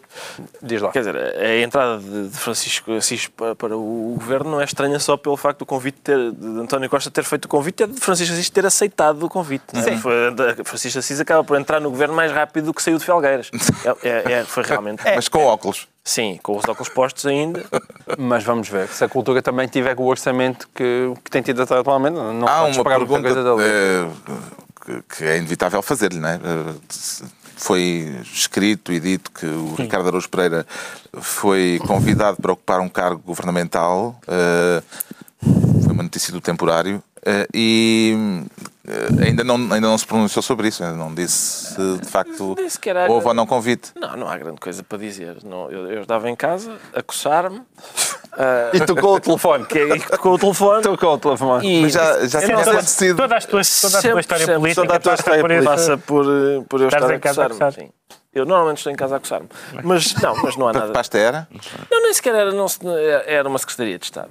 diz 0.62 0.82
lá. 0.82 0.92
Quer 0.92 1.00
dizer, 1.00 1.16
a 1.18 1.58
entrada 1.62 2.00
de 2.00 2.30
Francisco 2.38 2.92
Assis 2.94 3.28
pa- 3.28 3.56
para 3.56 3.76
o 3.76 4.16
governo 4.18 4.52
não 4.52 4.62
é 4.62 4.64
estranha 4.66 5.00
só 5.00 5.18
pelo 5.18 5.36
facto 5.36 5.60
do 5.60 5.66
convite 5.66 5.98
ter, 6.04 6.32
de 6.32 6.48
António 6.60 6.90
Costa 6.90 7.10
ter 7.12 7.24
feito 7.24 7.46
o 7.46 7.48
convite, 7.48 7.84
é 7.84 7.88
de 7.88 8.00
Francisco 8.00 8.34
Assis 8.34 8.50
ter 8.50 8.66
aceitado 8.66 9.24
o 9.24 9.30
convite. 9.30 9.66
não 9.74 9.82
é? 9.82 9.84
Sim. 9.84 10.02
Francisco 10.64 11.00
Assis 11.00 11.20
acaba 11.20 11.44
por 11.44 11.58
entrar 11.60 11.80
no 11.80 11.90
governo 11.90 12.14
mais 12.16 12.32
rápido 12.32 12.66
do 12.66 12.74
que 12.74 12.82
saiu 12.82 12.98
de 12.98 13.04
Felgueiras. 13.06 13.50
É, 14.04 14.10
é- 14.10 14.32
é- 14.40 14.44
foi 14.44 14.64
realmente. 14.64 15.02
Mas 15.16 15.28
com 15.28 15.44
óculos. 15.44 15.88
Sim, 16.08 16.40
com 16.44 16.56
os 16.56 16.64
óculos 16.66 16.88
postos 16.90 17.26
ainda. 17.26 17.66
Mas 18.18 18.44
vamos 18.44 18.70
ver, 18.70 18.88
se 18.90 19.04
a 19.04 19.10
cultura 19.10 19.42
também 19.42 19.68
tiver 19.68 19.98
o 20.00 20.04
orçamento 20.04 20.70
que, 20.74 21.12
que 21.24 21.32
tem 21.32 21.42
tido 21.42 21.62
até 21.64 21.76
atualmente, 21.78 22.14
não 22.14 22.48
Há 22.48 22.62
pode 22.62 22.78
uma 22.78 22.84
muita 22.84 22.84
pergunta 22.84 23.22
coisa 23.24 23.44
dele. 23.44 24.08
eh, 24.88 25.02
que- 25.10 25.24
é 25.26 25.38
inevitável 25.38 25.82
fazer-lhe, 25.82 26.20
não 26.20 26.30
é? 26.30 26.36
Eh, 26.36 26.74
Foi 27.58 28.14
escrito 28.22 28.92
e 28.94 29.00
dito 29.00 29.32
que 29.32 29.46
o 29.48 29.74
Ricardo 29.76 30.08
Araújo 30.10 30.30
Pereira 30.30 30.68
foi 31.14 31.80
convidado 31.88 32.38
para 32.42 32.52
ocupar 32.54 32.80
um 32.82 32.90
cargo 32.90 33.22
governamental. 33.26 34.20
eh, 34.28 34.84
Foi 35.84 35.92
uma 35.92 36.04
notícia 36.04 36.32
do 36.34 36.40
temporário. 36.42 37.02
E 37.54 38.44
ainda 39.26 39.44
não, 39.44 39.56
ainda 39.56 39.82
não 39.82 39.98
se 39.98 40.06
pronunciou 40.06 40.42
sobre 40.44 40.68
isso, 40.68 40.84
ainda 40.84 40.96
não 40.98 41.14
disse 41.14 41.74
se 41.76 41.98
de 42.00 42.08
facto 42.08 42.56
sequer 42.70 42.96
há- 42.98 43.08
houve 43.08 43.28
ou 43.28 43.34
não 43.34 43.46
convite. 43.46 43.92
Não, 43.96 44.16
não 44.16 44.28
há 44.28 44.38
grande 44.38 44.60
coisa 44.60 44.84
para 44.84 44.98
dizer. 44.98 45.38
Não, 45.44 45.72
eu, 45.72 45.92
eu 45.92 46.02
estava 46.02 46.30
em 46.30 46.36
casa 46.36 46.74
a 46.94 47.02
coçar-me. 47.02 47.62
ah, 48.34 48.72
E 48.74 48.80
tocou 48.86 49.16
o 49.16 49.20
telefone. 49.20 49.66
que 49.66 49.80
e 49.96 50.00
tocou 50.00 50.34
o 50.34 50.38
telefone. 50.40 50.82
Tocou 50.84 51.14
o 51.14 51.18
telefone. 51.18 51.68
E 51.68 51.82
Mas 51.84 51.94
já, 51.94 52.26
já 52.28 52.42
Eu 52.42 52.46
tinha 52.48 52.58
acontecido. 52.60 53.18
Toda 53.18 53.36
a 53.38 53.42
tua, 53.42 53.62
toda 53.82 53.98
a 53.98 54.02
tua 54.02 54.20
história 54.20 54.46
sempre, 54.46 54.60
política 54.62 54.82
toda 54.82 54.96
a 54.96 55.00
tua 55.00 55.12
passa 55.12 55.22
história 55.22 55.42
por 55.42 55.52
esse- 55.52 55.66
passa 55.66 55.98
por, 55.98 56.26
eh, 56.26 56.64
por 56.70 56.82
eu 56.82 56.88
estar 56.88 57.04
a 57.10 57.16
em 57.16 57.20
casa 57.20 57.46
a 57.46 57.50
coçar-me. 57.50 57.92
Eu 58.34 58.46
normalmente 58.46 58.78
estou 58.80 58.92
em 58.92 58.96
casa 58.98 59.16
a 59.16 59.20
coçar-me. 59.20 59.48
Mas 59.82 60.14
não, 60.16 60.36
mas 60.44 60.58
não 60.58 60.68
há 60.68 60.74
nada. 60.74 60.92
pasta 60.92 61.18
era? 61.18 61.48
Não, 61.90 62.02
nem 62.02 62.14
sequer 62.14 62.36
era, 62.36 62.52
não, 62.52 62.66
era 63.26 63.48
uma 63.48 63.58
Secretaria 63.58 63.98
de 63.98 64.04
Estado. 64.06 64.30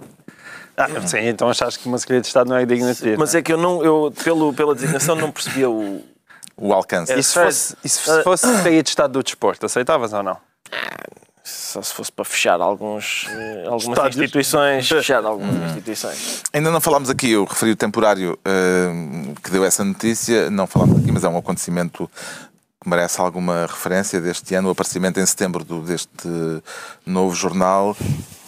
Ah, 0.76 0.88
sim, 1.06 1.18
então 1.20 1.48
achaste 1.48 1.78
que 1.78 1.87
uma 1.87 1.98
Secretaria 1.98 2.20
de 2.22 2.26
Estado 2.26 2.48
não 2.50 2.56
é 2.56 2.66
digna 2.66 2.92
de 2.92 2.98
ser. 2.98 3.16
Mas 3.18 3.34
é 3.34 3.42
que 3.42 3.52
eu, 3.52 3.56
não, 3.56 3.84
eu 3.84 4.12
pelo, 4.24 4.52
pela 4.52 4.74
designação, 4.74 5.14
não 5.14 5.30
percebia 5.30 5.68
o. 5.70 6.04
O 6.56 6.72
alcance. 6.72 7.12
É. 7.12 7.18
E 7.18 7.22
se 7.22 7.34
fosse, 7.34 7.76
e 7.84 7.88
se 7.88 8.22
fosse 8.22 8.46
Secretaria 8.46 8.82
de 8.82 8.88
Estado 8.88 9.12
do 9.12 9.22
Desporto, 9.22 9.66
aceitavas 9.66 10.12
ou 10.12 10.22
não? 10.22 10.37
Só 11.42 11.82
se 11.82 11.92
fosse 11.92 12.10
para 12.10 12.24
fechar 12.24 12.60
alguns, 12.60 13.26
eh, 13.28 13.64
algumas 13.66 13.98
Estádios. 13.98 14.16
instituições, 14.16 14.88
fechar 14.88 15.24
algumas 15.24 15.70
instituições. 15.72 16.42
Ainda 16.52 16.70
não 16.70 16.80
falámos 16.80 17.10
aqui, 17.10 17.32
eu 17.32 17.44
referi 17.44 17.72
o 17.72 17.76
temporário 17.76 18.38
eh, 18.44 19.34
que 19.42 19.50
deu 19.50 19.64
essa 19.64 19.84
notícia, 19.84 20.48
não 20.50 20.66
falámos 20.66 21.00
aqui, 21.02 21.12
mas 21.12 21.22
é 21.24 21.28
um 21.28 21.37
acontecimento 21.37 22.08
que 22.82 22.88
merece 22.88 23.20
alguma 23.20 23.66
referência 23.66 24.20
deste 24.20 24.54
ano, 24.54 24.68
o 24.68 24.70
aparecimento 24.70 25.20
em 25.20 25.26
setembro 25.26 25.62
do- 25.64 25.82
deste 25.82 26.28
novo 27.04 27.34
jornal. 27.34 27.94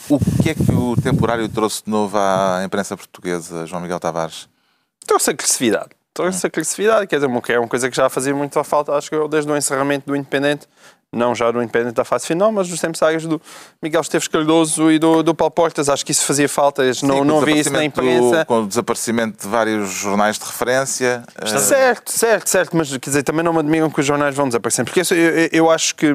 O 0.09 0.21
que 0.43 0.51
é 0.51 0.55
que 0.55 0.73
o 0.73 0.95
temporário 0.95 1.49
trouxe 1.49 1.83
de 1.85 1.91
novo 1.91 2.17
à 2.17 2.63
imprensa 2.65 2.97
portuguesa, 2.97 3.67
João 3.67 3.83
Miguel 3.83 3.99
Tavares? 3.99 4.49
Trouxe 5.05 5.31
agressividade. 5.31 5.91
Trouxe 6.15 6.47
agressividade, 6.47 7.07
quer 7.07 7.17
dizer, 7.17 7.41
que 7.43 7.53
é 7.53 7.59
uma 7.59 7.69
coisa 7.69 7.91
que 7.91 7.97
já 7.97 8.09
fazia 8.09 8.35
muita 8.35 8.63
falta, 8.65 8.93
acho 8.93 9.11
que 9.11 9.17
eu, 9.17 9.29
desde 9.29 9.51
o 9.51 9.57
encerramento 9.57 10.07
do 10.07 10.17
Independente, 10.17 10.69
não 11.17 11.35
já 11.35 11.51
do 11.51 11.63
Independente 11.63 11.95
da 11.95 12.05
fase 12.05 12.27
final, 12.27 12.53
mas 12.53 12.69
dos 12.69 12.79
tempos 12.81 13.03
áreas 13.03 13.25
do 13.25 13.41
Miguel 13.83 14.01
Esteves 14.01 14.29
Cardoso 14.29 14.91
e 14.91 14.99
do, 14.99 15.23
do 15.23 15.35
Paulo 15.35 15.51
Portas. 15.51 15.89
Acho 15.89 16.05
que 16.05 16.13
isso 16.13 16.25
fazia 16.25 16.49
falta, 16.49 16.85
eles 16.85 17.03
não, 17.03 17.25
não 17.25 17.41
havia 17.41 17.57
isso 17.57 17.73
na 17.73 17.79
desaparecimento 17.81 18.01
do- 18.01 18.07
imprensa. 18.29 18.45
Com 18.45 18.63
o 18.63 18.67
desaparecimento 18.67 19.43
de 19.43 19.49
vários 19.49 19.91
jornais 19.91 20.39
de 20.39 20.45
referência. 20.45 21.23
eh, 21.41 21.47
Certo, 21.59 22.11
certo, 22.13 22.49
certo, 22.49 22.77
mas 22.77 22.91
quer 22.91 23.11
dizer, 23.11 23.23
também 23.23 23.45
não 23.45 23.53
me 23.53 23.59
admiram 23.61 23.91
que 23.91 24.01
os 24.01 24.07
jornais 24.07 24.35
vão 24.35 24.47
desaparecer, 24.47 24.85
porque 24.85 25.01
eu, 25.01 25.17
eu- 25.17 25.49
eu 25.53 25.71
acho 25.71 25.95
que 25.95 26.15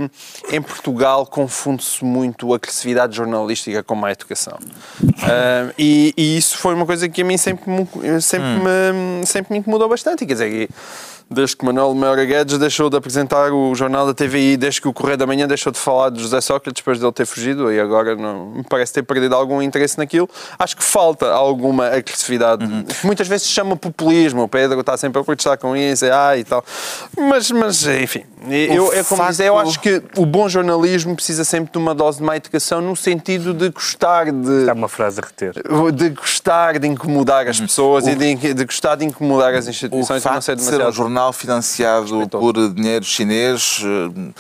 em 0.52 0.62
Portugal 0.62 1.26
confunde-se 1.26 2.04
muito 2.06 2.52
a 2.54 2.56
agressividade 2.58 3.16
jornalística 3.16 3.82
com 3.84 3.96
má 3.96 4.12
educação. 4.12 4.58
Ah, 5.24 5.72
e, 5.78 6.14
e 6.18 6.38
isso 6.38 6.58
foi 6.58 6.74
uma 6.74 6.86
coisa 6.86 7.08
que 7.10 7.22
a 7.22 7.26
mim 7.26 7.38
sempre, 7.38 7.70
me- 7.70 8.22
sempre, 8.22 8.48
me, 8.50 9.26
sempre 9.26 9.54
me 9.54 9.60
incomodou 9.60 9.90
bastante. 9.90 10.26
Quer 10.26 10.34
dizer, 10.34 10.70
desde 11.32 11.56
que 11.56 11.66
Manuel 11.66 11.94
Meira 11.96 12.26
Guedes 12.26 12.58
deixou 12.58 12.90
de 12.90 12.98
apresentar 12.98 13.52
o 13.54 13.74
jornal 13.74 14.06
da 14.06 14.14
TVI, 14.14 14.58
desde 14.58 14.82
que 14.82 14.88
o 14.88 14.94
Correio 14.94 15.18
da 15.18 15.26
Manhã 15.26 15.48
deixou 15.48 15.72
de 15.72 15.80
falar 15.80 16.10
de 16.12 16.22
José 16.22 16.42
Sócrates 16.42 16.82
depois 16.82 17.00
dele 17.00 17.12
ter 17.12 17.26
fugido 17.26 17.72
e 17.72 17.80
agora 17.80 18.16
não, 18.16 18.48
me 18.52 18.64
parece 18.64 18.94
ter 18.94 19.04
perdido 19.04 19.34
algum 19.36 19.62
interesse 19.62 19.98
naquilo, 19.98 20.30
acho 20.60 20.76
que 20.76 20.84
falta 20.84 21.28
alguma 21.32 21.88
agressividade. 21.88 22.66
que 22.84 23.06
Muitas 23.06 23.28
vezes 23.28 23.48
se 23.48 23.54
chama 23.54 23.76
populismo, 23.78 24.44
o 24.44 24.48
Pedro 24.48 24.80
está 24.82 24.98
sempre 24.98 25.22
a 25.22 25.24
protestar 25.24 25.58
com 25.58 25.76
isso, 25.76 26.06
e, 26.06 26.12
ah, 26.12 26.38
e 26.38 26.44
tal. 26.44 26.64
Mas, 27.18 27.50
mas 27.52 27.86
enfim, 27.88 28.24
eu, 28.50 28.92
é 28.94 29.04
como 29.04 29.18
facto- 29.20 29.32
dizer, 29.32 29.48
eu 29.48 29.58
acho 29.58 29.80
que 29.80 30.02
o 30.18 30.26
bom 30.26 30.50
jornalismo 30.50 31.16
precisa 31.16 31.44
sempre 31.46 31.72
de 31.72 31.78
uma 31.78 31.96
dose 31.96 32.18
de 32.18 32.24
má 32.24 32.36
educação 32.36 32.82
no 32.82 32.96
sentido 32.96 33.54
de 33.54 33.70
gostar 33.70 34.32
de 34.32 34.62
Está 34.62 34.74
uma 34.74 34.90
frase 34.90 35.20
a 35.22 35.26
reter. 35.26 35.54
de 35.94 36.10
gostar 36.10 36.78
de 36.80 36.88
incomodar 36.88 37.48
as 37.48 37.60
pessoas 37.60 38.06
e 38.08 38.16
de, 38.16 38.54
de 38.54 38.66
gostar 38.66 38.96
de 38.96 39.06
incomodar 39.06 39.54
as 39.54 39.68
O 39.68 39.70
instituições 39.70 40.24
não 40.24 40.32
facto 40.34 40.44
ser 40.44 40.56
de 40.56 40.62
ser 40.64 40.68
um 40.70 40.78
demasiado 40.78 40.96
jornal 41.22 41.34
financiado 41.34 42.28
por 42.30 42.54
dinheiro 42.74 43.06
chinês 43.06 43.82
eh, 43.84 44.32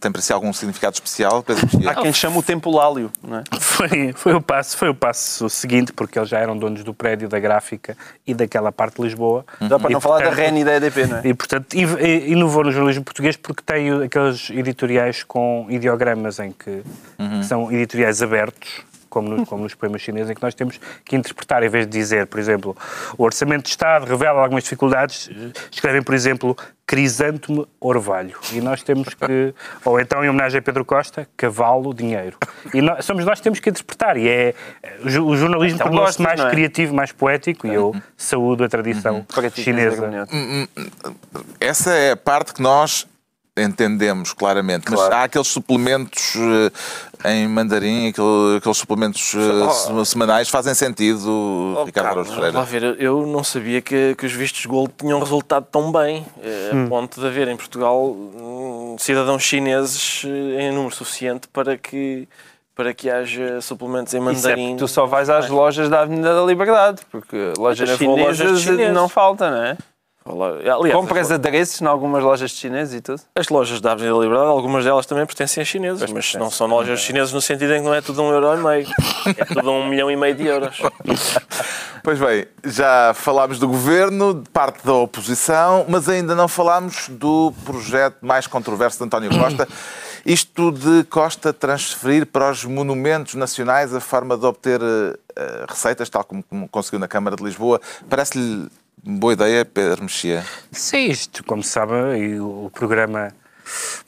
tem 0.00 0.10
para 0.10 0.22
si 0.22 0.32
algum 0.32 0.50
significado 0.52 0.94
especial? 0.94 1.44
Há 1.86 1.94
quem 1.96 2.12
chame 2.12 2.38
o 2.38 2.42
tempo 2.42 2.70
lálio, 2.70 3.12
não 3.22 3.38
é? 3.38 3.44
Foi, 3.60 4.12
foi, 4.14 4.34
o 4.34 4.42
passo, 4.42 4.76
foi 4.76 4.88
o 4.90 4.94
passo 4.94 5.48
seguinte, 5.48 5.90
porque 5.90 6.18
eles 6.18 6.28
já 6.28 6.38
eram 6.38 6.56
donos 6.56 6.84
do 6.84 6.92
prédio, 6.92 7.28
da 7.30 7.38
gráfica 7.38 7.96
e 8.26 8.34
daquela 8.34 8.70
parte 8.70 8.96
de 8.96 9.02
Lisboa. 9.02 9.44
Já 9.58 9.78
para 9.78 9.90
E, 9.90 9.92
não 9.94 10.00
falar 10.02 10.18
da 10.18 10.24
portanto, 10.24 10.38
REN 10.38 10.58
e 10.58 10.64
da 10.64 10.74
EDP, 10.76 11.06
não 11.06 11.16
é? 11.16 11.28
E, 11.28 11.34
portanto, 11.34 11.74
inovou 11.74 12.64
no 12.64 12.72
jornalismo 12.72 13.04
português 13.04 13.36
porque 13.36 13.62
tem 13.64 14.02
aqueles 14.02 14.50
editoriais 14.50 15.22
com 15.22 15.66
ideogramas 15.70 16.38
em 16.40 16.52
que, 16.52 16.82
que 17.16 17.46
são 17.46 17.72
editoriais 17.72 18.20
abertos, 18.20 18.84
como, 19.10 19.28
no- 19.28 19.44
como 19.44 19.64
nos 19.64 19.74
poemas 19.74 20.00
chineses, 20.00 20.30
em 20.30 20.34
que 20.34 20.42
nós 20.42 20.54
temos 20.54 20.80
que 21.04 21.16
interpretar, 21.16 21.62
em 21.62 21.68
vez 21.68 21.84
de 21.86 21.92
dizer, 21.92 22.26
por 22.28 22.38
exemplo, 22.40 22.76
o 23.18 23.24
Orçamento 23.24 23.64
de 23.64 23.70
Estado 23.70 24.06
revela 24.06 24.40
algumas 24.40 24.62
dificuldades, 24.64 25.28
escrevem, 25.70 26.00
por 26.02 26.14
exemplo, 26.14 26.56
Crisântome 26.86 27.66
Orvalho. 27.80 28.36
E 28.52 28.60
nós 28.60 28.82
temos 28.82 29.14
que, 29.14 29.54
ou 29.84 30.00
então, 30.00 30.24
em 30.24 30.28
homenagem 30.28 30.58
a 30.58 30.62
Pedro 30.62 30.84
Costa, 30.84 31.28
Cavalo 31.36 31.92
Dinheiro. 31.94 32.36
E 32.74 32.80
nós, 32.80 33.04
somos 33.04 33.24
nós 33.24 33.38
que 33.38 33.44
temos 33.44 33.60
que 33.60 33.70
interpretar. 33.70 34.16
E 34.16 34.28
é, 34.28 34.54
o 35.04 35.36
jornalismo 35.36 35.76
Então 35.76 35.86
tornou-se 35.88 36.20
mais 36.20 36.40
é? 36.40 36.50
criativo, 36.50 36.92
mais 36.94 37.12
poético, 37.12 37.66
e 37.68 37.74
eu 37.74 37.94
saúdo 38.16 38.64
a 38.64 38.68
tradição 38.68 39.24
ti, 39.52 39.62
chinesa. 39.62 40.10
Zé 40.10 40.66
Essa 41.60 41.92
é 41.92 42.12
a 42.12 42.16
parte 42.16 42.54
que 42.54 42.62
nós 42.62 43.06
entendemos 43.62 44.32
claramente, 44.32 44.84
mas 44.90 44.98
Claro. 44.98 45.14
há 45.14 45.22
aqueles 45.24 45.48
suplementos 45.48 46.34
eh, 47.24 47.30
em 47.32 47.48
mandarim, 47.48 48.08
aquele- 48.08 48.56
aqueles 48.56 48.78
suplementos 48.78 49.34
eh, 49.34 49.70
se- 49.70 50.06
semanais 50.06 50.48
fazem 50.48 50.74
sentido, 50.74 51.28
Oh, 51.78 51.84
Ricardo 51.84 52.06
Carlos, 52.08 52.26
Araújo 52.28 52.40
vamos 52.52 52.54
lá 52.54 52.62
ver, 52.64 52.96
eu 53.00 53.26
não 53.26 53.44
sabia 53.44 53.80
que, 53.80 54.14
que 54.16 54.26
os 54.26 54.32
vistos 54.32 54.64
gold 54.66 54.92
tinham 54.98 55.18
resultado 55.20 55.66
tão 55.70 55.92
bem, 55.92 56.24
eh, 56.42 56.70
Hum. 56.72 56.86
a 56.86 56.88
ponto 56.88 57.20
de 57.20 57.26
haver 57.26 57.48
em 57.48 57.56
Portugal 57.56 58.00
hum, 58.10 58.96
cidadãos 58.98 59.42
chineses 59.42 60.22
em 60.24 60.72
número 60.72 60.94
suficiente 60.94 61.48
para 61.48 61.76
que, 61.76 62.26
para 62.74 62.94
que 62.94 63.10
haja 63.10 63.60
suplementos 63.60 64.14
em 64.14 64.18
Isso 64.18 64.28
é 64.28 64.32
mandarim. 64.32 64.68
porque 64.70 64.78
tu 64.78 64.88
só 64.88 65.04
vais 65.06 65.28
às 65.28 65.48
lojas 65.50 65.88
da 65.88 66.00
Avenida 66.02 66.34
da 66.34 66.42
Liberdade, 66.46 67.02
porque 67.10 67.52
lojas 67.58 67.90
chinesas 67.98 68.60
chinesas. 68.62 68.94
não 68.94 69.08
falta, 69.08 69.50
não 69.50 69.62
é? 69.62 69.76
Aliás, 70.24 70.94
Compras 70.94 71.26
as, 71.26 71.32
adereços 71.32 71.80
em 71.80 71.86
algumas 71.86 72.22
lojas 72.22 72.50
chinesas 72.50 72.94
e 72.94 73.00
tudo. 73.00 73.22
as 73.34 73.48
lojas 73.48 73.80
da 73.80 73.92
Avenida 73.92 74.14
da 74.14 74.20
Liberdade, 74.20 74.50
algumas 74.50 74.84
delas 74.84 75.06
também 75.06 75.24
pertencem 75.24 75.62
a 75.62 75.64
chineses, 75.64 76.12
mas 76.12 76.34
não 76.34 76.50
são 76.50 76.66
lojas 76.66 77.00
chinesas 77.00 77.32
no 77.32 77.40
sentido 77.40 77.72
em 77.72 77.78
que 77.78 77.86
não 77.86 77.94
é 77.94 78.02
tudo 78.02 78.22
um 78.22 78.30
euro 78.30 78.54
e 78.54 78.62
meio, 78.62 78.86
é 79.26 79.44
tudo 79.46 79.70
um 79.70 79.88
milhão 79.88 80.10
e 80.10 80.16
meio 80.16 80.34
de 80.34 80.46
euros. 80.46 80.78
Pois 82.02 82.18
bem, 82.18 82.46
já 82.64 83.12
falámos 83.14 83.58
do 83.58 83.68
governo, 83.68 84.32
de 84.32 84.48
parte 84.48 84.84
da 84.86 84.94
oposição, 84.94 85.84
mas 85.86 86.08
ainda 86.08 86.34
não 86.34 86.48
falámos 86.48 87.10
do 87.10 87.52
projeto 87.62 88.16
mais 88.22 88.46
controverso 88.46 88.96
de 88.98 89.04
António 89.04 89.30
Costa. 89.30 89.68
Isto 90.24 90.72
de 90.72 91.04
Costa 91.04 91.52
transferir 91.52 92.26
para 92.26 92.50
os 92.50 92.64
monumentos 92.64 93.34
nacionais 93.34 93.94
a 93.94 94.00
forma 94.00 94.36
de 94.36 94.46
obter 94.46 94.80
eh, 94.80 95.18
eh, 95.36 95.66
receitas, 95.68 96.08
tal 96.08 96.24
como, 96.24 96.42
como 96.42 96.68
conseguiu 96.68 96.98
na 96.98 97.08
Câmara 97.08 97.36
de 97.36 97.42
Lisboa. 97.42 97.80
Parece-lhe 98.08 98.68
boa 99.04 99.32
ideia, 99.32 99.64
Pedro 99.64 100.02
Mexia? 100.02 100.44
Sim, 100.70 101.06
isto, 101.06 101.44
como 101.44 101.62
sabe, 101.62 102.40
o 102.40 102.70
programa, 102.72 103.32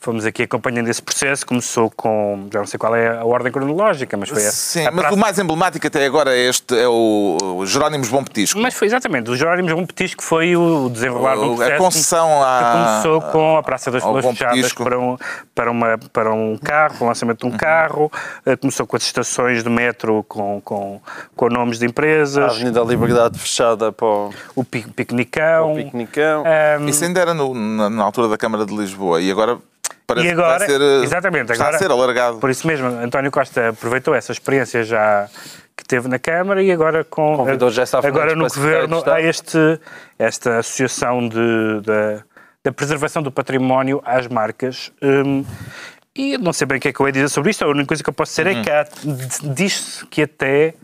fomos 0.03 0.25
aqui 0.25 0.43
acompanhando 0.43 0.89
esse 0.89 1.01
processo, 1.01 1.45
começou 1.45 1.89
com, 1.89 2.47
já 2.51 2.59
não 2.59 2.67
sei 2.67 2.77
qual 2.77 2.93
é 2.95 3.17
a 3.19 3.23
ordem 3.25 3.51
cronológica, 3.51 4.17
mas 4.17 4.27
foi 4.29 4.45
a, 4.45 4.51
Sim, 4.51 4.85
a 4.85 4.91
mas 4.91 4.99
praça- 5.01 5.15
o 5.15 5.17
mais 5.17 5.39
emblemático 5.39 5.87
até 5.87 6.05
agora 6.05 6.35
é 6.35 6.49
este, 6.49 6.77
é 6.77 6.87
o, 6.87 7.63
Jerónimos 7.65 8.09
Bom 8.09 8.23
Petisco. 8.23 8.59
Mas 8.59 8.73
foi 8.73 8.87
exatamente, 8.87 9.31
o 9.31 9.35
Jerónimos 9.35 9.71
Bom 9.71 9.85
Petisco 9.85 10.21
foi 10.21 10.55
o 10.57 10.89
desenrolar 10.89 11.35
do 11.35 11.51
O- 11.51 11.53
a 11.53 11.55
processo. 11.55 11.77
concessão 11.83 12.43
à- 12.43 12.59
que 12.59 12.71
começou 13.11 13.21
com 13.31 13.57
a 13.57 13.63
Praça 13.63 13.89
das 13.91 14.03
Flores 14.03 14.25
fechadas 14.25 14.73
para 14.73 14.99
um, 14.99 15.17
para, 15.55 15.71
uma, 15.71 15.97
para 16.11 16.33
um 16.33 16.57
carro, 16.57 16.95
para 16.97 17.05
o 17.05 17.07
lançamento 17.07 17.43
Uhum. 17.43 17.49
de 17.49 17.55
um 17.55 17.57
carro, 17.57 18.11
eh, 18.45 18.57
começou 18.57 18.85
com 18.85 18.97
as 18.97 19.03
estações 19.03 19.63
de 19.63 19.69
metro 19.69 20.23
com, 20.27 20.59
com, 20.61 20.99
com 21.35 21.49
nomes 21.49 21.79
de 21.79 21.85
A 21.85 21.89
empresas, 21.89 22.51
Avenida 22.55 22.81
da 22.83 22.85
Liberdade 22.85 23.39
fechada 23.39 23.91
para 23.93 24.05
o, 24.05 24.33
o 24.55 24.63
pi- 24.65 24.85
piquenicão. 24.93 25.71
o 25.71 25.75
piquenicão. 25.77 26.43
ehm, 26.45 26.87
Isso 26.89 27.05
ainda 27.05 27.21
era 27.21 27.33
no- 27.33 27.53
na, 27.53 27.89
na 27.89 28.03
altura 28.03 28.27
da 28.27 28.37
Câmara 28.37 28.65
de 28.65 28.75
Lisboa 28.75 29.21
e 29.21 29.31
agora 29.31 29.57
parece 30.07 30.27
E 30.27 30.31
agora- 30.31 30.65
que 30.65 30.71
vai 30.71 30.79
ser, 30.79 30.81
eh, 30.81 31.03
exatamente, 31.03 31.51
está 31.51 31.63
agora- 31.63 31.75
a 31.75 31.79
ser 31.79 31.91
alargado. 31.91 32.37
Por 32.39 32.49
isso 32.49 32.65
mesmo, 32.67 32.87
António 32.87 33.31
Costa 33.31 33.69
aproveitou 33.69 34.13
essa 34.13 34.31
experiência 34.31 34.83
já 34.83 35.27
que 35.75 35.83
teve 35.83 36.07
na 36.07 36.19
Câmara 36.19 36.61
e 36.61 36.71
agora 36.71 37.03
com 37.03 37.35
Convidou 37.37 37.69
José 37.69 37.85
Sá 37.85 37.99
agora 38.03 38.35
no 38.35 38.47
de 38.47 38.53
governo 38.55 39.03
há 39.07 39.21
este 39.21 39.79
esta 40.19 40.59
associação 40.59 41.27
de, 41.27 41.81
da, 41.83 42.23
da 42.63 42.71
preservação 42.71 43.23
do 43.23 43.31
património 43.31 44.01
às 44.05 44.27
marcas. 44.27 44.91
hum, 45.01 45.43
e 46.15 46.37
não 46.37 46.53
sei 46.53 46.67
bem 46.67 46.77
o 46.77 46.79
que 46.81 46.89
é 46.89 46.93
que 46.93 46.99
eu 46.99 47.07
ia 47.07 47.11
dizer 47.11 47.27
sobre 47.29 47.49
isto. 47.49 47.63
A 47.65 47.67
única 47.67 47.87
coisa 47.87 48.03
que 48.03 48.09
eu 48.09 48.13
posso 48.13 48.31
dizer 48.31 48.45
é 48.45 48.61
que 48.61 48.69
há- 48.69 48.85
diz-se 49.43 50.05
que 50.05 50.21
até 50.21 50.75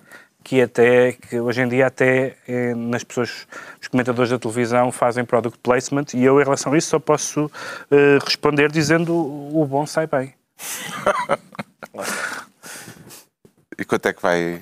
que 0.50 0.64
até 0.64 1.12
que 1.12 1.40
hoje 1.40 1.62
em 1.62 1.70
dia 1.70 1.86
até 1.86 2.36
eh, 2.48 2.74
nas 2.74 3.04
pessoas 3.04 3.48
os 3.80 3.88
comentadores 3.88 4.32
da 4.32 4.40
televisão 4.40 4.92
fazem 4.92 5.24
product 5.24 5.60
placement 5.60 6.06
e 6.16 6.26
eu 6.26 6.42
em 6.42 6.44
relação 6.44 6.74
a 6.74 6.78
isso 6.78 6.90
só 6.90 6.98
posso 6.98 7.52
eh, 7.92 8.18
responder 8.26 8.72
dizendo 8.72 9.14
o 9.16 9.64
bom 9.68 9.86
sai 9.86 10.08
bem. 10.08 10.34
E 13.78 13.86
quanto 13.86 14.08
é 14.08 14.14
que 14.14 14.22
vai 14.22 14.62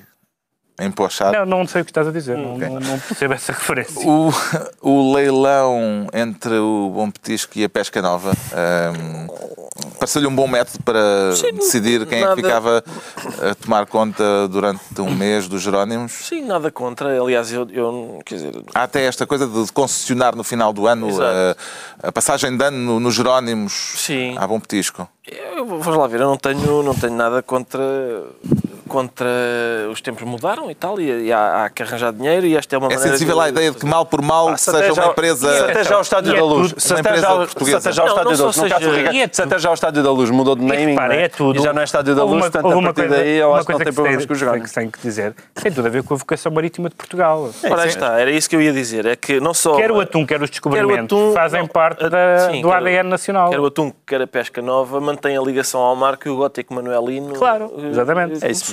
empochar? 0.79 1.33
Não, 1.33 1.45
não 1.45 1.67
sei 1.67 1.81
o 1.81 1.85
que 1.85 1.91
estás 1.91 2.07
a 2.07 2.11
dizer, 2.11 2.37
não, 2.37 2.57
não, 2.57 2.79
não 2.79 2.99
percebo 2.99 3.33
essa 3.33 3.51
referência. 3.53 4.07
O, 4.07 4.31
o 4.81 5.13
leilão 5.13 6.07
entre 6.13 6.53
o 6.57 6.91
Bom 6.93 7.09
Petisco 7.09 7.57
e 7.57 7.63
a 7.63 7.69
Pesca 7.69 8.01
Nova 8.01 8.31
ehm, 8.53 9.27
pareceu-lhe 9.99 10.27
um 10.27 10.35
bom 10.35 10.47
método 10.47 10.83
para 10.83 11.31
decidir 11.55 12.05
quem 12.05 12.19
é 12.19 12.21
nada- 12.21 12.35
que 12.35 12.41
ficava 12.41 12.83
a 13.51 13.55
tomar 13.55 13.85
conta 13.87 14.47
durante 14.47 14.81
um 15.01 15.09
mês 15.13 15.47
dos 15.47 15.61
Jerónimos. 15.61 16.11
Sim, 16.11 16.41
nada 16.45 16.69
contra. 16.71 17.19
Aliás, 17.21 17.51
eu, 17.51 17.67
eu 17.71 18.19
quer 18.25 18.35
dizer, 18.35 18.51
Há 18.73 18.83
até 18.83 19.03
esta 19.05 19.25
coisa 19.25 19.47
de 19.47 19.71
concessionar 19.71 20.35
no 20.35 20.43
final 20.43 20.71
do 20.71 20.85
ano 20.87 21.09
a, 21.21 22.07
a 22.07 22.11
passagem 22.11 22.55
de 22.55 22.63
ano 22.63 22.77
no- 22.77 22.99
nos 22.99 23.15
Jerónimos 23.15 23.73
Sim. 23.97 24.35
à 24.37 24.45
Bom 24.45 24.59
Petisco. 24.59 25.07
Eu, 25.27 25.65
vamos 25.65 25.97
lá 25.97 26.07
ver, 26.07 26.21
eu 26.21 26.27
não 26.27 26.37
tenho, 26.37 26.81
não 26.83 26.93
tenho 26.95 27.13
nada 27.15 27.41
contra 27.43 27.81
contra 28.87 29.27
os 29.91 30.01
tempos 30.01 30.23
mudaram 30.23 30.69
e 30.71 30.75
tal, 30.75 30.99
e, 30.99 31.25
e 31.27 31.31
há, 31.33 31.65
há 31.65 31.69
que 31.69 31.83
arranjar 31.83 32.11
dinheiro 32.13 32.45
e 32.45 32.55
esta 32.55 32.75
é 32.75 32.79
uma 32.79 32.87
É 32.87 32.95
maneira 32.95 33.11
sensível 33.11 33.35
de- 33.35 33.41
à 33.41 33.49
ideia 33.49 33.71
de 33.71 33.77
que 33.77 33.85
mal 33.85 34.05
por 34.05 34.21
mal 34.21 34.49
Ah, 34.49 34.57
se 34.57 34.71
seja 34.71 34.93
uma 34.93 35.07
empresa. 35.11 35.53
Se 35.53 35.63
até 35.71 35.83
já 35.83 35.97
o 35.97 36.01
Estádio 36.01 36.33
é 36.33 36.35
da 36.37 36.43
Luz. 36.45 36.73
Se 36.77 36.93
até 36.93 37.17
já, 37.17 37.35
o 37.35 37.43
Estádio 37.43 38.37
da 38.37 38.43
Luz. 38.45 38.57
No 38.57 38.69
caso 38.69 38.85
do 38.89 38.95
é 38.95 39.29
se 39.31 39.41
até 39.41 39.59
já 39.59 39.69
o 39.69 39.73
Estádio 39.73 40.03
da 40.03 40.11
Luz 40.11 40.29
mudou 40.29 40.55
de 40.55 40.63
E 40.63 40.65
naming. 40.67 40.85
repara, 40.91 41.15
é 41.15 41.27
tudo. 41.29 41.59
E 41.59 41.63
já 41.63 41.73
não 41.73 41.81
é 41.81 41.85
Estádio 41.85 42.15
da 42.15 42.23
Luz, 42.23 42.33
uma- 42.35 42.41
portanto, 42.51 42.67
a 42.67 42.81
partir 42.81 42.93
coisa- 43.01 43.15
daí 43.15 43.37
eu 43.37 43.55
acho 43.55 43.65
que 43.65 43.71
não 43.73 43.79
tem 43.79 43.93
problemas 43.93 44.25
com 44.25 44.33
os 44.33 44.39
tem- 44.39 44.47
jogos. 44.47 44.69
que 44.69 44.73
tem 44.75 44.89
que 44.89 44.99
dizer. 44.99 45.35
Tem 45.53 45.71
tudo 45.71 45.85
a 45.87 45.89
ver 45.89 46.03
com 46.03 46.13
a 46.13 46.17
vocação 46.17 46.51
marítima 46.51 46.89
de 46.89 46.95
Portugal. 46.95 47.49
Ora, 47.69 47.85
está, 47.87 48.19
era 48.19 48.31
isso 48.31 48.49
que 48.49 48.55
eu 48.55 48.61
ia 48.61 48.71
dizer. 48.73 49.05
É 49.05 49.15
que 49.15 49.39
não 49.39 49.53
só. 49.53 49.75
Quer 49.75 49.91
o 49.91 49.99
atum, 49.99 50.25
quer 50.25 50.41
os 50.41 50.49
descobrimentos, 50.49 51.33
fazem 51.33 51.65
parte 51.67 52.03
do 52.61 52.71
ADN 52.71 53.09
nacional. 53.09 53.49
Quer 53.49 53.59
o 53.59 53.65
atum, 53.65 53.91
quer 54.05 54.21
a 54.21 54.27
pesca 54.27 54.61
nova, 54.61 54.99
mantém 55.01 55.37
a 55.37 55.41
ligação 55.41 55.81
ao 55.81 55.95
mar 55.95 56.17
que 56.17 56.29
o 56.29 56.35
gótico 56.37 56.73
manuelino 56.73 57.33
Claro, 57.33 57.71
eh, 57.77 57.87
exatamente. 57.89 58.43
eh, 58.43 58.47
É 58.47 58.51
isso 58.51 58.65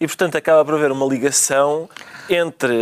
E, 0.00 0.06
portanto, 0.06 0.36
acaba 0.36 0.64
por 0.64 0.74
haver 0.74 0.90
uma 0.92 1.06
ligação 1.06 1.88
entre 2.28 2.74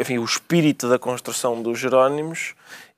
enfim, 0.00 0.18
o 0.18 0.24
espírito 0.24 0.88
da 0.88 0.98
construção 0.98 1.60
dos 1.62 1.78
Jerónimos 1.78 2.54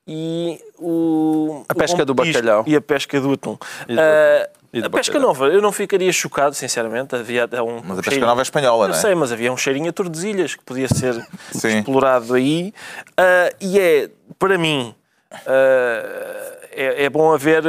e 0.07 0.61
o, 0.78 1.64
A 1.68 1.72
o 1.72 1.76
pesca 1.76 2.04
do 2.04 2.14
conquisco 2.14 2.40
bacalhau. 2.42 2.64
E 2.66 2.76
a 2.76 2.80
pesca 2.80 3.20
do 3.20 3.33
atum. 3.33 3.57
Do- 3.88 4.00
Ah, 4.00 4.48
do 4.72 4.87
a 4.87 4.90
pesca 4.90 5.12
bacalhau. 5.14 5.20
nova, 5.28 5.46
eu 5.46 5.62
não 5.62 5.70
ficaria 5.72 6.12
chocado, 6.12 6.54
sinceramente. 6.54 7.14
Havia 7.14 7.44
um 7.64 7.76
Mas 7.76 7.90
a 7.92 7.94
pesca 7.96 8.02
cheirinho- 8.11 8.26
nova 8.26 8.40
é 8.40 8.42
espanhola, 8.42 8.85
eu 8.85 8.88
não 8.88 8.94
é? 8.96 8.98
sei, 9.00 9.14
mas 9.14 9.33
havia 9.33 9.52
um 9.52 9.57
cheirinho 9.57 9.88
a 9.88 9.92
Tordesilhas 9.92 10.54
que 10.54 10.62
podia 10.64 10.88
ser 10.88 11.14
explorado 11.54 12.35
aí. 12.35 12.72
Ah, 13.16 13.50
e 13.61 13.78
é, 13.78 14.11
para 14.38 14.59
mim, 14.59 14.94
ah, 15.33 16.57
é, 16.72 17.04
é 17.04 17.09
bom 17.11 17.33
haver, 17.33 17.62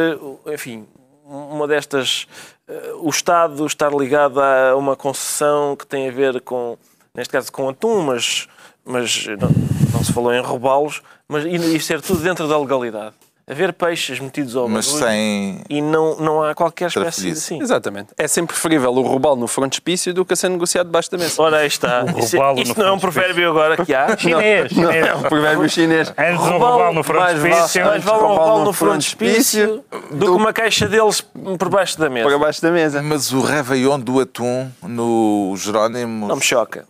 enfim, 0.47 0.85
uma 1.25 1.67
destas. 1.67 2.27
Ah, 2.67 2.95
o 2.99 3.09
Estado 3.09 3.65
estar 3.65 3.93
ligado 3.93 4.41
a 4.41 4.75
uma 4.75 4.95
concessão 4.95 5.75
que 5.75 5.85
tem 5.85 6.09
a 6.09 6.11
ver 6.11 6.41
com, 6.41 6.77
neste 7.13 7.31
caso, 7.31 7.51
com 7.51 7.69
atum, 7.69 8.01
mas, 8.01 8.47
mas 8.83 9.25
não, 9.27 9.49
não 9.93 10.03
se 10.03 10.13
falou 10.13 10.33
em 10.33 10.41
roubá-los, 10.41 11.01
mas 11.27 11.45
e, 11.45 11.55
e 11.75 11.79
ser 11.79 12.01
tudo 12.01 12.21
dentro 12.21 12.47
da 12.47 12.57
legalidade. 12.57 13.15
Haver 13.47 13.73
peixes 13.73 14.19
metidos 14.19 14.55
ao 14.55 14.67
Mas 14.67 14.87
barulho 14.87 15.05
sem. 15.05 15.61
e 15.69 15.79
não, 15.79 16.15
não 16.17 16.41
há 16.43 16.55
qualquer 16.55 16.87
espécie 16.87 17.29
assim. 17.29 17.61
Exatamente. 17.61 18.07
É 18.17 18.27
sempre 18.27 18.53
preferível 18.53 18.91
o 18.91 19.01
roubá-lo 19.03 19.35
no 19.35 19.47
frontispício 19.47 20.15
do 20.15 20.25
que 20.25 20.33
a 20.33 20.35
ser 20.35 20.49
negociado 20.49 20.87
debaixo 20.87 21.11
da 21.11 21.17
mesa. 21.19 21.39
Ora, 21.39 21.57
aí 21.57 21.67
está. 21.67 22.03
O 22.05 22.17
Isso, 22.17 22.35
roubá-lo 22.37 22.59
isto 22.59 22.79
não 22.79 22.87
é 22.87 22.91
um 22.91 22.97
provérbio 22.99 23.47
agora 23.51 23.85
que 23.85 23.93
há. 23.93 24.17
Chinês, 24.17 24.71
chinês. 24.71 25.05
É 25.05 25.13
um 25.13 25.21
provérbio 25.21 25.69
chinês. 25.69 26.11
Antes 26.17 26.41
um 26.43 26.57
roubá 26.57 26.91
no 26.91 27.03
frontispício. 27.03 27.85
Mais 27.85 28.03
vale 28.03 28.23
um 28.23 28.27
roubá 28.35 28.63
no 28.65 28.73
frontispício 28.73 29.83
do 30.09 30.25
que 30.25 30.31
uma 30.31 30.51
caixa 30.51 30.87
deles 30.87 31.21
por 31.21 31.69
baixo 31.69 31.99
da 31.99 32.07
Por 32.07 32.13
mesa. 32.13 32.35
abaixo 32.35 32.61
da 32.63 32.71
mesa. 32.71 33.01
Mas 33.03 33.31
o 33.31 33.41
Réveillon 33.41 33.99
do 33.99 34.19
Atum 34.21 34.71
no 34.81 35.53
Jerónimo. 35.55 36.27
Não 36.27 36.37
me 36.37 36.41
choca. 36.43 36.85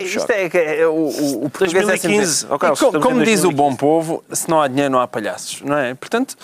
Isto 0.00 0.30
é, 0.30 0.48
que 0.48 0.56
é, 0.58 0.86
o, 0.86 0.92
o, 0.92 1.44
o 1.46 1.50
português 1.50 1.88
é 1.88 1.96
sempre 1.96 2.08
2015, 2.18 2.44
assim. 2.44 2.46
ó 2.54 2.58
Carlos, 2.58 2.78
E 2.78 2.82
co- 2.82 2.86
estamos 2.88 3.06
em 3.06 3.08
como 3.10 3.24
diz 3.24 3.40
o 3.40 3.50
2015. 3.50 3.56
bom 3.56 3.76
povo, 3.76 4.24
se 4.32 4.48
não 4.48 4.60
há 4.62 4.68
dinheiro 4.68 4.90
não 4.92 5.00
há 5.00 5.08
palhaços, 5.08 5.60
não 5.62 5.76
é? 5.76 5.94
Portanto, 5.94 6.36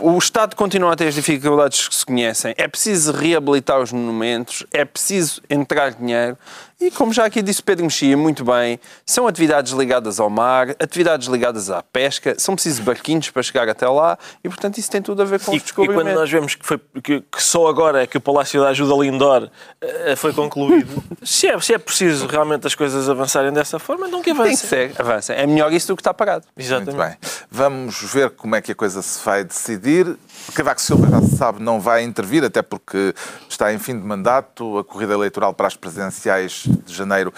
o, 0.00 0.10
o 0.12 0.18
Estado 0.18 0.54
continua 0.56 0.92
a 0.92 0.96
ter 0.96 1.08
as 1.08 1.14
dificuldades 1.14 1.88
que 1.88 1.94
se 1.94 2.06
conhecem. 2.06 2.54
É 2.56 2.66
preciso 2.68 3.12
reabilitar 3.12 3.80
os 3.80 3.92
monumentos, 3.92 4.64
é 4.72 4.84
preciso 4.84 5.40
entrar 5.50 5.90
dinheiro. 5.92 6.36
E 6.78 6.90
como 6.90 7.10
já 7.10 7.24
aqui 7.24 7.40
disse 7.40 7.60
o 7.60 7.64
Pedro 7.64 7.84
Mexia 7.84 8.14
muito 8.18 8.44
bem, 8.44 8.78
são 9.06 9.26
atividades 9.26 9.72
ligadas 9.72 10.20
ao 10.20 10.28
mar, 10.28 10.68
atividades 10.78 11.26
ligadas 11.26 11.70
à 11.70 11.82
pesca, 11.82 12.34
são 12.38 12.54
precisos 12.54 12.80
barquinhos 12.80 13.30
para 13.30 13.42
chegar 13.42 13.66
até 13.66 13.88
lá 13.88 14.18
e, 14.44 14.48
portanto, 14.50 14.76
isso 14.76 14.90
tem 14.90 15.00
tudo 15.00 15.22
a 15.22 15.24
ver 15.24 15.40
com 15.40 15.54
E, 15.54 15.56
os 15.56 15.62
e 15.62 15.64
descobrimentos. 15.64 16.02
quando 16.04 16.14
nós 16.14 16.30
vemos 16.30 16.54
que, 16.54 16.66
foi, 16.66 16.78
que, 17.02 17.20
que 17.22 17.42
só 17.42 17.66
agora 17.66 18.02
é 18.02 18.06
que 18.06 18.18
o 18.18 18.20
Palácio 18.20 18.60
da 18.60 18.68
Ajuda 18.68 18.94
Lindor 19.02 19.48
eh, 19.80 20.14
foi 20.16 20.34
concluído, 20.34 21.02
se 21.24 21.46
é, 21.48 21.58
se 21.60 21.72
é 21.72 21.78
preciso 21.78 22.26
realmente 22.26 22.66
as 22.66 22.74
coisas 22.74 23.08
avançarem 23.08 23.52
dessa 23.54 23.78
forma, 23.78 24.06
então 24.06 24.20
que 24.20 24.26
Tem 24.26 24.34
que 24.34 24.40
avance. 24.42 24.66
ser, 24.66 24.92
avança. 24.98 25.32
É 25.32 25.46
melhor 25.46 25.72
isso 25.72 25.86
do 25.88 25.96
que 25.96 26.02
está 26.02 26.12
parado. 26.12 26.44
Muito 26.54 26.66
Exatamente. 26.66 26.94
bem. 26.98 27.16
Vamos 27.50 28.02
ver 28.12 28.30
como 28.30 28.54
é 28.54 28.60
que 28.60 28.72
a 28.72 28.74
coisa 28.74 29.00
se 29.00 29.24
vai 29.24 29.42
decidir. 29.44 30.14
Cavaco 30.54 30.80
Silva, 30.82 31.08
já 31.08 31.22
se 31.22 31.36
sabe, 31.36 31.62
não 31.62 31.80
vai 31.80 32.02
intervir, 32.02 32.44
até 32.44 32.60
porque 32.60 33.14
está 33.48 33.72
em 33.72 33.78
fim 33.78 33.98
de 33.98 34.04
mandato. 34.06 34.76
A 34.78 34.84
corrida 34.84 35.14
eleitoral 35.14 35.54
para 35.54 35.66
as 35.66 35.74
presidenciais 35.74 36.65
de 36.66 36.94
janeiro 36.94 37.32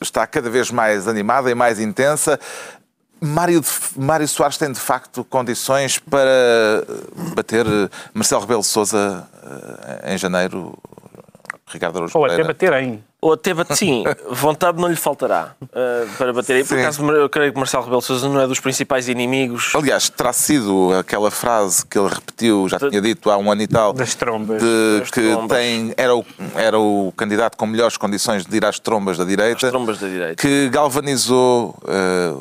está 0.00 0.26
cada 0.26 0.48
vez 0.48 0.70
mais 0.70 1.06
animada 1.06 1.50
e 1.50 1.54
mais 1.54 1.78
intensa. 1.78 2.38
Mário, 3.20 3.62
Mário 3.96 4.26
Soares 4.26 4.56
tem, 4.56 4.72
de 4.72 4.80
facto, 4.80 5.22
condições 5.24 5.98
para 5.98 6.82
bater 7.34 7.66
Marcelo 8.14 8.40
Rebelo 8.40 8.62
de 8.62 8.66
Sousa 8.66 9.28
em 10.04 10.16
janeiro? 10.16 10.78
Ricardo 11.66 11.96
Araújo 11.98 12.18
Ou 12.18 12.24
até 12.24 12.42
bater 12.42 12.72
em. 12.74 13.04
Ou 13.22 13.34
até 13.34 13.52
bate, 13.52 13.76
sim, 13.76 14.02
vontade 14.30 14.80
não 14.80 14.88
lhe 14.88 14.96
faltará 14.96 15.52
eh, 15.74 16.06
para 16.16 16.32
bater 16.32 16.56
aí. 16.56 16.64
Por 16.64 16.74
Sim. 16.76 16.80
acaso, 16.80 17.10
eu 17.12 17.28
creio 17.28 17.52
que 17.52 17.58
Marcelo 17.58 17.82
Rebelo 17.84 18.00
de 18.00 18.06
Sousa 18.06 18.26
não 18.30 18.40
é 18.40 18.46
dos 18.46 18.60
principais 18.60 19.08
inimigos. 19.08 19.72
Aliás, 19.74 20.08
terá 20.08 20.32
sido 20.32 20.90
aquela 20.98 21.30
frase 21.30 21.84
que 21.84 21.98
ele 21.98 22.08
repetiu, 22.08 22.66
já 22.66 22.78
tinha 22.78 23.00
dito 23.00 23.30
há 23.30 23.36
um 23.36 23.52
ano 23.52 23.60
e 23.60 23.66
tal, 23.66 23.92
Das 23.92 24.14
trombas. 24.14 24.62
de 24.62 25.00
Das 25.00 25.10
que 25.10 25.20
trombas. 25.32 25.58
tem, 25.58 25.92
era, 25.98 26.16
o, 26.16 26.24
era 26.54 26.78
o 26.78 27.12
candidato 27.14 27.58
com 27.58 27.66
melhores 27.66 27.98
condições 27.98 28.46
de 28.46 28.56
ir 28.56 28.64
às 28.64 28.78
trombas 28.78 29.18
da 29.18 29.24
direita, 29.24 29.66
As 29.66 29.70
trombas 29.72 29.98
da 29.98 30.08
direita. 30.08 30.36
que 30.36 30.70
galvanizou 30.70 31.76
eh, 31.88 32.32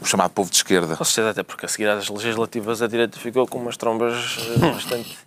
o 0.00 0.04
chamado 0.06 0.30
povo 0.30 0.50
de 0.50 0.56
esquerda. 0.56 0.96
Com 0.96 1.04
certeza, 1.04 1.30
até 1.30 1.42
porque 1.42 1.66
a 1.66 1.68
seguir 1.68 1.88
às 1.88 2.08
legislativas 2.08 2.80
a 2.80 2.86
direita 2.88 3.18
ficou 3.18 3.46
com 3.46 3.58
umas 3.58 3.76
trombas 3.76 4.38
eh, 4.56 4.58
bastante. 4.72 5.18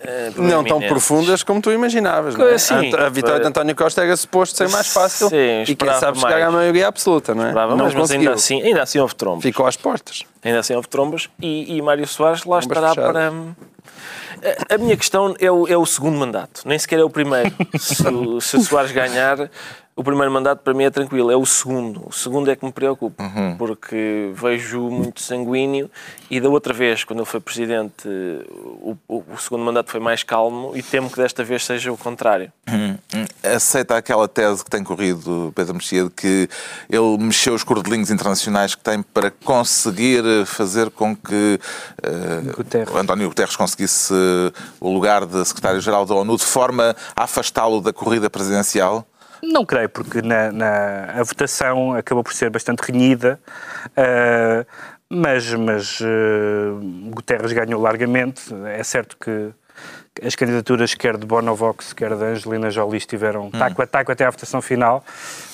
Eh, 0.00 0.30
Não 0.36 0.64
tão 0.64 0.80
profundas 0.80 1.42
como 1.42 1.60
tu 1.60 1.70
imaginavas. 1.70 2.34
Não 2.36 2.46
é? 2.46 2.58
Sim. 2.58 2.94
a, 2.94 3.08
vitória 3.08 3.40
de 3.40 3.46
António 3.46 3.74
Costa 3.74 4.02
era 4.02 4.16
suposto 4.16 4.56
ser 4.56 4.68
mais 4.68 4.88
fácil 4.88 5.28
Sim, 5.28 5.64
e 5.68 5.74
quem 5.74 5.92
sabe 5.94 6.18
chegar 6.18 6.42
à 6.42 6.50
maioria 6.50 6.88
absoluta, 6.88 7.34
não 7.34 7.44
é? 7.44 7.48
Esperava, 7.48 7.76
não 7.76 7.84
mas, 7.84 7.94
mas 7.94 8.10
ainda, 8.10 8.32
assim, 8.32 8.62
ainda 8.62 8.82
assim 8.82 8.98
houve 8.98 9.14
trombas. 9.14 9.42
Ficou 9.42 9.66
às 9.66 9.76
portas. 9.76 10.24
Ainda 10.44 10.58
assim 10.60 10.74
houve 10.74 10.88
trombas 10.88 11.28
e, 11.40 11.76
e 11.76 11.82
Mário 11.82 12.06
Soares 12.06 12.44
lá 12.44 12.60
Trombas 12.60 12.90
estará 12.90 12.94
para. 12.94 13.32
A, 14.68 14.78
minha 14.78 14.96
questão 14.96 15.36
é 15.38 15.50
o, 15.52 15.68
é 15.68 15.76
o 15.76 15.86
segundo 15.86 16.18
mandato, 16.18 16.62
nem 16.64 16.76
sequer 16.76 16.98
é 16.98 17.04
o 17.04 17.10
primeiro. 17.10 17.52
se, 17.78 18.06
o- 18.08 18.40
se 18.40 18.60
Soares 18.64 18.90
ganhar, 18.90 19.48
o 19.94 20.02
primeiro 20.02 20.30
mandato 20.32 20.60
para 20.60 20.72
mim 20.72 20.84
é 20.84 20.90
tranquilo, 20.90 21.30
é 21.30 21.36
o 21.36 21.44
segundo. 21.44 22.06
O 22.08 22.12
segundo 22.12 22.50
é 22.50 22.56
que 22.56 22.64
me 22.64 22.72
preocupa, 22.72 23.22
porque 23.58 24.30
vejo 24.34 24.80
muito 24.90 25.20
sanguíneo 25.20 25.90
e 26.30 26.40
da 26.40 26.48
outra 26.48 26.72
vez, 26.72 27.04
quando 27.04 27.18
ele 27.20 27.26
foi 27.26 27.40
presidente, 27.40 28.08
o, 28.80 28.96
o- 29.06 29.24
o 29.34 29.38
segundo 29.38 29.62
mandato 29.64 29.90
foi 29.90 30.00
mais 30.00 30.22
calmo 30.22 30.72
e 30.74 30.82
temo 30.82 31.10
que 31.10 31.16
desta 31.16 31.44
vez 31.44 31.64
seja 31.64 31.92
o 31.92 31.96
contrário. 31.98 32.50
Aceita 33.44 33.96
aquela 33.96 34.26
tese 34.26 34.64
que 34.64 34.70
tem 34.70 34.82
corrido 34.82 35.52
Pedro 35.54 35.74
Mexia 35.74 36.04
de 36.04 36.10
que 36.10 36.48
ele 36.88 37.18
mexeu 37.18 37.54
os 37.54 37.62
cordelinhos 37.64 38.10
internacionais 38.10 38.74
que 38.74 38.82
tem 38.82 39.02
para 39.02 39.30
conseguir 39.30 40.22
fazer 40.46 40.90
com 40.90 41.14
que 41.14 41.60
eh, 42.02 42.52
Guterres. 42.56 42.94
António 42.94 43.28
Guterres 43.28 43.56
conseguisse 43.56 44.14
o 44.80 44.90
lugar 44.92 45.26
de 45.26 45.44
secretário-geral 45.44 46.06
da 46.06 46.14
ONU 46.14 46.36
de 46.36 46.44
forma 46.44 46.96
a 47.14 47.24
afastá-lo 47.24 47.80
da 47.80 47.92
corrida 47.92 48.30
presidencial? 48.30 49.06
Não 49.42 49.64
creio, 49.66 49.88
porque 49.88 50.22
na, 50.22 50.52
na- 50.52 51.04
a 51.20 51.22
votação 51.22 51.94
acabou 51.94 52.22
por 52.22 52.32
ser 52.32 52.48
bastante 52.50 52.80
renhida, 52.80 53.40
ah, 53.96 54.64
mas, 55.08 55.52
mas 55.54 55.98
ah, 56.00 56.80
Guterres 57.10 57.52
ganhou 57.52 57.80
largamente. 57.80 58.42
É 58.66 58.82
certo 58.84 59.16
que 59.18 59.50
as 60.24 60.36
candidaturas 60.36 60.94
quer 60.94 61.16
de 61.16 61.26
Bonovox, 61.26 61.92
quer 61.94 62.14
de 62.14 62.22
Angelina 62.22 62.70
Jolie 62.70 62.98
estiveram 62.98 63.50
taco 63.50 63.80
a 63.82 63.86
taco 63.86 64.12
até 64.12 64.24
à 64.26 64.30
votação 64.30 64.62
final, 64.62 65.04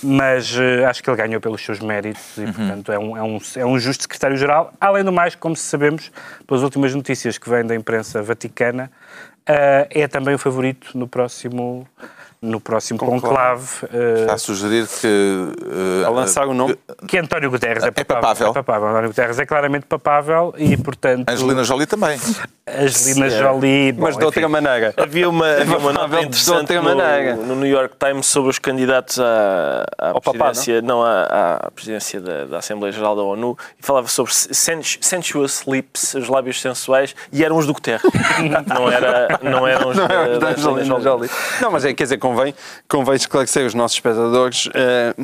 mas 0.02 0.54
ah, 0.84 0.90
acho 0.90 1.02
que 1.02 1.08
ele 1.08 1.16
ganhou 1.16 1.40
pelos 1.40 1.64
seus 1.64 1.80
méritos 1.80 2.36
e, 2.36 2.44
portanto, 2.52 2.92
é 2.92 2.98
um, 2.98 3.16
é, 3.16 3.22
um, 3.22 3.38
é 3.56 3.64
um 3.64 3.78
justo 3.78 4.02
secretário-geral. 4.02 4.72
Além 4.80 5.02
do 5.02 5.12
mais, 5.12 5.34
como 5.34 5.56
sabemos, 5.56 6.12
pelas 6.46 6.62
últimas 6.62 6.94
notícias 6.94 7.38
que 7.38 7.48
vêm 7.48 7.64
da 7.64 7.74
imprensa 7.74 8.22
vaticana, 8.22 8.90
ah, 9.46 9.86
é 9.90 10.06
também 10.06 10.34
o 10.34 10.38
favorito 10.38 10.96
no 10.96 11.08
próximo... 11.08 11.88
No 12.40 12.60
próximo 12.60 13.00
conclave, 13.00 13.66
ah, 13.92 14.20
Está 14.20 14.34
a 14.34 14.38
sugerir 14.38 14.86
que. 14.86 15.06
eh, 16.02 16.06
A 16.06 16.08
lançar 16.10 16.46
o 16.46 16.54
nome. 16.54 16.78
que 17.08 17.18
António 17.18 17.50
Guterres 17.50 17.82
é 17.82 17.88
É 17.88 17.90
papável. 17.90 18.20
papável. 18.22 18.50
É 18.50 18.52
papável. 18.52 18.88
António 18.88 19.08
Guterres 19.08 19.38
é 19.40 19.44
claramente 19.46 19.86
papável 19.86 20.54
e, 20.56 20.76
portanto, 20.76 21.28
Angelina 21.28 21.64
Jolie 21.64 21.86
também. 21.86 22.16
Angelina 22.66 23.28
Jolie... 23.30 23.92
bom, 23.92 24.02
Mas 24.02 24.16
de 24.16 24.24
outra 24.24 24.40
enfim, 24.42 24.50
maneira. 24.52 24.94
Havia 24.96 25.28
uma, 25.28 25.50
havia 25.52 25.78
uma 25.78 25.92
nota 25.92 26.20
interessante 26.20 26.74
no, 26.74 27.46
no 27.46 27.56
New 27.56 27.66
York 27.66 27.94
Times 27.98 28.26
sobre 28.26 28.50
os 28.50 28.58
candidatos 28.58 29.18
à, 29.18 29.84
à 29.98 30.10
Ao 30.10 30.20
presidência, 30.20 30.82
não, 30.82 31.02
à, 31.02 31.56
à 31.62 31.70
presidência 31.72 32.20
da, 32.20 32.44
da 32.44 32.58
Assembleia 32.58 32.92
Geral 32.92 33.16
da 33.16 33.22
ONU 33.22 33.56
e 33.80 33.84
falava 33.84 34.06
sobre 34.06 34.32
sens- 34.34 34.98
sensuous 35.00 35.64
lips, 35.66 36.14
os 36.14 36.28
lábios 36.28 36.60
sensuais, 36.60 37.16
e 37.32 37.42
eram 37.44 37.56
os 37.56 37.66
do 37.66 37.72
Guterres. 37.72 38.02
não, 38.66 38.88
era, 38.90 39.40
não 39.42 39.66
eram 39.66 39.88
os 39.90 39.96
da, 39.96 40.06
da 40.06 40.38
da 40.38 40.48
Angelina 40.50 40.70
Angelina 40.82 40.84
Jolie. 40.84 41.02
Jolie. 41.02 41.30
Não, 41.62 41.70
mas 41.72 41.84
é, 41.84 41.92
quer 41.94 42.04
dizer, 42.04 42.18
convém, 42.28 42.54
convém 42.88 43.16
esclarecer 43.16 43.66
os 43.66 43.74
nossos 43.74 43.96
espectadores. 43.96 44.68
eh, 44.74 45.14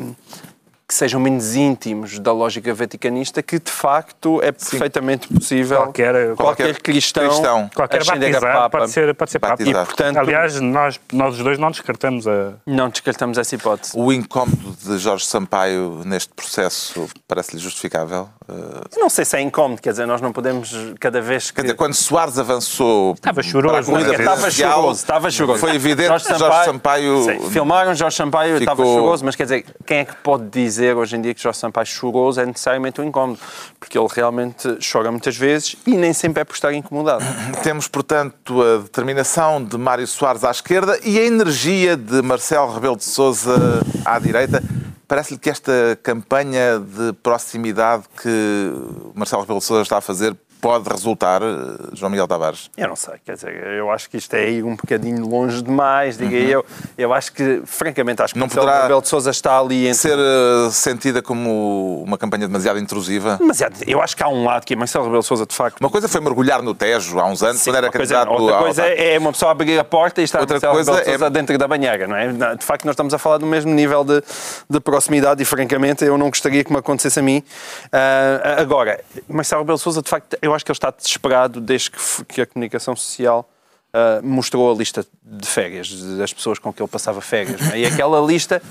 que 0.87 0.93
sejam 0.93 1.19
menos 1.19 1.55
íntimos 1.55 2.19
da 2.19 2.31
lógica 2.31 2.71
vaticanista, 2.73 3.41
que 3.41 3.57
de 3.59 3.71
facto 3.71 4.39
é 4.43 4.51
perfeitamente 4.51 5.27
possível 5.27 5.77
Qualquer- 5.77 6.35
qualquer, 6.35 6.35
qualquer 6.35 6.81
cristão, 6.81 7.27
cristão. 7.27 7.69
Qualquer 7.73 8.05
batizado 8.05 8.45
Papa. 8.45 8.77
pode 8.79 8.91
ser, 8.91 9.15
pode 9.15 9.31
ser 9.31 9.39
Papa. 9.39 9.63
E, 9.63 9.73
portanto, 9.73 10.17
Aliás, 10.17 10.59
nós, 10.61 10.99
nós 11.11 11.37
os 11.37 11.43
dois 11.43 11.57
não 11.57 11.71
descartamos 11.71 12.27
a. 12.27 12.53
não 12.67 12.89
descartamos 12.89 13.37
essa 13.39 13.55
hipótese. 13.55 13.93
O 13.95 14.13
incómodo 14.13 14.75
de 14.83 14.97
Jorge 14.99 15.25
Sampaio 15.25 16.03
neste 16.05 16.31
processo 16.35 17.07
parece-lhe 17.27 17.59
justificável? 17.61 18.29
Eu 18.47 19.01
não 19.01 19.09
sei 19.09 19.25
se 19.25 19.35
é 19.35 19.41
incómodo, 19.41 19.81
quer 19.81 19.89
dizer, 19.89 20.05
nós 20.05 20.21
não 20.21 20.31
podemos, 20.31 20.71
cada 20.99 21.19
vez 21.19 21.49
que... 21.49 21.55
Quer 21.55 21.61
dizer, 21.63 21.73
quando 21.73 21.95
Soares 21.95 22.37
avançou 22.37 23.13
Estava 23.15 23.41
choroso, 23.41 23.91
para 23.91 23.99
a 24.05 24.13
é? 24.13 24.15
Estava 24.19 24.51
choroso, 24.51 24.99
estava 24.99 25.31
choroso. 25.31 25.59
Foi 25.59 25.73
evidente 25.73 26.23
que 26.23 26.37
Jorge 26.37 26.65
Sampaio... 26.65 27.23
Sim, 27.23 27.49
filmaram 27.49 27.95
Jorge 27.95 28.15
Sampaio, 28.15 28.59
ficou- 28.59 28.73
estava 28.73 28.83
choroso, 28.83 29.25
mas 29.25 29.35
quer 29.35 29.43
dizer, 29.43 29.65
quem 29.83 29.97
é 29.97 30.05
que 30.05 30.15
pode 30.17 30.47
dizer 30.49 30.74
hoje 30.95 31.15
em 31.15 31.21
dia 31.21 31.33
que 31.33 31.41
Jorge 31.41 31.59
Sampaio 31.59 31.85
choroso 31.85 32.39
é 32.39 32.45
necessariamente 32.45 33.01
um 33.01 33.03
incómodo? 33.03 33.39
Porque 33.79 33.97
ele 33.97 34.07
realmente 34.11 34.77
chora 34.91 35.11
muitas 35.11 35.35
vezes 35.35 35.75
e 35.85 35.95
nem 35.95 36.13
sempre 36.13 36.41
é 36.41 36.43
por 36.43 36.53
estar 36.53 36.73
incomodado. 36.73 37.23
Temos, 37.63 37.87
portanto, 37.87 38.61
a 38.61 38.77
determinação 38.79 39.63
de 39.63 39.77
Mário 39.77 40.07
Soares 40.07 40.43
à 40.43 40.51
esquerda 40.51 40.99
e 41.03 41.19
a 41.19 41.23
energia 41.23 41.95
de 41.95 42.21
Marcelo 42.21 42.73
Rebelo 42.73 42.95
de 42.95 43.03
Sousa 43.03 43.55
à 44.03 44.19
direita. 44.19 44.63
Parece-lhe 45.07 45.39
que 45.39 45.49
esta 45.49 45.71
campanha 46.01 46.79
de 46.79 47.13
proximidade 47.21 48.05
que 48.21 48.71
Marcelo 49.13 49.43
Rebelo 49.43 49.59
de 49.59 49.65
Sousa 49.65 49.83
está 49.83 49.97
a 49.97 50.01
fazer 50.01 50.35
pode 50.65 50.89
resultar, 50.89 51.43
eh, 51.43 51.45
João 51.93 52.09
Miguel 52.09 52.27
Tavares? 52.27 52.71
Eu 52.75 52.87
não 52.87 52.95
sei, 52.95 53.13
quer 53.23 53.35
dizer, 53.35 53.53
eu 53.77 53.91
acho 53.91 54.09
que 54.09 54.17
isto 54.17 54.33
é 54.33 54.49
ir 54.49 54.63
um 54.63 54.75
bocadinho 54.75 55.23
longe 55.27 55.61
demais, 55.61 56.17
diga 56.17 56.35
eu. 56.35 56.65
Eu 56.97 57.13
acho 57.13 57.31
que, 57.33 57.61
francamente, 57.67 58.23
acho 58.23 58.33
que 58.33 58.39
Não 58.39 58.49
poderá 58.49 58.81
Rebelo 58.81 58.99
de 58.99 59.07
Sousa 59.07 59.29
está 59.29 59.59
ali 59.59 59.85
entre 59.85 59.99
Ser 59.99 60.17
eh, 60.17 60.71
sentida 60.71 61.21
como 61.21 62.01
uma 62.03 62.17
campanha 62.17 62.47
demasiado 62.47 62.79
intrusiva? 62.79 63.35
Demasiado. 63.37 63.75
Eu 63.85 64.01
acho 64.01 64.17
que 64.17 64.23
há 64.23 64.27
um 64.27 64.43
lado 64.43 64.65
que 64.65 64.73
é 64.73 64.75
Marcelo 64.75 65.03
Rebelo 65.05 65.21
de 65.21 65.27
Sousa, 65.27 65.45
de 65.45 65.53
facto. 65.53 65.79
Uma 65.79 65.89
coisa 65.91 66.07
foi 66.07 66.19
mergulhar 66.19 66.63
no 66.63 66.73
Tejo 66.73 67.19
há 67.19 67.25
uns 67.27 67.43
anos, 67.43 67.61
Sim, 67.61 67.69
quando 67.69 67.75
era 67.77 67.85
uma 67.85 67.91
coisa, 67.91 68.15
candidato 68.15 68.41
outra 68.41 68.55
ao- 68.57 68.63
coisa 68.63 68.85
é 68.87 69.19
uma 69.19 69.31
pessoa 69.33 69.51
abrir 69.51 69.77
a 69.79 69.83
porta 69.83 70.21
e 70.21 70.23
estar 70.23 70.39
Outra 70.39 70.55
Marcelo 70.55 70.73
coisa 70.73 70.91
Rebelo 70.93 71.05
de 71.05 71.11
Sousa 71.19 71.25
é- 71.27 71.29
dentro 71.29 71.55
da 71.59 71.67
banheira, 71.67 72.07
não 72.07 72.15
é? 72.15 72.55
De 72.55 72.65
facto, 72.65 72.85
nós 72.85 72.93
estamos 72.93 73.13
a 73.13 73.19
falar 73.19 73.37
do 73.37 73.45
mesmo 73.45 73.71
nível 73.71 74.03
de, 74.03 74.19
de 74.67 74.79
proximidade 74.79 75.43
e, 75.43 75.45
francamente, 75.45 76.03
eu 76.03 76.17
não 76.17 76.29
gostaria 76.29 76.63
que 76.63 76.71
me 76.73 76.79
acontecesse 76.79 77.19
a 77.19 77.21
mim. 77.21 77.43
Ah, 77.91 78.55
agora, 78.57 78.99
Marcelo 79.29 79.61
Rebelo 79.61 79.77
de 79.77 79.83
Sousa, 79.83 80.01
de 80.01 80.09
facto, 80.09 80.35
eu 80.41 80.54
acho 80.55 80.65
que 80.65 80.71
ele 80.71 80.75
está 80.77 80.91
desesperado 80.91 81.59
desde 81.61 81.91
que, 81.91 81.99
que 82.25 82.41
a 82.41 82.45
comunicação 82.45 82.95
social 82.95 83.49
ah, 83.93 84.19
mostrou 84.23 84.71
a 84.71 84.75
lista 84.75 85.05
de 85.23 85.47
férias, 85.47 85.89
das 86.17 86.33
pessoas 86.33 86.59
com 86.59 86.73
que 86.73 86.81
ele 86.81 86.89
passava 86.89 87.21
férias. 87.21 87.61
é? 87.71 87.79
E 87.79 87.85
aquela 87.85 88.19
lista 88.19 88.61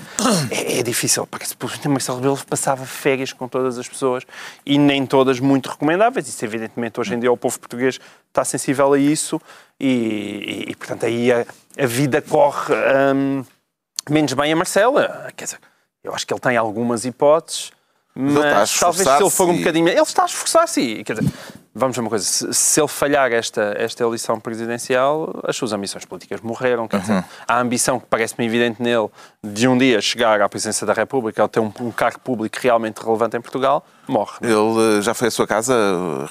é, 0.50 0.80
é 0.80 0.82
difícil, 0.82 1.26
porque 1.58 1.88
Marcelo 1.88 2.18
Rebelo 2.18 2.38
passava 2.48 2.84
férias 2.84 3.32
com 3.32 3.48
todas 3.48 3.78
as 3.78 3.88
pessoas 3.88 4.24
e 4.66 4.78
nem 4.78 5.06
todas 5.06 5.40
muito 5.40 5.70
recomendáveis. 5.70 6.28
Isso, 6.28 6.44
evidentemente, 6.44 7.00
hoje 7.00 7.14
em 7.14 7.18
dia 7.20 7.32
o 7.32 7.36
povo 7.36 7.58
português 7.58 7.98
está 8.28 8.44
sensível 8.44 8.92
a 8.92 8.98
isso 8.98 9.40
e, 9.80 9.86
e- 10.68 10.70
e, 10.72 10.76
portanto, 10.76 11.06
aí 11.06 11.32
a, 11.32 11.46
a 11.78 11.86
vida 11.86 12.20
corre 12.20 12.74
hum, 13.14 13.44
menos 14.10 14.32
bem 14.34 14.52
a 14.52 14.56
Marcela. 14.56 15.32
Quer 15.36 15.44
dizer, 15.44 15.58
eu 16.02 16.14
acho 16.14 16.26
que 16.26 16.34
ele 16.34 16.40
tem 16.40 16.56
algumas 16.58 17.06
hipóteses, 17.06 17.72
a 18.14 18.20
mas 18.20 18.78
talvez 18.78 19.08
se 19.08 19.22
ele 19.22 19.30
for 19.30 19.48
um 19.48 19.56
bocadinho... 19.56 19.88
Ele 19.88 20.00
está 20.02 20.22
a 20.24 20.26
esforçar-se. 20.26 21.02
Quer 21.02 21.14
dizer, 21.18 21.32
vamos 21.74 21.96
ver 21.96 22.00
uma 22.02 22.10
coisa. 22.10 22.24
Se, 22.24 22.52
se 22.54 22.80
ele 22.80 22.88
falhar 22.88 23.32
esta, 23.32 23.74
esta 23.76 24.02
eleição 24.02 24.38
presidencial, 24.40 25.40
as 25.46 25.56
suas 25.56 25.72
ambições 25.72 26.04
políticas 26.04 26.40
morreram. 26.40 26.86
Quer 26.88 26.96
Uhum. 26.96 27.02
dizer, 27.02 27.24
a 27.48 27.60
ambição 27.60 27.98
que 28.00 28.06
parece-me 28.08 28.46
evidente 28.46 28.82
nele 28.82 29.08
de 29.42 29.66
um 29.68 29.76
dia 29.76 30.00
chegar 30.00 30.40
à 30.40 30.48
presidência 30.48 30.86
da 30.86 30.92
República 30.92 31.42
ou 31.42 31.48
ter 31.48 31.60
um, 31.60 31.72
um 31.80 31.90
cargo 31.90 32.20
público 32.20 32.56
realmente 32.60 32.98
relevante 33.04 33.36
em 33.36 33.40
Portugal, 33.40 33.84
morre. 34.08 34.32
Ele 34.42 34.98
eh, 34.98 35.02
já 35.02 35.12
foi 35.14 35.28
à 35.28 35.30
sua 35.30 35.46
casa, 35.46 35.74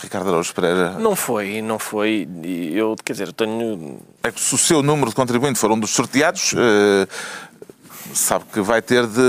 Ricardo 0.01 0.29
Araújo 0.29 0.53
Pereira? 0.53 0.91
Não 0.99 1.15
foi, 1.15 1.61
não 1.61 1.77
foi. 1.77 2.27
Eu, 2.71 2.95
quer 3.03 3.13
dizer, 3.13 3.27
eu 3.27 3.33
tenho. 3.33 3.99
É 4.23 4.31
que 4.31 4.39
se 4.39 4.55
o 4.55 4.57
seu 4.57 4.81
número 4.81 5.09
de 5.09 5.15
contribuinte 5.15 5.59
for 5.59 5.71
um 5.71 5.79
dos 5.79 5.91
sorteados, 5.91 6.53
eh, 6.57 7.07
sabe 8.13 8.45
que 8.51 8.59
vai 8.61 8.81
ter 8.81 9.05
de 9.07 9.21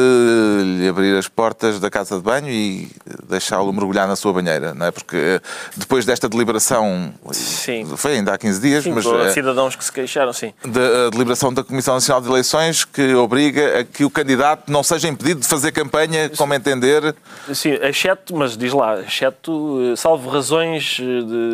lhe 0.79 0.89
abrir 0.89 1.16
as 1.16 1.29
portas 1.29 1.79
da 1.79 1.91
casa 1.91 2.16
de 2.16 2.22
banho 2.22 2.49
e 2.49 2.91
deixá-lo 3.29 3.72
mergulhar 3.72 4.09
na 4.09 4.16
sua 4.16 4.33
banheira, 4.33 4.75
não 4.75 4.87
é? 4.87 4.91
Porque 4.91 5.16
eh, 5.16 5.41
depois 5.77 6.05
desta 6.05 6.29
deliberação, 6.29 7.12
Sim. 7.33 7.87
foi 7.97 8.14
ainda 8.16 8.35
há 8.35 8.39
15 8.39 8.61
dias, 8.61 8.85
Sim, 8.85 8.93
mas 8.93 9.07
eh, 9.07 9.31
cidadãos 9.33 9.77
que 9.77 9.85
se 9.85 9.93
queixaram, 9.93 10.33
sim. 10.33 10.53
da 10.64 11.07
a 11.07 11.11
deliberação 11.11 11.53
da 11.53 11.62
Comissão 11.62 11.95
Nacional 11.95 12.20
de 12.20 12.29
Eleições 12.29 12.85
que 12.85 13.14
obriga 13.14 13.81
a 13.81 13.85
que 13.85 14.05
o 14.05 14.11
candidato 14.11 14.70
não 14.70 14.83
seja 14.83 15.09
impedido 15.09 15.41
de 15.41 15.47
fazer 15.47 15.72
campanha 15.72 16.31
como 16.37 16.53
entender, 16.55 17.14
Sim, 17.53 17.79
exceto, 17.83 18.35
mas 18.37 18.57
diz 18.57 18.72
lá, 18.72 19.01
exceto, 19.01 19.93
eh, 19.93 19.97
salvo 19.97 20.29
razões 20.31 20.99
eh, 21.01 21.05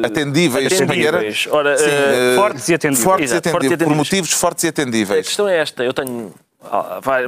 de... 0.01 0.07
atendíveis. 0.07 0.73
Atendíveis. 0.73 1.49
Ora, 1.51 1.77
Sim, 1.77 1.85
eh, 1.87 2.33
eh, 2.33 2.37
fortes 2.37 2.69
e 2.69 2.75
atendíveis. 2.75 3.05
Fortes 3.05 3.31
e 3.31 3.35
Exato, 3.35 3.51
fortes 3.51 3.71
e 3.71 3.75
atendíveis. 3.75 3.89
Por 3.89 3.93
atendíveis. 3.95 3.97
motivos 4.11 4.33
fortes 4.33 4.65
e 4.65 4.67
A 4.67 4.71
atendíveis. 4.71 5.27
questão 5.27 5.49
é 5.49 5.59
esta, 5.59 5.83
eu 5.85 5.93
tenho 5.93 6.33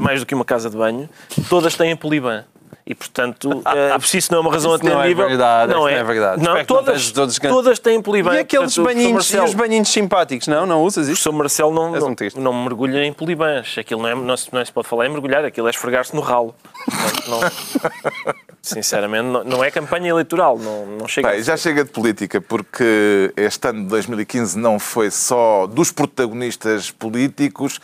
mais 0.00 0.20
do 0.20 0.26
que 0.26 0.34
uma 0.34 0.44
casa 0.44 0.68
de 0.70 0.76
banho, 0.76 1.08
todas 1.48 1.74
têm 1.76 1.96
poliban. 1.96 2.44
E, 2.84 2.96
portanto, 2.96 3.62
eh, 3.66 3.96
se 4.00 4.18
isso 4.18 4.32
não 4.32 4.38
é 4.38 4.40
uma 4.42 4.50
razão 4.52 4.74
Isso 4.74 4.84
não 4.84 4.92
é 4.92 4.96
atendível... 5.04 5.28
verdade, 5.28 5.72
não 5.72 5.88
é 5.88 6.02
verdade. 6.02 6.42
Não, 6.42 6.56
Espero 6.58 6.66
que 6.66 6.72
não 6.72 7.10
todas, 7.12 7.38
gan- 7.38 7.48
todas 7.50 7.78
têm 7.78 8.02
poliban. 8.02 8.34
E 8.34 8.38
aqueles 8.40 8.74
Portanto, 8.74 8.80
o 8.80 8.84
banhinhos, 8.94 9.10
e 9.10 9.14
Marcelo- 9.14 9.44
os 9.44 9.54
banhinhos 9.54 9.88
simpáticos, 9.88 10.48
não? 10.48 10.66
Não 10.66 10.82
usas 10.82 11.06
O 11.06 11.12
isso? 11.12 11.22
professor 11.22 11.32
Marcelo 11.32 11.72
não, 11.72 11.94
És 11.94 12.02
um 12.02 12.14
não, 12.36 12.42
não 12.52 12.64
mergulha 12.64 13.04
em 13.04 13.12
polibãs. 13.12 13.76
Aquilo 13.78 14.02
não, 14.02 14.08
é, 14.08 14.14
não, 14.16 14.36
se, 14.36 14.52
não 14.52 14.64
se 14.64 14.72
pode 14.72 14.88
falar 14.88 15.06
em 15.06 15.10
mergulhar, 15.10 15.44
aquilo 15.44 15.68
é 15.68 15.70
esfregar-se 15.70 16.12
no 16.14 16.20
ralo. 16.22 16.56
Portanto, 16.84 17.30
não- 17.30 17.40
sinceramente, 18.60 19.24
não, 19.26 19.44
não 19.44 19.64
é 19.64 19.70
campanha 19.70 20.08
eleitoral, 20.10 20.58
não, 20.58 20.86
não 20.86 21.08
chega 21.08 21.30
Bem, 21.30 21.42
já 21.42 21.56
chega 21.56 21.84
de 21.84 21.90
política, 21.90 22.40
porque 22.40 23.32
este 23.36 23.68
ano 23.68 23.82
de 23.82 23.88
2015 23.88 24.58
não 24.58 24.78
foi 24.78 25.10
só 25.10 25.66
dos 25.68 25.90
protagonistas 25.92 26.90
políticos, 26.90 27.80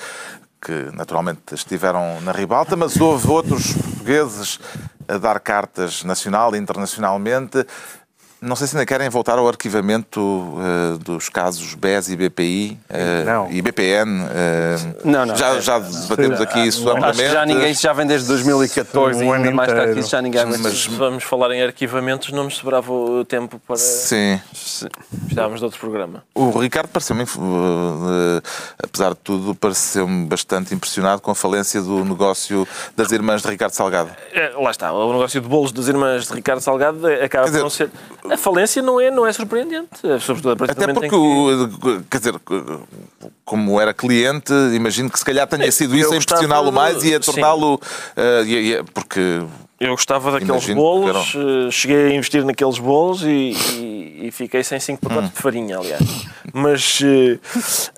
que 0.61 0.90
naturalmente 0.92 1.54
estiveram 1.54 2.20
na 2.22 2.32
ribalta, 2.32 2.76
mas 2.76 3.00
houve 3.00 3.28
outros 3.28 3.72
portugueses 3.72 4.59
a 5.06 5.18
dar 5.18 5.40
cartas 5.40 6.04
nacional 6.04 6.54
e 6.54 6.59
internacionalmente. 6.59 7.66
Não 8.41 8.55
sei 8.55 8.68
se 8.68 8.76
ainda 8.76 8.86
querem 8.86 9.09
voltar 9.09 9.36
ao 9.36 9.49
arquivamento 9.49 10.55
eh, 10.61 10.99
dos 11.05 11.28
casos 11.28 11.74
BES 11.74 12.09
e 12.11 12.16
BPI 12.16 12.78
eh, 12.89 13.24
Não. 13.24 13.51
e 13.51 13.61
BPN. 13.61 14.26
eh, 14.30 14.76
Não, 15.05 15.26
não. 15.26 15.34
Já, 15.34 15.59
já 15.61 15.78
debatemos 15.80 16.41
aqui 16.41 16.61
isso 16.66 16.89
Acho 16.89 16.97
amplamente. 16.99 17.22
que 17.24 17.30
já 17.32 17.45
ninguém, 17.45 17.74
já 17.74 17.93
vem 17.93 18.07
desde 18.07 18.28
2014 18.28 19.24
e 19.24 19.26
Um 19.26 19.32
ainda 19.32 19.51
mais 19.51 19.66
tarde 19.68 19.74
que 19.82 19.82
inteiro. 19.89 20.01
isso 20.01 20.11
já 20.11 20.22
ninguém 20.22 20.47
Mas- 20.47 20.78
Se 20.82 20.89
vamos 20.91 21.24
falar 21.24 21.51
em 21.53 21.62
arquivamentos, 21.64 22.30
não 22.30 22.45
nos 22.45 22.57
sobrava 22.57 22.93
o 22.93 23.24
tempo 23.24 23.61
para. 23.66 23.76
Sim. 23.76 24.41
Precisávamos 24.53 25.59
de 25.59 25.64
outro 25.64 25.80
programa. 25.80 26.22
O 26.34 26.51
Ricardo 26.61 26.89
pareceu-me, 26.91 27.22
eh, 27.24 28.41
apesar 28.82 29.11
de 29.11 29.16
tudo, 29.16 29.55
pareceu-me 29.55 30.26
bastante 30.26 30.72
impressionado 30.74 31.20
com 31.20 31.30
a 31.30 31.34
falência 31.34 31.82
do 31.82 32.05
negócio 32.05 32.66
das 32.97 33.11
irmãs 33.11 33.43
de 33.43 33.49
Ricardo 33.49 33.72
Salgado. 33.72 34.11
É, 34.32 34.53
lá 34.57 34.70
está, 34.70 34.93
o 34.93 35.12
negócio 35.12 35.41
de 35.41 35.49
bolos 35.49 35.72
das 35.72 35.89
irmãs 35.89 36.28
de 36.28 36.34
Ricardo 36.34 36.61
Salgado 36.61 37.07
acaba 37.07 37.47
dizer- 37.47 37.59
por 37.59 37.62
não 37.64 37.70
ser. 37.70 37.91
A 38.30 38.36
falência 38.36 38.82
não 38.82 39.00
é, 39.00 39.10
não 39.10 39.26
é 39.26 39.32
surpreendente, 39.32 39.88
Até 40.68 40.92
porque, 40.92 41.08
que- 41.08 42.02
quer 42.10 42.18
dizer, 42.18 42.34
como 43.44 43.80
era 43.80 43.92
cliente, 43.94 44.52
imagino 44.74 45.10
que 45.10 45.18
se 45.18 45.24
calhar 45.24 45.46
tenha 45.46 45.70
sido 45.72 45.94
Eu 45.94 46.00
isso 46.00 46.12
a 46.12 46.16
impressioná-lo 46.16 46.72
mais 46.72 47.02
e 47.04 47.14
a 47.14 47.20
torná-lo. 47.20 47.80
e- 48.46 48.82
porque 48.94 49.40
Eu 49.80 49.90
gostava 49.90 50.32
daqueles 50.32 50.50
Imagino 50.68 50.80
bolos, 50.80 51.34
eh, 51.36 51.70
cheguei 51.70 52.08
a 52.08 52.14
investir 52.14 52.44
naqueles 52.44 52.78
bolos 52.80 53.22
e, 53.22 53.52
e- 53.52 54.26
e 54.26 54.30
fiquei 54.32 54.64
sem 54.64 54.80
5 54.80 54.98
Hum. 55.04 55.08
pacotes 55.08 55.30
de 55.32 55.38
farinha, 55.40 55.78
aliás. 55.78 56.26
Mas 56.52 57.00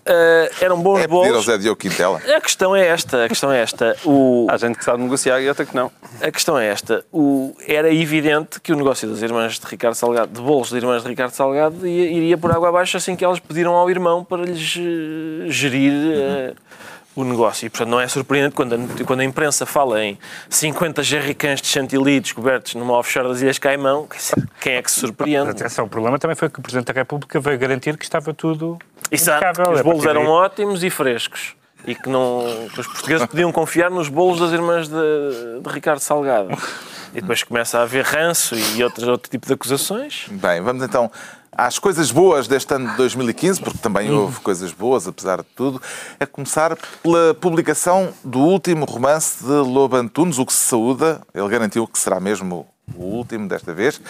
eh, 0.04 0.50
eram 0.60 0.78
bons 0.82 0.98
é 0.98 1.02
pedir 1.08 1.14
ao 1.14 1.22
bolos. 1.30 1.46
Zé 1.46 1.56
Diogo 1.56 1.76
Quintela. 1.80 2.18
A 2.36 2.40
questão 2.40 2.76
é 2.76 2.86
esta, 2.86 3.24
a 3.24 3.28
questão 3.28 3.50
é 3.50 3.60
esta. 3.62 3.96
O, 4.04 4.46
Há 4.50 4.58
gente 4.58 4.76
que 4.76 4.84
sabe 4.84 5.02
negociar 5.02 5.40
e 5.40 5.48
outra 5.48 5.64
que 5.64 5.74
não. 5.74 5.90
a 6.20 6.30
questão 6.30 6.58
é 6.58 6.66
esta. 6.66 7.02
O, 7.10 7.56
era 7.66 7.92
evidente 7.92 8.60
que 8.60 8.72
o 8.72 8.76
negócio 8.76 9.08
das 9.08 9.22
irmãs 9.22 9.58
de 9.58 9.66
Ricardo 9.66 9.94
Salgado, 9.94 10.32
de 10.32 10.40
bolos 10.42 10.68
de 10.68 10.76
irmãs 10.76 11.02
de 11.02 11.08
Ricardo 11.08 11.32
Salgado, 11.32 11.86
ia- 11.86 12.10
iria 12.10 12.36
por 12.36 12.50
água 12.52 12.68
abaixo 12.68 12.98
assim 12.98 13.16
que 13.16 13.24
elas 13.24 13.38
pediram 13.38 13.72
ao 13.74 13.88
irmão 13.88 14.22
para 14.22 14.42
lhes 14.42 14.58
gerir 15.48 15.92
eh, 15.94 16.52
o 17.14 17.24
negócio. 17.24 17.66
E, 17.66 17.70
portanto, 17.70 17.88
não 17.88 18.00
é 18.00 18.06
surpreendente 18.08 18.54
quando 18.54 18.74
a, 18.74 19.04
quando 19.04 19.20
a 19.20 19.24
imprensa 19.24 19.66
fala 19.66 20.02
em 20.02 20.18
50 20.48 21.02
jerrycans 21.02 21.60
de 21.60 21.68
chantilly 21.68 22.20
descobertos 22.20 22.74
numa 22.74 22.94
offshore 22.94 23.28
das 23.28 23.40
Ilhas 23.40 23.58
Caimão, 23.58 24.08
quem 24.60 24.74
é 24.74 24.82
que 24.82 24.90
se 24.90 25.00
surpreende? 25.00 25.50
Atenção, 25.50 25.86
o 25.86 25.88
problema 25.88 26.18
também 26.18 26.36
foi 26.36 26.48
que 26.48 26.58
o 26.58 26.62
Presidente 26.62 26.86
da 26.86 26.92
República 26.92 27.40
veio 27.40 27.58
garantir 27.58 27.96
que 27.96 28.04
estava 28.04 28.32
tudo 28.32 28.78
Exato, 29.10 29.44
impecável. 29.44 29.64
que 29.64 29.72
os 29.72 29.80
A 29.80 29.82
bolos 29.82 30.06
eram 30.06 30.26
ótimos 30.26 30.84
e 30.84 30.90
frescos. 30.90 31.54
E 31.86 31.94
que, 31.94 32.10
não, 32.10 32.44
que 32.74 32.80
os 32.80 32.86
portugueses 32.86 33.26
podiam 33.26 33.50
confiar 33.50 33.90
nos 33.90 34.08
bolos 34.08 34.38
das 34.38 34.52
irmãs 34.52 34.86
de, 34.86 34.94
de 35.62 35.68
Ricardo 35.72 36.00
Salgado. 36.00 36.50
E 37.14 37.20
depois 37.22 37.42
começa 37.42 37.78
a 37.78 37.82
haver 37.82 38.04
ranço 38.04 38.54
e 38.54 38.84
outros, 38.84 39.08
outro 39.08 39.30
tipo 39.30 39.46
de 39.46 39.54
acusações. 39.54 40.26
Bem, 40.30 40.60
vamos 40.60 40.84
então 40.84 41.10
às 41.60 41.78
coisas 41.78 42.10
boas 42.10 42.48
deste 42.48 42.72
ano 42.72 42.90
de 42.90 42.96
2015, 42.96 43.60
porque 43.60 43.78
também 43.78 44.10
houve 44.10 44.40
coisas 44.40 44.72
boas, 44.72 45.06
apesar 45.06 45.38
de 45.38 45.48
tudo, 45.54 45.80
a 46.18 46.26
começar 46.26 46.76
pela 47.02 47.34
publicação 47.34 48.08
do 48.24 48.38
último 48.38 48.86
romance 48.86 49.44
de 49.44 49.52
Lobo 49.52 49.94
Antunes, 49.96 50.38
O 50.38 50.46
que 50.46 50.54
se 50.54 50.60
saúda. 50.60 51.20
Ele 51.34 51.48
garantiu 51.48 51.86
que 51.86 51.98
será 51.98 52.18
mesmo 52.18 52.66
o 52.96 53.04
último 53.04 53.46
desta 53.46 53.74
vez. 53.74 54.00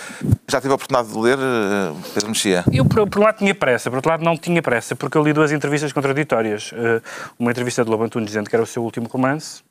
Já 0.48 0.60
tive 0.60 0.72
a 0.72 0.76
oportunidade 0.76 1.12
de 1.12 1.18
ler, 1.18 1.38
eh, 1.38 1.92
Pedro 2.14 2.28
Mexia. 2.28 2.64
Eu, 2.72 2.84
por, 2.84 3.08
por 3.08 3.18
um 3.18 3.24
lado, 3.24 3.38
tinha 3.38 3.54
pressa, 3.54 3.90
por 3.90 3.96
outro 3.96 4.10
lado, 4.10 4.24
não 4.24 4.36
tinha 4.36 4.62
pressa, 4.62 4.94
porque 4.94 5.18
eu 5.18 5.22
li 5.22 5.32
duas 5.32 5.50
entrevistas 5.50 5.92
contraditórias. 5.92 6.70
Eh, 6.72 7.02
uma 7.38 7.50
entrevista 7.50 7.84
de 7.84 7.90
Lobo 7.90 8.04
Antunes 8.04 8.28
dizendo 8.28 8.48
que 8.48 8.54
era 8.54 8.62
o 8.62 8.66
seu 8.66 8.82
último 8.82 9.08
romance, 9.08 9.62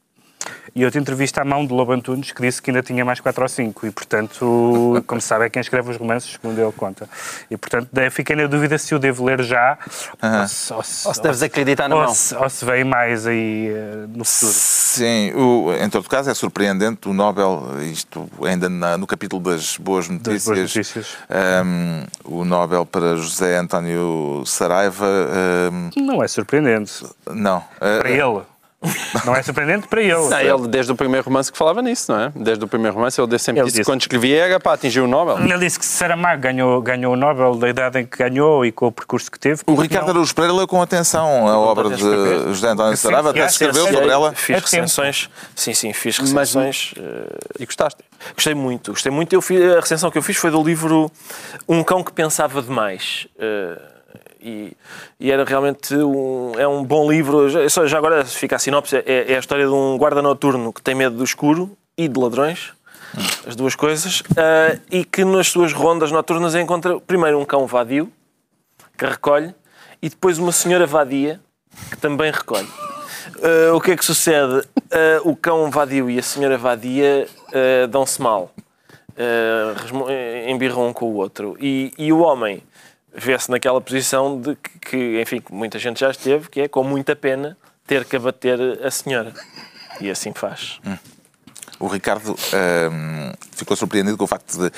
e 0.76 0.86
outra 0.86 1.00
entrevista 1.00 1.42
à 1.42 1.46
mão 1.46 1.66
de 1.66 1.74
Lobo 1.74 1.92
Antunes 1.92 2.32
que 2.32 2.42
disse 2.42 2.62
que 2.62 2.70
ainda 2.72 2.82
tinha 2.82 3.04
mais 3.04 3.20
4 3.20 3.42
ou 3.42 3.50
5 3.50 3.88
e, 3.88 3.92
portanto, 3.92 5.04
como 5.08 5.20
sabe, 5.20 5.46
é 5.46 5.50
quem 5.50 5.60
escreve 5.60 5.90
os 5.92 5.98
romances, 5.98 6.32
segundo 6.32 6.60
ele 6.62 6.72
conta. 6.72 7.10
E, 7.50 7.58
portanto, 7.58 7.90
daí 7.92 8.10
fiquei 8.10 8.36
na 8.36 8.46
dúvida 8.48 8.78
se 8.78 8.94
o 8.96 9.00
devo 9.00 9.26
ler 9.26 9.42
já 9.44 9.78
ou, 10.22 10.48
se, 10.48 10.74
ou, 10.74 10.84
se, 10.84 11.08
Ou 11.08 11.14
se 11.14 11.22
deves 11.22 11.42
acreditar 11.44 11.90
na 11.90 11.96
ou 11.96 12.04
mão. 12.06 12.14
se, 12.14 12.36
ou 12.36 12.50
se 12.50 12.64
vem 12.66 12.84
mais 12.84 13.28
aí 13.28 13.68
eh, 13.70 14.06
no 14.10 14.24
futuro. 14.24 14.54
Sim, 14.54 15.34
o, 15.36 15.74
em 15.74 15.90
todo 15.90 16.08
caso 16.08 16.30
é 16.30 16.34
surpreendente 16.34 17.10
o 17.10 17.14
Nobel, 17.14 17.64
isto 17.92 18.30
ainda 18.44 18.70
na- 18.70 18.98
no 18.98 19.06
capítulo 19.08 19.42
das 19.42 19.76
boas 19.78 20.08
notícias, 20.08 20.44
boas 20.46 20.60
notícias. 20.60 21.08
ehm, 21.30 22.06
o 22.24 22.46
Nobel 22.46 22.86
para 22.86 23.16
José 23.18 23.58
António 23.58 24.44
Saraiva, 24.46 25.06
ehm, 25.96 26.06
Não 26.06 26.24
é 26.24 26.28
surpreendente. 26.28 27.06
não. 27.30 27.64
eh, 27.82 28.00
Para 28.00 28.10
ele. 28.10 28.42
Não 29.26 29.36
é 29.36 29.44
surpreendente 29.44 29.88
para 29.88 30.02
ele. 30.02 30.14
Não, 30.14 30.40
ele, 30.40 30.68
desde 30.70 30.92
o 30.92 30.96
primeiro 30.96 31.26
romance 31.26 31.52
que 31.52 31.58
falava 31.58 31.82
nisso, 31.82 32.12
não 32.14 32.22
é? 32.22 32.32
Desde 32.34 32.64
o 32.64 32.68
primeiro 32.68 32.96
romance, 32.96 33.20
ele 33.20 33.38
sempre 33.38 33.60
Ele 33.60 33.66
disse 33.66 33.76
que 33.76 33.82
disse. 33.82 33.92
quando 33.92 34.00
escrevia 34.02 34.46
era 34.46 34.60
para 34.60 34.72
atingir 34.74 35.02
o 35.02 35.08
Nobel. 35.08 35.38
Ele 35.40 35.58
disse 35.58 35.78
que 35.78 35.86
Saramago 35.86 36.42
ganhou, 36.42 36.82
ganhou 36.82 37.14
o 37.14 37.16
Nobel 37.18 37.56
da 37.56 37.68
idade 37.68 38.00
em 38.00 38.06
que 38.06 38.18
ganhou 38.18 38.66
e 38.66 38.72
com 38.72 38.88
o 38.88 38.92
percurso 38.92 39.30
que 39.30 39.38
teve. 39.38 39.62
O 39.68 39.76
Ricardo 39.76 40.12
Araújo 40.12 40.34
Pereira 40.34 40.54
leu 40.56 40.66
com 40.68 40.82
atenção 40.82 41.46
a 41.48 41.58
obra 41.58 41.90
de 41.90 41.98
José 41.98 42.70
António 42.70 42.96
Sim, 42.96 43.04
Saraiva, 43.04 43.32
até 43.32 43.46
escreveu 43.46 43.86
sim, 43.86 43.94
sobre 43.94 44.10
ela. 44.10 44.32
Fiz 44.34 44.56
É 44.56 44.60
recensões. 44.60 45.30
Sim, 45.56 45.74
sim, 45.74 45.92
fiz 45.92 46.18
Mas- 46.20 46.30
recensões. 46.32 46.94
eh, 46.98 47.38
E 47.60 47.66
gostaste? 47.66 48.02
Gostei 48.34 48.54
muito, 48.54 48.92
gostei 48.92 49.12
muito. 49.12 49.34
Eu 49.34 49.42
fiz, 49.42 49.62
a 49.76 49.80
recensão 49.82 50.10
que 50.10 50.18
eu 50.18 50.22
fiz 50.24 50.38
foi 50.38 50.52
do 50.52 50.64
livro 50.64 51.12
Um 51.68 51.84
Cão 51.84 52.02
que 52.04 52.14
Pensava 52.14 52.62
Demais. 52.62 53.28
Eh, 53.38 53.78
e, 54.42 54.74
e 55.20 55.32
era 55.32 55.44
realmente 55.44 55.94
um, 55.96 56.54
é 56.58 56.68
um 56.68 56.84
bom 56.84 57.10
livro. 57.10 57.50
Já, 57.50 57.86
já 57.86 57.98
agora 57.98 58.24
fica 58.26 58.56
a 58.56 58.60
sinopse: 58.60 58.98
é, 58.98 59.34
é 59.34 59.36
a 59.36 59.40
história 59.40 59.66
de 59.66 59.72
um 59.72 59.98
guarda 59.98 60.22
noturno 60.22 60.72
que 60.72 60.82
tem 60.82 60.96
medo 60.96 61.16
do 61.16 61.24
escuro 61.24 61.78
e 61.98 62.08
de 62.08 62.20
ladrões, 62.20 62.72
as 63.46 63.56
duas 63.56 63.76
coisas, 63.76 64.24
eh, 64.38 64.80
e 64.90 65.04
que 65.04 65.26
nas 65.26 65.50
suas 65.50 65.74
rondas 65.74 66.12
noturnas 66.12 66.56
encontra 66.56 67.00
primeiro 67.00 67.38
um 67.38 67.44
cão 67.44 67.68
vadio 67.68 68.12
que 68.98 69.06
recolhe 69.06 69.54
e 70.02 70.10
depois 70.10 70.38
uma 70.38 70.52
senhora 70.52 70.86
vadia 70.86 71.42
que 71.90 71.98
também 71.98 72.32
recolhe. 72.32 72.68
Uh, 73.38 73.76
o 73.76 73.82
que 73.82 73.92
é 73.92 73.98
que 73.98 74.04
sucede? 74.04 74.60
Uh, 74.60 75.30
o 75.30 75.36
cão 75.36 75.70
vadio 75.70 76.10
e 76.10 76.18
a 76.18 76.22
senhora 76.22 76.58
vadia 76.58 77.28
uh, 77.50 77.88
dão-se 77.88 78.22
mal. 78.22 78.52
Uh, 79.10 80.50
embirram 80.50 80.88
um 80.88 80.94
com 80.94 81.06
o 81.06 81.16
outro. 81.16 81.58
E, 81.60 81.94
e 81.98 82.12
o 82.12 82.20
homem 82.20 82.64
vê-se 83.14 83.50
naquela 83.50 83.82
posição 83.82 84.40
de 84.40 84.56
que, 84.56 84.80
que, 84.80 85.22
enfim, 85.22 85.42
que 85.42 85.54
muita 85.54 85.80
gente 85.80 86.00
já 86.00 86.12
esteve, 86.12 86.50
que 86.50 86.62
é 86.62 86.68
com 86.68 86.84
muita 86.84 87.16
pena 87.16 87.58
ter 87.86 88.06
que 88.06 88.16
abater 88.16 88.60
a 88.84 88.92
senhora. 88.92 89.34
E 90.00 90.10
assim 90.10 90.32
faz. 90.34 90.80
O 91.80 91.88
Ricardo 91.88 92.36
ehm, 92.54 93.34
ficou 93.52 93.76
surpreendido 93.76 94.18
com 94.18 94.26
o 94.26 94.28
facto 94.28 94.58
de, 94.58 94.72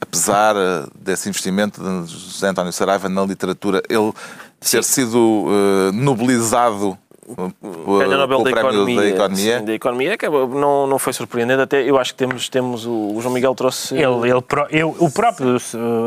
apesar 0.00 0.56
eh, 0.56 0.86
desse 0.94 1.28
investimento 1.28 1.80
de 1.80 2.12
José 2.12 2.48
António 2.48 2.72
Saraiva 2.72 3.08
na 3.08 3.24
literatura, 3.24 3.82
ele 3.88 4.12
ter 4.60 4.82
sido 4.82 5.46
eh, 5.48 5.92
nobilizado 5.92 6.98
o 7.26 8.02
Nobel 8.06 8.38
com 8.38 8.44
da 8.44 8.50
prémio 8.50 8.70
Economia. 8.70 9.00
da 9.00 9.08
Economia. 9.08 9.58
Sim, 9.58 9.64
da 9.64 9.72
Economia, 9.72 10.16
que 10.18 10.28
não, 10.28 10.86
não 10.86 10.98
foi 10.98 11.12
surpreendente. 11.12 11.62
Até 11.62 11.82
eu 11.82 11.98
acho 11.98 12.12
que 12.12 12.18
temos, 12.18 12.48
temos 12.48 12.86
o, 12.86 13.14
o 13.16 13.20
João 13.20 13.34
Miguel 13.34 13.54
trouxe. 13.54 13.94
Ele, 13.94 14.04
ele, 14.30 14.42
eu- 14.70 14.94
o 14.98 15.10
próprio 15.10 15.56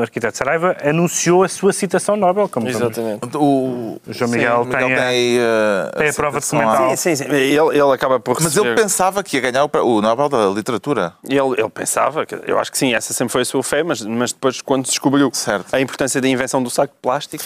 arquiteto 0.01 0.37
Saraiva 0.37 0.75
anunciou 0.83 1.43
a 1.43 1.47
sua 1.49 1.73
citação 1.73 2.15
Nobel. 2.15 2.47
Como 2.49 2.67
Exatamente. 2.67 3.35
O, 3.37 3.99
O 4.07 4.13
João 4.13 4.29
Miguel 4.31 4.63
sim, 4.65 4.69
tem 4.71 4.93
a- 4.95 5.03
aí, 5.07 5.37
eh, 5.39 5.91
tem 5.97 6.09
a 6.09 6.13
prova 6.13 6.41
citação 6.41 6.59
documental. 6.67 6.97
Sim, 6.97 7.15
sim, 7.15 7.23
sim. 7.23 7.31
Ele, 7.31 7.55
ele 7.57 7.91
acaba 7.93 8.19
por 8.19 8.35
Mas 8.35 8.45
receber... 8.53 8.67
ele 8.69 8.75
pensava 8.81 9.23
que 9.23 9.37
ia 9.37 9.51
ganhar 9.51 9.65
o, 9.65 10.01
Nobel 10.01 10.29
da 10.29 10.47
Literatura. 10.49 11.13
Ele, 11.23 11.39
ele 11.57 11.69
pensava, 11.69 12.25
que- 12.25 12.37
eu 12.45 12.59
acho 12.59 12.71
que 12.71 12.77
sim, 12.77 12.93
essa 12.93 13.13
sempre 13.13 13.31
foi 13.31 13.41
a 13.41 13.45
sua 13.45 13.63
fé, 13.63 13.83
mas, 13.83 14.01
mas 14.01 14.31
depois, 14.33 14.61
quando 14.61 14.85
descobriu 14.85 15.29
Certo. 15.33 15.73
a 15.73 15.79
importância 15.81 16.21
da 16.21 16.27
invenção 16.27 16.61
do 16.61 16.69
saco 16.69 16.93
de 16.93 16.99
plástico 17.01 17.43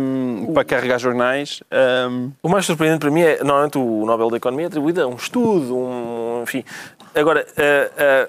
hum, 0.00 0.50
para 0.54 0.64
carregar 0.64 0.98
jornais, 0.98 1.62
hum, 2.10 2.30
O 2.42 2.48
mais 2.48 2.66
surpreendente 2.66 3.07
para 3.08 3.14
mim 3.14 3.22
é, 3.22 3.42
normalmente, 3.42 3.78
o 3.78 4.04
Nobel 4.04 4.28
da 4.28 4.36
Economia 4.36 4.66
é 4.66 4.68
atribuído 4.68 5.02
a 5.02 5.06
um 5.06 5.16
estudo, 5.16 5.74
um, 5.74 6.42
enfim. 6.42 6.62
Agora, 7.14 7.46
eh, 7.56 7.90
eh, 7.96 8.28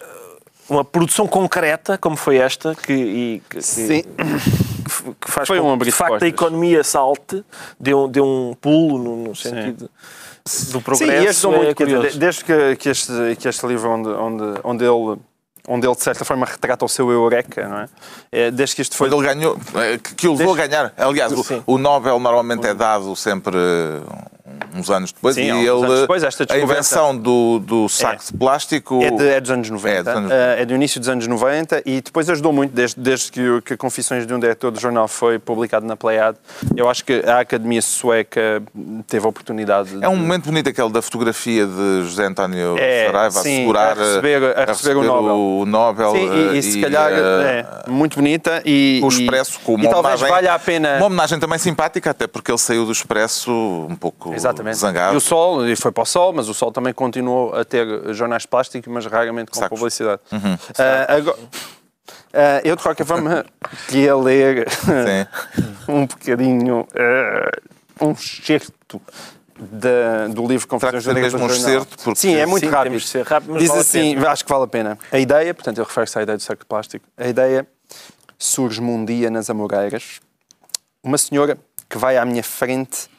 uma 0.69 0.85
produção 0.85 1.27
concreta, 1.27 1.97
como 1.97 2.15
foi 2.15 2.37
esta, 2.37 2.73
que, 2.75 2.93
e, 2.93 3.43
que, 3.49 3.61
sim, 3.61 4.03
que- 4.15 5.15
que 5.19 5.29
faz 5.31 5.47
Foi 5.47 5.59
com 5.59 5.73
um 5.73 5.77
que, 5.77 5.83
de 5.85 5.91
facto, 5.91 6.11
a 6.13 6.19
portas. 6.19 6.29
economia 6.29 6.81
salte, 6.83 7.43
deu, 7.77 8.07
deu 8.07 8.23
um 8.23 8.53
pulo 8.59 8.97
no, 8.97 9.15
no 9.27 9.35
sentido 9.35 9.89
do 9.89 9.89
Sim, 10.49 10.79
progresso. 10.81 11.11
e 11.11 11.27
ajudou 11.27 11.63
é 11.63 11.73
curioso. 11.73 12.17
desde 12.17 12.45
que, 12.45 12.75
que, 12.77 12.89
este, 12.89 13.11
que 13.37 13.49
este 13.49 13.67
livro, 13.67 13.89
onde, 13.89 14.09
onde, 14.09 14.59
onde, 14.63 14.83
ele, 14.85 15.17
onde 15.67 15.85
ele, 15.87 15.95
de 15.95 16.01
certa 16.03 16.23
forma, 16.23 16.45
retrata 16.45 16.85
o 16.85 16.89
seu 16.89 17.11
eureka, 17.11 17.67
não 17.67 17.77
é? 17.79 17.85
É, 18.31 18.49
Desde 18.51 18.75
que 18.77 18.81
isto 18.81 18.95
foi. 18.95 19.09
Ele 19.13 19.21
ganhou, 19.21 19.57
eh, 19.75 19.99
que, 20.15 20.27
o 20.27 20.35
levou 20.35 20.53
a 20.53 20.57
ganhar. 20.57 20.93
Aliás, 20.97 21.33
o, 21.33 21.43
Sim. 21.43 21.61
o 21.67 21.77
Nobel 21.77 22.17
normalmente 22.19 22.65
é 22.65 22.73
dado 22.73 23.15
sempre 23.15 23.57
uns 24.75 24.89
anos 24.89 25.11
depois 25.11 25.35
Sim, 25.35 25.41
e 25.43 25.67
ele, 25.67 26.01
depois, 26.01 26.23
a 26.23 26.57
invenção 26.57 27.17
do, 27.17 27.59
do 27.59 27.89
saco 27.89 28.23
de 28.23 28.33
plástico 28.37 29.01
É, 29.03 29.11
de- 29.11 29.27
é 29.29 29.41
dos 29.41 29.51
anos 29.51 29.69
90. 29.69 29.89
É 29.99 30.03
dos 30.03 30.13
anos 30.15 30.31
Eh, 30.31 30.61
é 30.61 30.65
do 30.65 30.75
início 30.75 30.99
dos 30.99 31.09
anos 31.09 31.27
90 31.27 31.81
e 31.85 32.01
depois 32.01 32.29
ajudou 32.29 32.53
muito, 32.53 32.71
desde, 32.73 32.99
desde 32.99 33.31
que, 33.31 33.61
que 33.63 33.77
Confissões 33.77 34.25
de 34.27 34.33
um 34.33 34.39
Diretor 34.39 34.71
do 34.71 34.79
Jornal 34.79 35.07
foi 35.07 35.39
publicado 35.39 35.85
na 35.85 35.95
Pleiade. 35.95 36.37
Eu 36.75 36.89
acho 36.89 37.03
que 37.03 37.23
a 37.25 37.39
Academia 37.39 37.81
Sueca 37.81 38.61
teve 39.07 39.25
a 39.25 39.29
oportunidade 39.29 39.89
de. 39.97 40.03
É 40.03 40.09
um 40.09 40.15
momento 40.15 40.45
bonito 40.45 40.69
aquele 40.69 40.89
da 40.91 41.01
fotografia 41.01 41.65
de 41.65 42.03
José 42.03 42.25
António 42.25 42.75
É, 42.77 43.05
Saraiva 43.07 43.39
sim, 43.41 43.55
a 43.55 43.59
segurar 43.61 43.91
a 43.91 43.93
receber- 44.03 44.57
a 44.57 44.65
receber 44.65 44.97
o 44.97 45.03
Nobel. 45.03 45.35
o 45.35 45.65
Nobel, 45.65 46.11
Sim, 46.11 46.29
e, 46.51 46.55
e 46.55 46.57
eh, 46.57 46.61
se 46.61 46.81
calhar 46.81 47.11
eh, 47.11 47.65
é 47.85 47.89
muito 47.89 48.15
bonita 48.15 48.61
e. 48.65 48.99
o 49.03 49.07
e- 49.07 49.19
Expresso 49.19 49.59
com 49.61 49.73
e 49.73 49.81
uma 49.81 49.89
talvez 49.89 50.21
homenagem, 50.21 50.29
valha 50.29 50.53
a 50.53 50.59
pena. 50.59 50.97
uma 50.97 51.05
homenagem 51.07 51.39
também 51.39 51.57
simpática, 51.59 52.11
até 52.11 52.27
porque 52.27 52.51
ele 52.51 52.57
saiu 52.57 52.85
do 52.85 52.91
Expresso 52.91 53.51
um 53.51 53.95
pouco 53.95 54.33
Exatamente. 54.39 54.77
zangado. 54.77 55.13
E 55.13 55.17
o 55.17 55.21
Sol, 55.21 55.67
e 55.67 55.75
foi 55.75 55.91
para 55.91 56.03
o 56.03 56.05
Sol, 56.05 56.33
mas 56.33 56.49
o 56.49 56.53
Sol 56.53 56.71
também 56.71 56.93
continuou 56.93 57.53
a 57.55 57.63
ter 57.65 57.85
jornais 58.13 58.43
de 58.43 58.47
plástico, 58.47 58.89
mas 58.89 59.05
raramente 59.05 59.51
com 59.51 59.59
Sacos. 59.59 59.77
publicidade. 59.77 60.21
Ah, 60.77 61.13
agora- 61.15 61.37
ah, 62.33 62.61
eu, 62.63 62.75
de 62.75 62.81
qualquer 62.83 63.05
forma, 63.05 63.45
queria 63.87 64.15
ler 64.15 64.67
um 65.87 66.05
bocadinho, 66.05 66.87
ah, 66.95 68.05
um 68.05 68.11
excerto 68.11 69.01
da- 69.59 70.27
do 70.29 70.47
livro 70.47 70.67
Será 70.79 70.91
que 70.91 70.97
Confissões 70.97 71.03
de 71.03 71.35
um 71.35 71.43
um 71.43 71.47
excerto? 71.47 71.97
Porque- 72.03 72.19
Sim, 72.19 72.35
é 72.35 72.45
muito 72.45 72.65
Sim, 72.65 72.71
rápido. 72.71 72.97
de 72.97 73.21
rápido, 73.23 73.51
mas 73.53 73.59
Diz 73.61 73.69
vale 73.69 73.81
assim, 73.81 74.15
acho 74.25 74.45
que 74.45 74.49
vale 74.51 74.63
a 74.63 74.67
pena. 74.67 74.97
A 75.11 75.19
ideia, 75.19 75.53
portanto, 75.53 75.77
ele 75.79 75.85
refere-se 75.87 76.17
à 76.17 76.23
ideia 76.23 76.37
do 76.37 76.41
saco 76.43 76.61
de 76.61 76.65
plástico. 76.65 77.05
A 77.17 77.27
ideia 77.27 77.67
surge-me 78.37 78.89
um 78.89 79.03
dia 79.03 79.29
nas 79.29 79.49
Amoreiras. 79.49 80.21
Uma 81.03 81.17
senhora 81.17 81.57
que 81.89 81.97
vai 81.97 82.15
à 82.17 82.23
minha 82.23 82.43
frente 82.43 83.09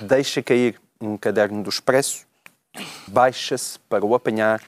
deixa 0.00 0.42
cair 0.42 0.80
um 1.00 1.16
caderno 1.16 1.62
do 1.62 1.70
Expresso, 1.70 2.26
baixa-se 3.06 3.78
para 3.88 4.04
o 4.04 4.14
apanhar, 4.14 4.62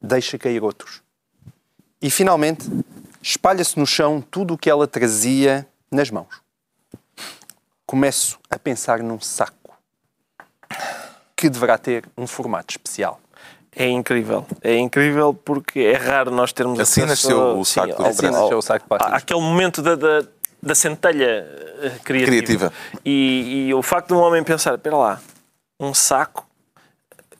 deixa 0.00 0.38
cair 0.38 0.62
outros. 0.62 1.02
E, 2.00 2.10
finalmente, 2.10 2.68
espalha-se 3.20 3.78
no 3.78 3.86
chão 3.86 4.20
tudo 4.20 4.54
o 4.54 4.58
que 4.58 4.70
ela 4.70 4.86
trazia 4.86 5.66
nas 5.90 6.10
mãos. 6.10 6.40
Começo 7.86 8.38
a 8.50 8.58
pensar 8.58 9.02
num 9.02 9.18
saco 9.18 9.74
que 11.34 11.48
deverá 11.48 11.78
ter 11.78 12.04
um 12.16 12.26
formato 12.26 12.72
especial. 12.72 13.20
É 13.74 13.88
incrível. 13.88 14.44
É 14.60 14.76
incrível 14.76 15.32
porque 15.32 15.80
é 15.80 15.96
raro 15.96 16.30
nós 16.32 16.52
termos 16.52 16.80
Assim 16.80 17.02
acesso 17.02 17.28
nasceu 17.28 17.58
o 17.58 17.64
saco 17.64 17.86
do 17.96 18.04
ao- 18.04 18.10
Expresso. 18.10 18.34
Assim 18.34 18.42
nasceu 18.42 18.58
o 18.58 18.62
saco 18.62 18.86
de 18.88 19.04
Aquele 19.14 19.40
momento 19.40 19.80
da, 19.80 19.94
da, 19.94 20.26
da 20.62 20.74
centelha 20.74 21.46
eh, 21.82 21.92
criativa. 22.04 22.26
Criativa. 22.26 22.72
E, 23.04 23.68
e 23.68 23.74
o 23.74 23.82
facto 23.82 24.08
de 24.08 24.14
um 24.14 24.18
homem 24.18 24.42
pensar, 24.42 24.74
espera 24.74 24.96
lá, 24.96 25.20
um 25.78 25.94
saco, 25.94 26.46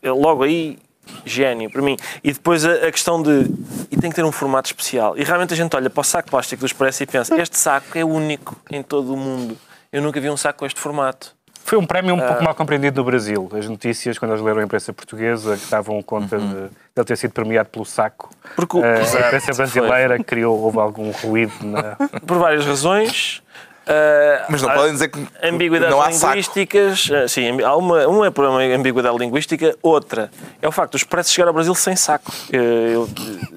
logo 0.03 0.45
aí, 0.45 0.79
gênio 1.25 1.71
para 1.71 1.83
mim. 1.83 1.97
E 2.23 2.33
depois 2.33 2.65
a, 2.65 2.87
a 2.87 2.93
questão 2.93 3.23
de, 3.23 3.47
e 3.91 3.97
tem 3.97 4.11
que 4.11 4.17
ter 4.17 4.25
um 4.25 4.33
formato 4.33 4.69
especial. 4.69 5.17
E 5.17 5.25
realmente 5.25 5.53
a 5.53 5.57
gente 5.57 5.75
olha 5.75 5.91
para 5.91 6.01
o 6.01 6.05
saco 6.05 6.31
plástico 6.31 6.61
do 6.61 6.67
Expresso 6.67 7.03
e 7.03 7.07
pensa, 7.07 7.41
este 7.41 7.59
saco 7.59 7.97
é 7.97 8.05
único 8.05 8.57
em 8.71 8.83
todo 8.83 9.15
o 9.15 9.17
mundo. 9.17 9.57
Eu 9.93 10.03
nunca 10.03 10.21
vi 10.21 10.29
um 10.29 10.37
saco 10.37 10.61
com 10.61 10.67
este 10.67 10.81
formato. 10.81 11.38
Foi 11.69 11.77
um 11.77 11.85
prémio 11.85 12.15
um 12.15 12.19
pouco 12.19 12.43
mal 12.43 12.55
compreendido 12.55 12.97
no 12.99 13.05
Brasil. 13.05 13.47
As 13.53 13.69
notícias, 13.69 14.19
quando 14.19 14.31
eles 14.33 14.43
leram 14.43 14.61
a 14.61 14.65
imprensa 14.65 14.91
portuguesa, 14.91 15.55
que 15.55 15.67
davam 15.71 16.01
conta 16.03 16.39
de 16.39 16.71
ele 16.97 17.05
ter 17.05 17.17
sido 17.17 17.33
premiado 17.33 17.69
pelo 17.69 17.85
saco. 17.85 18.31
Porque 18.57 18.79
Eh, 18.79 19.03
a 19.23 19.27
imprensa 19.27 19.53
brasileira 19.53 20.25
criou, 20.25 20.59
houve 20.59 20.79
algum 20.79 21.11
ruído 21.11 21.53
na... 21.61 21.95
Por 22.27 22.39
várias 22.39 22.65
razões. 22.65 23.43
ah, 23.87 24.47
Mas 24.49 24.63
não 24.63 24.71
podem 24.71 24.93
dizer 24.93 25.09
que 25.09 25.27
ambiguidades 25.43 25.95
não 25.95 26.01
há 26.01 26.11
saco. 26.11 26.33
linguísticas. 26.33 27.11
ah, 27.13 27.29
sim, 27.29 27.61
há 27.63 27.77
uma, 27.77 28.07
uma 28.09 28.27
é 28.29 28.31
por 28.31 28.47
uma 28.47 28.61
ambiguidade 28.63 29.19
linguística, 29.19 29.77
outra 29.83 30.31
é 30.63 30.67
o 30.67 30.73
facto 30.73 30.93
do 30.93 30.97
Expresso 30.97 31.31
chegar 31.31 31.49
ao 31.49 31.55
Brasil 31.55 31.75
sem 31.75 31.95
saco. 31.95 32.33
Eu 32.51 33.07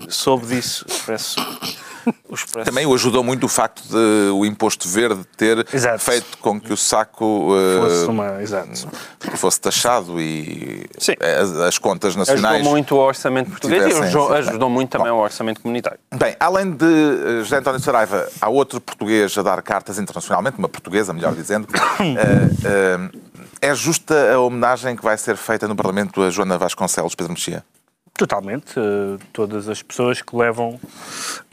soube 0.09 0.47
disso. 0.47 0.85
Expresso. 0.85 1.35
O 2.29 2.33
Expresso. 2.33 2.69
Também 2.69 2.85
o 2.85 2.93
ajudou 2.93 3.23
muito 3.23 3.45
o 3.45 3.49
facto 3.49 3.83
de 3.83 4.31
o 4.31 4.45
imposto 4.45 4.87
verde 4.87 5.23
ter 5.37 5.65
Exato. 5.73 5.99
feito 5.99 6.37
com 6.37 6.59
que 6.59 6.71
o 6.71 6.77
saco 6.77 7.49
eh, 7.55 7.81
Fosse 7.81 8.05
uma... 8.05 8.41
Exato. 8.41 8.87
fosse 9.35 9.59
taxado 9.59 10.19
e 10.19 10.85
Sim. 10.97 11.13
as, 11.19 11.51
as 11.51 11.77
contas 11.77 12.15
nacionais. 12.15 12.55
Ajudou 12.55 12.71
muito 12.71 12.95
o 12.95 12.99
orçamento 12.99 13.49
português 13.49 13.83
e 13.83 14.01
ajudou, 14.01 14.33
ajudou 14.33 14.69
muito 14.69 14.89
também 14.89 15.11
o 15.11 15.17
orçamento 15.17 15.61
comunitário. 15.61 15.99
Bem, 16.13 16.35
além 16.39 16.71
de 16.71 16.85
eh, 16.85 17.43
José 17.43 17.57
António 17.57 17.79
Saraiva, 17.79 18.27
há 18.39 18.49
outro 18.49 18.79
português 18.79 19.37
a 19.37 19.41
dar 19.41 19.61
cartas 19.61 19.99
internacionalmente, 19.99 20.57
uma 20.57 20.69
portuguesa, 20.69 21.13
melhor 21.13 21.33
dizendo. 21.33 21.67
Eh, 22.01 22.49
eh, 22.65 23.09
é 23.61 23.75
justa 23.75 24.33
a 24.33 24.39
homenagem 24.39 24.95
que 24.95 25.03
vai 25.03 25.17
ser 25.17 25.37
feita 25.37 25.67
no 25.67 25.75
Parlamento 25.75 26.21
a 26.21 26.29
Joana 26.29 26.57
Vasconcelos, 26.57 27.13
Pedro 27.15 27.33
Mexia? 27.33 27.63
Totalmente. 28.17 28.73
eh, 28.77 29.17
todas 29.33 29.67
as 29.67 29.81
pessoas 29.81 30.21
que 30.21 30.35
levam 30.35 30.79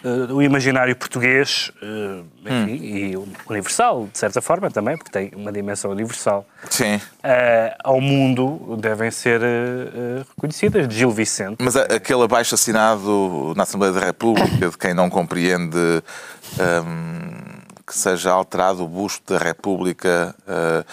eh, 0.05 0.33
o 0.33 0.43
imaginário 0.43 0.95
português 0.95 1.73
eh, 1.81 2.21
enfim, 2.45 2.75
e 2.85 3.17
o 3.17 3.27
universal, 3.49 4.07
de 4.13 4.19
certa 4.19 4.43
forma 4.43 4.71
também, 4.71 4.97
porque 4.99 5.11
tem 5.11 5.31
uma 5.35 5.51
dimensão 5.51 5.91
universal, 5.91 6.47
Sim. 6.69 7.01
ao 7.83 8.01
mundo 8.01 8.77
devem 8.81 9.11
ser 9.11 9.41
reconhecidas. 10.29 10.87
De 10.89 10.95
Gil 10.97 11.11
Vicente. 11.11 11.57
Mas 11.61 11.75
a- 11.77 11.85
aquele 11.85 12.23
abaixo 12.23 12.55
assinado 12.55 13.55
na 13.57 13.63
Assembleia 13.63 13.95
da 13.95 14.01
República, 14.01 14.69
de 14.69 14.77
quem 14.77 14.93
não 14.93 15.09
compreende 15.09 15.77
hum, 16.59 17.61
que 17.89 17.97
seja 17.97 18.31
alterado 18.31 18.85
o 18.85 18.89
busto 18.89 19.33
da 19.33 19.39
República 19.43 20.35
eh, 20.47 20.85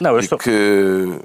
Não, 0.00 0.12
eu 0.12 0.18
e 0.18 0.20
estou- 0.20 0.38
que 0.38 1.18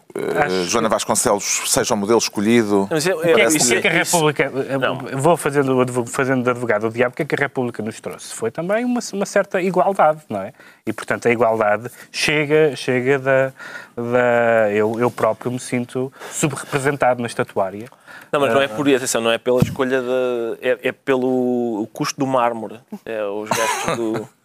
Acho 0.44 0.66
Joana 0.66 0.90
Vasconcelos 0.90 1.62
seja 1.68 1.94
o 1.94 1.98
modelo 1.98 2.18
escolhido. 2.18 2.88
Mas 2.90 3.06
é- 3.08 3.12
é- 3.12 3.14
O 3.16 3.20
que 3.22 3.28
é, 3.30 3.32
o 3.32 3.34
que 3.34 3.74
é 3.74 3.82
que 3.82 3.88
a 3.88 4.02
isso- 4.02 4.16
República. 4.18 4.50
Não. 4.80 4.98
Vou 5.22 5.38
fazendo, 5.38 5.80
o 5.80 6.06
fazendo 6.06 6.44
de 6.44 6.50
advogado 6.50 6.90
do 6.90 6.94
diabo, 6.94 7.14
o 7.14 7.16
que 7.16 7.22
é 7.22 7.26
que 7.26 7.36
a 7.36 7.38
República 7.38 7.82
nos 7.84 8.00
trouxe? 8.02 8.34
Foi 8.34 8.50
também 8.52 8.84
uma, 8.84 9.00
uma 9.14 9.26
certa 9.26 9.62
igualdade, 9.62 10.22
não 10.30 10.42
é? 10.42 10.52
E, 10.86 10.92
portanto, 10.92 11.28
a 11.28 11.32
igualdade 11.32 11.90
chega, 12.12 12.76
chega 12.76 13.20
da. 13.20 13.54
da 13.96 14.72
eu, 14.72 15.00
eu 15.00 15.12
próprio 15.12 15.52
me 15.52 15.60
sinto 15.60 16.12
subrepresentado 16.32 17.22
na 17.22 17.28
estatuária. 17.28 17.88
Não, 18.32 18.40
mas 18.42 18.54
não 18.54 18.62
é 18.62 18.68
por 18.68 18.88
isso, 18.88 18.98
atenção, 18.98 19.22
não 19.22 19.32
é 19.32 19.38
pela 19.38 19.62
escolha 19.62 20.02
de. 20.02 20.58
É, 20.68 20.90
é 20.90 20.92
pelo 20.92 21.82
o 21.84 21.88
custo 21.88 22.20
do 22.20 22.26
mármore. 22.28 22.80
É 23.06 23.24
os 23.24 23.48
gastos 23.50 23.96
do. 23.96 24.30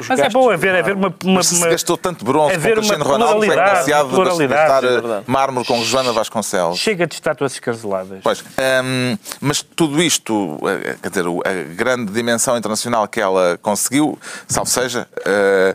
os 0.00 0.08
Mas 0.08 0.18
é 0.20 0.28
bom 0.28 0.42
do 0.44 0.50
haver, 0.50 0.74
haver 0.76 0.94
mármore. 0.96 1.14
uma. 1.22 1.30
uma, 1.30 1.34
Mas 1.38 1.46
se 1.46 1.54
se 1.56 1.60
uma- 1.62 1.70
gastou 1.70 1.96
tanto 1.96 2.24
bronze 2.24 2.54
haver 2.54 2.74
com 2.74 2.80
uma 2.80 2.94
Cristiano 2.94 3.04
Ronaldo, 3.04 3.46
foi 3.46 3.56
negociado 3.56 4.36
de 4.38 4.46
gastar 4.48 4.84
é 4.84 4.86
eh, 4.96 5.22
mármore 5.26 5.66
com 5.66 5.82
Joana 5.84 6.12
Vasconcelos. 6.12 6.78
chega 6.78 7.06
de 7.06 7.14
estátuas 7.14 7.52
escanceladas. 7.52 8.20
Pois, 8.22 8.40
hum, 8.84 9.16
mas 9.40 9.62
tudo 9.62 10.02
isto, 10.02 10.58
eh, 10.68 10.96
quer 11.02 11.08
dizer, 11.08 11.24
a 11.26 11.74
grande 11.74 12.12
dimensão 12.12 12.56
internacional 12.56 13.06
que 13.08 13.20
ela 13.20 13.58
conseguiu, 13.62 14.18
salvo 14.48 14.68
seja, 14.70 15.08
eh, 15.24 15.74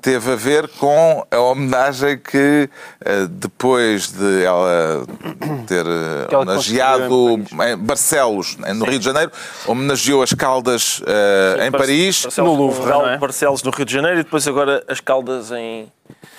teve 0.00 0.32
a 0.32 0.36
ver 0.36 0.68
com 0.78 1.26
a 1.30 1.38
homenagem 1.38 2.18
que, 2.18 2.68
eh, 3.04 3.26
depois 3.28 4.10
de 4.12 4.44
ela 4.44 5.04
ter 5.66 5.84
eh, 5.86 6.26
Que 6.28 6.34
ela 6.34 6.42
homenageado 6.44 7.40
em 7.68 7.76
Barcelos, 7.76 8.56
eh, 8.64 8.72
no 8.72 8.84
Rio 8.84 8.98
de 8.98 9.04
Janeiro, 9.04 9.30
homenageou 9.66 10.22
as 10.22 10.32
Caldas 10.32 11.02
eh, 11.06 11.66
em 11.66 11.70
Paris, 11.70 12.22
Barcelos, 12.22 12.50
no 12.52 12.56
Louvre, 12.58 12.86
não 12.90 13.08
é? 13.08 13.18
Barcelos 13.18 13.62
no 13.62 13.70
Rio 13.70 13.84
de 13.84 13.92
Janeiro 13.92 14.20
e 14.20 14.22
depois 14.24 14.46
agora 14.48 14.82
as 14.88 15.00
Caldas 15.00 15.50
em. 15.52 15.90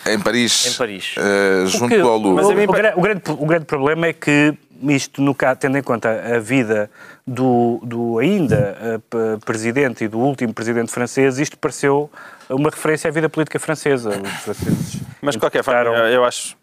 em 0.05 0.20
Paris, 0.20 0.68
Em 0.68 0.74
Paris. 0.78 1.16
eh, 1.18 1.64
junto 1.68 1.89
que- 1.89 2.01
ao 2.01 2.18
Louvre. 2.18 2.43
Mas 2.43 2.45
a 2.45 2.49
o, 2.49 2.55
mim- 2.55 2.64
o 2.64 2.72
gra- 2.72 2.93
o 2.95 3.01
grande, 3.01 3.22
o 3.28 3.45
grande 3.45 3.66
problema 3.66 4.07
é 4.07 4.14
que 4.14 4.53
isto, 4.84 5.22
no 5.22 5.36
caso, 5.36 5.59
tendo 5.59 5.78
em 5.78 5.84
conta 5.84 6.09
a 6.09 6.39
vida 6.39 6.89
do, 7.26 7.80
do 7.84 8.17
ainda 8.19 9.01
p- 9.09 9.17
presidente 9.45 10.03
e 10.03 10.07
do 10.07 10.17
último 10.19 10.53
presidente 10.53 10.91
francês, 10.91 11.38
isto 11.39 11.57
pareceu 11.57 12.09
uma 12.49 12.69
referência 12.69 13.07
à 13.07 13.11
vida 13.11 13.30
política 13.30 13.59
francesa. 13.59 14.09
Os 14.09 14.30
franceses 14.43 15.01
Mas 15.22 15.36
de 15.36 15.39
qualquer 15.39 15.63
forma, 15.63 15.82
eu, 15.82 16.07
eu 16.07 16.26
acho. 16.26 16.55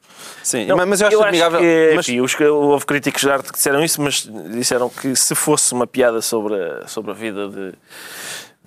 Sim, 0.43 0.67
Não, 0.67 0.77
mas 0.85 1.01
eu 1.01 1.07
acho 1.09 1.23
admirável. 1.23 1.61
que, 1.61 1.93
mas- 1.95 2.09
enfim, 2.09 2.21
os 2.21 2.39
houve 2.41 2.85
críticos 2.85 3.23
de 3.23 3.31
arte 3.31 3.47
que 3.47 3.53
disseram 3.57 3.85
isso, 3.85 4.03
mas 4.03 4.29
disseram 4.51 4.89
que 4.91 5.15
se 5.15 5.35
fosse 5.35 5.73
uma 5.73 5.87
piada 5.87 6.21
sobre 6.21 6.55
a, 6.55 6.87
sobre 6.89 7.13
a 7.13 7.15
vida 7.15 7.49
de, 7.49 7.73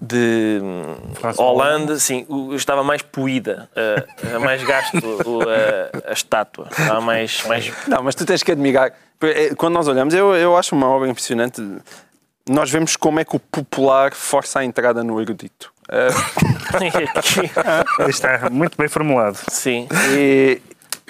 de 0.02 0.60
hum, 0.64 0.96
Hollande, 1.38 2.00
sim, 2.00 2.26
estava 2.56 2.84
mais 2.84 3.02
poída, 3.02 3.70
eh, 3.76 4.38
mais 4.40 4.64
gasto 4.64 5.04
o- 5.26 5.42
a, 5.42 6.10
a 6.10 6.14
estátua, 6.14 6.68
estava 6.72 7.02
mais, 7.02 7.44
mais 7.46 7.72
Não, 7.88 8.02
mas 8.02 8.16
tu 8.16 8.26
tens 8.26 8.42
que 8.44 8.52
admirar. 8.52 8.94
É, 9.24 9.54
Quando 9.56 9.74
nós 9.74 9.88
olhamos, 9.88 10.14
eu, 10.14 10.36
eu 10.36 10.56
acho 10.58 10.76
uma 10.76 10.88
obra 10.88 11.10
impressionante. 11.10 11.62
Nós 12.50 12.72
vemos 12.72 12.96
como 12.96 13.20
é 13.20 13.26
que 13.26 13.36
o 13.36 13.40
popular 13.40 14.14
força 14.14 14.60
a 14.60 14.66
entrada 14.66 15.04
no 15.04 15.22
erudito. 15.22 15.72
Eh, 15.94 16.10
Está 18.08 18.50
muito 18.50 18.78
bem 18.78 18.88
formulado. 18.88 19.38
sim. 19.50 19.88
e, 20.16 20.62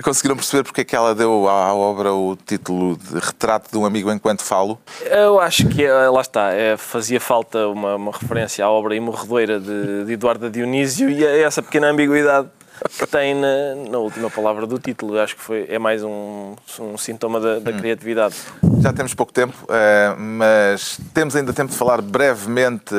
Conseguiram 0.04 0.36
perceber 0.36 0.64
porque 0.64 0.82
é 0.82 0.84
que 0.84 0.96
ela 0.96 1.14
deu 1.14 1.48
à 1.48 1.72
obra 1.76 2.12
o 2.12 2.36
título 2.36 2.98
de 2.98 3.20
Retrato 3.20 3.70
de 3.72 3.78
um 3.78 3.86
Amigo 3.86 4.12
Enquanto 4.12 4.42
Falo? 4.42 4.80
Eu 5.06 5.40
acho 5.40 5.68
que, 5.68 5.84
eh, 5.84 6.10
lá 6.10 6.22
está, 6.22 6.50
fazia 6.78 7.20
falta 7.20 7.68
uma, 7.68 7.96
uma 7.96 8.12
referência 8.12 8.66
à 8.66 8.70
obra 8.72 8.96
imorredoira 8.96 9.60
de, 9.60 10.06
de 10.06 10.14
Eduardo 10.14 10.50
Dionísio 10.50 11.08
e 11.10 11.24
a 11.24 11.38
essa 11.46 11.62
pequena 11.62 11.88
ambiguidade 11.92 12.48
que 12.90 13.08
tem 13.08 13.36
na, 13.36 13.76
na 13.90 13.98
última 13.98 14.30
palavra 14.30 14.66
do 14.66 14.80
título. 14.80 15.20
Acho 15.20 15.36
que 15.36 15.42
foi, 15.42 15.66
é 15.70 15.80
mais 15.80 16.04
um, 16.04 16.56
um 16.80 16.98
sintoma 16.98 17.40
da, 17.40 17.60
da 17.60 17.74
criatividade. 17.74 18.36
Já 18.82 18.92
temos 18.92 19.14
pouco 19.14 19.32
tempo, 19.32 19.56
eh, 19.70 20.16
mas 20.18 21.00
temos 21.14 21.36
ainda 21.36 21.54
tempo 21.54 21.72
de 21.72 21.78
falar 21.78 22.02
brevemente 22.02 22.94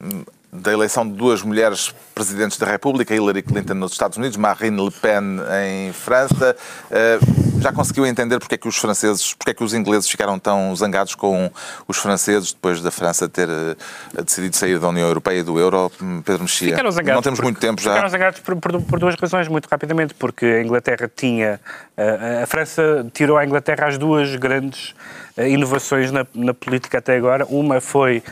hum, 0.00 0.24
da 0.52 0.72
eleição 0.72 1.06
de 1.06 1.14
duas 1.14 1.42
mulheres 1.42 1.94
presidentes 2.14 2.58
da 2.58 2.66
República, 2.66 3.14
Hillary 3.14 3.42
Clinton 3.42 3.74
nos 3.74 3.92
Estados 3.92 4.16
Unidos, 4.16 4.36
Marine 4.36 4.84
Le 4.84 4.90
Pen 4.90 5.40
em 5.64 5.92
França. 5.92 6.56
Eh, 7.56 7.60
Já 7.60 7.72
conseguiu 7.72 8.06
entender 8.06 8.38
porque 8.38 8.54
é 8.54 8.58
que 8.58 8.68
os 8.68 8.76
franceses, 8.76 9.34
porque 9.34 9.50
é 9.50 9.54
que 9.54 9.64
os 9.64 9.74
ingleses 9.74 10.08
ficaram 10.08 10.38
tão 10.38 10.74
zangados 10.76 11.14
com 11.14 11.50
os 11.88 11.96
franceses 11.96 12.52
depois 12.52 12.80
da 12.80 12.90
França 12.90 13.28
ter 13.28 13.48
eh, 13.48 14.22
decidido 14.22 14.56
sair 14.56 14.78
da 14.78 14.88
União 14.88 15.06
Europeia 15.08 15.38
e 15.40 15.42
do 15.42 15.58
Euro? 15.58 15.90
Hum, 16.00 16.22
Pedro 16.22 16.42
Mexia, 16.42 16.68
Ficaram 16.70 16.90
zangados 16.90 17.14
não 17.14 17.22
temos 17.22 17.40
muito 17.40 17.60
tempo 17.60 17.80
já. 17.80 17.90
Ficaram 17.92 18.08
zangados 18.08 18.40
por, 18.40 18.56
por- 18.56 18.82
por 18.82 18.98
duas 18.98 19.14
razões, 19.14 19.48
muito 19.48 19.66
rapidamente. 19.66 20.14
Porque 20.14 20.44
a 20.46 20.62
Inglaterra 20.62 21.10
tinha. 21.14 21.60
A, 21.96 22.42
a 22.42 22.46
França 22.46 23.06
tirou 23.12 23.36
à 23.36 23.44
Inglaterra 23.44 23.86
as 23.88 23.98
duas 23.98 24.34
grandes 24.36 24.94
eh, 25.36 25.48
inovações 25.48 26.10
na, 26.10 26.26
na 26.34 26.54
política 26.54 26.98
até 26.98 27.16
agora. 27.16 27.46
Uma 27.48 27.80
foi 27.80 28.22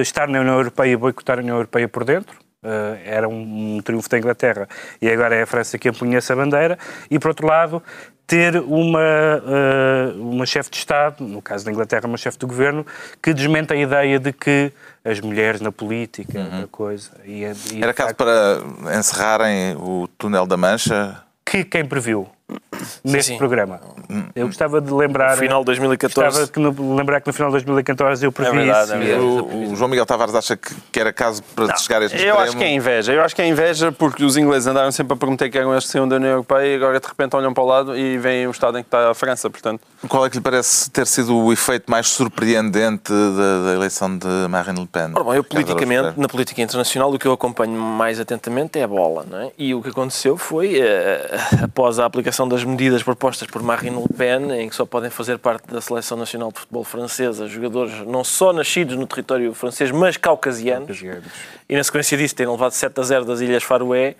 estar 0.00 0.28
na 0.28 0.40
União 0.40 0.54
Europeia 0.56 0.92
e 0.92 0.96
boicotar 0.96 1.38
a 1.38 1.40
União 1.42 1.56
Europeia 1.56 1.88
por 1.88 2.04
dentro. 2.04 2.36
Eh, 2.62 3.02
era 3.04 3.28
um, 3.28 3.76
um 3.76 3.80
triunfo 3.82 4.08
da 4.08 4.18
Inglaterra 4.18 4.68
e 5.00 5.08
agora 5.08 5.34
é 5.36 5.42
a 5.42 5.46
França 5.46 5.78
que 5.78 5.88
empunha 5.88 6.18
essa 6.18 6.34
bandeira. 6.34 6.78
E, 7.10 7.18
por 7.18 7.28
outro 7.28 7.46
lado, 7.46 7.82
ter 8.28 8.56
uma, 8.56 9.00
eh, 9.00 10.12
uma 10.16 10.44
chefe 10.44 10.70
de 10.70 10.76
Estado, 10.76 11.24
no 11.24 11.40
caso 11.40 11.64
da 11.64 11.72
Inglaterra, 11.72 12.06
uma 12.06 12.18
chefe 12.18 12.38
de 12.38 12.44
governo, 12.44 12.86
que 13.22 13.32
desmente 13.32 13.72
a 13.72 13.76
ideia 13.76 14.20
de 14.20 14.34
que 14.34 14.70
as 15.02 15.18
mulheres 15.18 15.62
na 15.62 15.72
política, 15.72 16.46
a 16.62 16.66
coisa. 16.68 17.10
E, 17.24 17.42
e, 17.42 17.46
Uhum. 17.48 17.82
Era 17.82 17.94
caso 17.94 18.14
para 18.14 18.58
encerrarem 18.98 19.74
o 19.76 20.06
túnel 20.18 20.46
da 20.46 20.56
Mancha? 20.58 21.24
que 21.44 21.64
quem 21.64 21.84
previu 21.86 22.28
neste 23.04 23.32
sim. 23.32 23.38
programa. 23.38 23.80
Eu 24.34 24.46
gostava 24.46 24.80
de 24.80 24.92
lembrar. 24.92 25.32
No 25.32 25.36
final 25.38 25.60
de 25.60 25.66
2014. 25.66 26.24
Gostava 26.24 26.52
que 26.52 26.60
no, 26.60 26.96
lembrar 26.96 27.20
que 27.20 27.26
no 27.26 27.32
final 27.32 27.50
de 27.50 27.52
2014 27.64 28.24
eu 28.24 28.32
previ 28.32 28.58
verdade, 28.58 28.84
isso. 28.84 28.94
é 28.94 28.98
verdade. 28.98 29.22
O, 29.22 29.72
o 29.72 29.76
João 29.76 29.88
Miguel 29.88 30.06
Tavares 30.06 30.34
acha 30.34 30.56
que, 30.56 30.74
que 30.92 31.00
era 31.00 31.12
caso 31.12 31.42
para 31.54 31.76
chegar 31.76 32.02
a 32.02 32.06
este 32.06 32.16
eu 32.16 32.20
extremo? 32.20 32.40
acho 32.40 32.56
que 32.56 32.64
é 32.64 32.72
inveja. 32.72 33.12
Eu 33.12 33.22
acho 33.22 33.34
que 33.34 33.42
é 33.42 33.46
inveja 33.46 33.92
porque 33.92 34.24
os 34.24 34.36
ingleses 34.36 34.66
andaram 34.66 34.90
sempre 34.92 35.14
a 35.14 35.16
prometer 35.16 35.50
que 35.50 35.58
eram 35.58 35.72
eles 35.72 35.84
que 35.84 35.90
saíam 35.90 36.08
da 36.08 36.16
União 36.16 36.30
Europeia 36.30 36.66
e 36.72 36.76
agora 36.76 37.00
de 37.00 37.06
repente 37.06 37.36
olham 37.36 37.52
para 37.52 37.62
o 37.62 37.66
lado 37.66 37.96
e 37.96 38.18
veem 38.18 38.46
o 38.46 38.50
estado 38.50 38.78
em 38.78 38.82
que 38.82 38.88
está 38.88 39.10
a 39.10 39.14
França. 39.14 39.50
Portanto, 39.50 39.80
Qual 40.08 40.24
é 40.24 40.30
que 40.30 40.36
lhe 40.36 40.42
parece 40.42 40.90
ter 40.90 41.06
sido 41.06 41.36
o 41.36 41.52
efeito 41.52 41.90
mais 41.90 42.08
surpreendente 42.08 43.12
da, 43.12 43.64
da 43.66 43.74
eleição 43.74 44.16
de 44.16 44.26
Marine 44.48 44.80
Le 44.80 44.86
Pen? 44.86 45.10
Ora 45.14 45.24
bom, 45.24 45.34
eu 45.34 45.44
politicamente, 45.44 46.18
na 46.18 46.28
política 46.28 46.62
internacional, 46.62 47.12
o 47.12 47.18
que 47.18 47.26
eu 47.26 47.32
acompanho 47.32 47.78
mais 47.78 48.20
atentamente 48.20 48.78
é 48.78 48.84
a 48.84 48.88
bola, 48.88 49.26
não 49.28 49.38
é? 49.40 49.50
E 49.58 49.74
o 49.74 49.82
que 49.82 49.88
aconteceu 49.88 50.36
foi, 50.36 50.80
eh, 50.80 51.30
após 51.62 51.98
a 51.98 52.04
aplicação 52.04 52.37
das 52.46 52.62
medidas 52.62 53.02
propostas 53.02 53.48
por 53.48 53.62
Marine 53.62 53.96
Le 53.96 54.08
Pen, 54.16 54.52
em 54.52 54.68
que 54.68 54.76
só 54.76 54.84
podem 54.84 55.08
fazer 55.10 55.38
parte 55.38 55.66
da 55.68 55.80
Seleção 55.80 56.18
Nacional 56.18 56.52
de 56.52 56.60
Futebol 56.60 56.84
Francesa 56.84 57.48
jogadores 57.48 58.06
não 58.06 58.22
só 58.22 58.52
nascidos 58.52 58.96
no 58.96 59.06
território 59.06 59.54
francês, 59.54 59.90
mas 59.90 60.16
caucasianos, 60.16 61.00
e 61.68 61.76
na 61.76 61.82
sequência 61.82 62.16
disso 62.18 62.34
terem 62.34 62.52
levado 62.52 62.72
7 62.72 63.00
a 63.00 63.02
0 63.02 63.24
das 63.24 63.40
Ilhas 63.40 63.62
Faroé, 63.62 64.14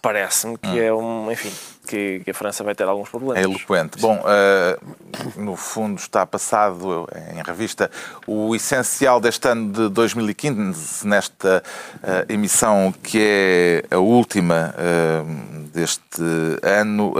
parece-me 0.00 0.58
que 0.58 0.80
é 0.80 0.92
um, 0.92 1.30
enfim, 1.30 1.52
que, 1.86 2.20
que 2.20 2.30
a 2.30 2.34
França 2.34 2.62
vai 2.62 2.74
ter 2.74 2.84
alguns 2.84 3.08
problemas. 3.08 3.38
É 3.38 3.42
eloquente. 3.42 3.98
Bom, 3.98 4.20
uh, 4.20 5.40
no 5.40 5.56
fundo 5.56 5.98
está 5.98 6.24
passado 6.24 7.08
em 7.34 7.42
revista 7.42 7.90
o 8.26 8.54
essencial 8.54 9.20
deste 9.20 9.48
ano 9.48 9.72
de 9.72 9.88
2015, 9.88 11.06
nesta 11.06 11.62
uh, 11.96 12.32
emissão 12.32 12.92
que 13.02 13.18
é 13.20 13.84
a 13.94 13.98
última 13.98 14.74
uh, 14.76 15.60
deste 15.72 16.22
ano. 16.62 17.14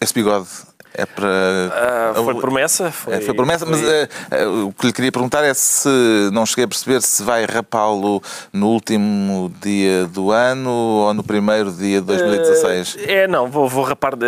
esse 0.00 0.14
bigode 0.14 0.69
é 0.94 1.06
para. 1.06 2.14
Uh, 2.16 2.24
foi 2.24 2.34
promessa? 2.34 2.90
Foi, 2.90 3.14
é, 3.14 3.20
foi 3.20 3.34
promessa, 3.34 3.64
foi... 3.64 3.76
mas 3.76 4.42
uh, 4.42 4.48
uh, 4.48 4.66
o 4.66 4.72
que 4.72 4.86
lhe 4.86 4.92
queria 4.92 5.12
perguntar 5.12 5.44
é 5.44 5.54
se 5.54 5.88
não 6.32 6.44
cheguei 6.44 6.64
a 6.64 6.68
perceber 6.68 7.00
se 7.02 7.22
vai 7.22 7.44
rapá-lo 7.44 8.22
no 8.52 8.68
último 8.68 9.52
dia 9.62 10.06
do 10.06 10.30
ano 10.30 10.70
ou 10.70 11.14
no 11.14 11.22
primeiro 11.22 11.70
dia 11.72 12.00
de 12.00 12.06
2016. 12.06 12.96
é, 13.06 13.28
não, 13.28 13.48
vou, 13.48 13.68
vou 13.68 13.84
rapar 13.84 14.16
de, 14.16 14.26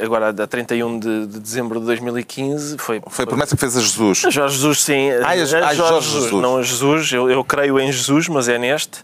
agora 0.00 0.28
a 0.28 0.46
31 0.46 0.98
de, 0.98 1.26
de, 1.26 1.40
dezembro 1.40 1.80
de 1.80 1.86
2015. 1.86 2.78
Foi, 2.78 3.02
foi 3.08 3.24
a 3.24 3.28
promessa 3.28 3.56
que 3.56 3.60
fez 3.60 3.76
a 3.76 3.80
Jesus. 3.80 4.24
A 4.24 4.30
Jorge 4.30 4.56
Jesus, 4.56 4.82
sim. 4.82 5.10
Ah, 5.10 5.28
a, 5.28 5.30
a, 5.30 5.36
Jorge, 5.44 5.76
Jorge 5.76 6.06
Jesus. 6.06 6.24
Jesus. 6.24 6.42
Não 6.42 6.56
a 6.56 6.62
Jesus, 6.62 7.12
eu, 7.12 7.30
eu 7.30 7.42
creio 7.42 7.80
em 7.80 7.90
Jesus, 7.90 8.28
mas 8.28 8.48
é 8.48 8.58
neste. 8.58 9.02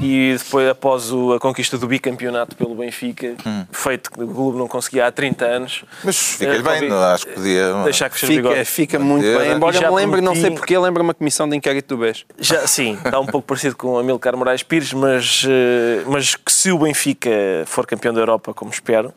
E 0.00 0.36
depois, 0.38 0.68
após 0.68 1.10
o, 1.10 1.32
a 1.32 1.40
conquista 1.40 1.76
do 1.76 1.86
bicampeonato 1.86 2.54
pelo 2.54 2.74
Benfica, 2.74 3.34
hum. 3.44 3.64
feito 3.72 4.10
que 4.10 4.22
o 4.22 4.28
clube 4.28 4.58
não 4.58 4.68
conseguia 4.68 5.06
há 5.06 5.12
30 5.12 5.44
anos. 5.44 5.84
Mas 6.04 6.37
fica-lhe 6.38 6.62
bem, 6.62 6.92
acho 6.92 7.26
que 7.26 7.32
podia. 7.34 7.82
Deixar 7.84 8.08
crescer 8.10 8.26
fica, 8.26 8.42
bigode. 8.42 8.64
fica 8.64 8.98
muito 8.98 9.24
bem. 9.24 9.52
Embora 9.52 9.80
me 9.80 9.96
lembre, 9.96 10.20
não 10.20 10.34
sei 10.34 10.50
porque, 10.50 10.76
lembra 10.78 11.02
uma 11.02 11.14
comissão 11.14 11.48
de 11.48 11.56
inquérito 11.56 11.96
do 11.96 12.00
BES. 12.02 12.24
Já, 12.38 12.66
sim, 12.66 12.94
está 13.04 13.18
um 13.18 13.26
pouco 13.26 13.46
parecido 13.46 13.76
com 13.76 13.92
o 13.92 13.98
Amilcar 13.98 14.36
Moraes 14.36 14.62
Pires, 14.62 14.92
mas, 14.92 15.44
eh, 15.48 16.02
mas 16.06 16.34
que 16.34 16.52
se 16.52 16.70
o 16.70 16.78
Benfica 16.78 17.30
for 17.66 17.86
campeão 17.86 18.14
da 18.14 18.20
Europa, 18.20 18.54
como 18.54 18.70
espero, 18.70 19.12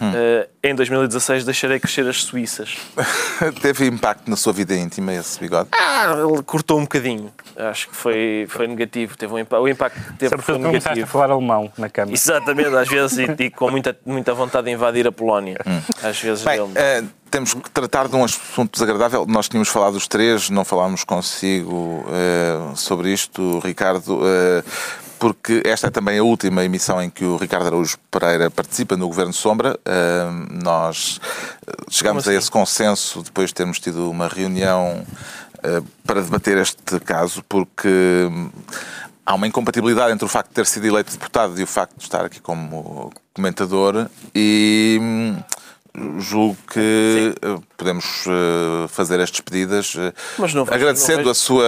hum. 0.00 0.10
em 0.62 0.74
2016 0.74 1.44
deixarei 1.44 1.78
crescer 1.78 2.06
as 2.08 2.22
Suíças. 2.22 2.76
Teve 3.60 3.86
impacto 3.86 4.28
na 4.28 4.36
sua 4.36 4.52
vida 4.52 4.74
íntima 4.74 5.12
esse 5.14 5.38
bigode? 5.38 5.68
Ah, 5.72 6.14
ele 6.18 6.42
cortou 6.42 6.78
um 6.78 6.82
bocadinho. 6.82 7.32
Acho 7.56 7.88
que 7.88 7.96
foi, 7.96 8.46
foi 8.48 8.66
negativo. 8.66 9.16
Teve 9.16 9.32
um 9.32 9.38
impacto, 9.38 9.62
o 9.62 9.68
impacto 9.68 10.00
que 10.00 10.12
teve 10.14 10.38
foi 10.38 10.58
negativo. 10.58 11.04
a 11.04 11.06
falar 11.06 11.30
alemão 11.30 11.70
na 11.78 11.88
câmara. 11.88 12.14
Exatamente, 12.14 12.74
às 12.74 12.88
vezes, 12.88 13.18
e, 13.18 13.44
e, 13.44 13.50
com 13.50 13.70
muita, 13.70 13.96
muita 14.04 14.34
vontade 14.34 14.66
de 14.66 14.72
invadir 14.72 15.06
a 15.06 15.12
Polónia. 15.12 15.58
Hum. 15.66 15.80
Às 16.02 16.20
vezes 16.20 16.44
Bem, 16.44 16.54
ele... 16.54 16.64
uh, 16.64 17.08
temos 17.30 17.54
que 17.54 17.70
tratar 17.70 18.08
de 18.08 18.16
um 18.16 18.24
assunto 18.24 18.72
desagradável. 18.72 19.26
Nós 19.26 19.48
tínhamos 19.48 19.68
falado 19.68 19.94
os 19.94 20.06
três, 20.06 20.50
não 20.50 20.64
falámos 20.64 21.04
consigo 21.04 22.04
uh, 22.06 22.76
sobre 22.76 23.12
isto, 23.12 23.60
Ricardo. 23.60 24.20
Porque 25.24 25.62
esta 25.64 25.86
é 25.86 25.90
também 25.90 26.18
a 26.18 26.22
última 26.22 26.62
emissão 26.66 27.00
em 27.00 27.08
que 27.08 27.24
o 27.24 27.38
Ricardo 27.38 27.68
Araújo 27.68 27.96
Pereira 28.10 28.50
participa 28.50 28.94
no 28.94 29.06
Governo 29.06 29.32
Sombra. 29.32 29.74
Uh, 29.80 30.62
nós 30.62 31.18
chegámos 31.88 32.24
assim? 32.24 32.36
a 32.36 32.38
esse 32.38 32.50
consenso 32.50 33.22
depois 33.22 33.48
de 33.48 33.54
termos 33.54 33.80
tido 33.80 34.10
uma 34.10 34.28
reunião 34.28 35.02
uh, 35.60 35.86
para 36.06 36.20
debater 36.20 36.58
este 36.58 37.00
caso, 37.00 37.42
porque 37.48 37.88
hum, 38.30 38.50
há 39.24 39.34
uma 39.34 39.46
incompatibilidade 39.46 40.12
entre 40.12 40.26
o 40.26 40.28
facto 40.28 40.50
de 40.50 40.56
ter 40.56 40.66
sido 40.66 40.86
eleito 40.86 41.10
deputado 41.12 41.58
e 41.58 41.62
o 41.62 41.66
facto 41.66 41.96
de 41.96 42.02
estar 42.02 42.26
aqui 42.26 42.38
como 42.38 43.10
comentador 43.32 44.10
e 44.34 44.98
hum, 45.00 45.38
julgo 46.18 46.58
que 46.70 47.34
Sim. 47.42 47.62
podemos 47.78 48.04
fazer 48.90 49.18
as 49.20 49.30
despedidas 49.30 49.96
agradecendo 50.70 51.30
a 51.30 51.34
sua. 51.34 51.64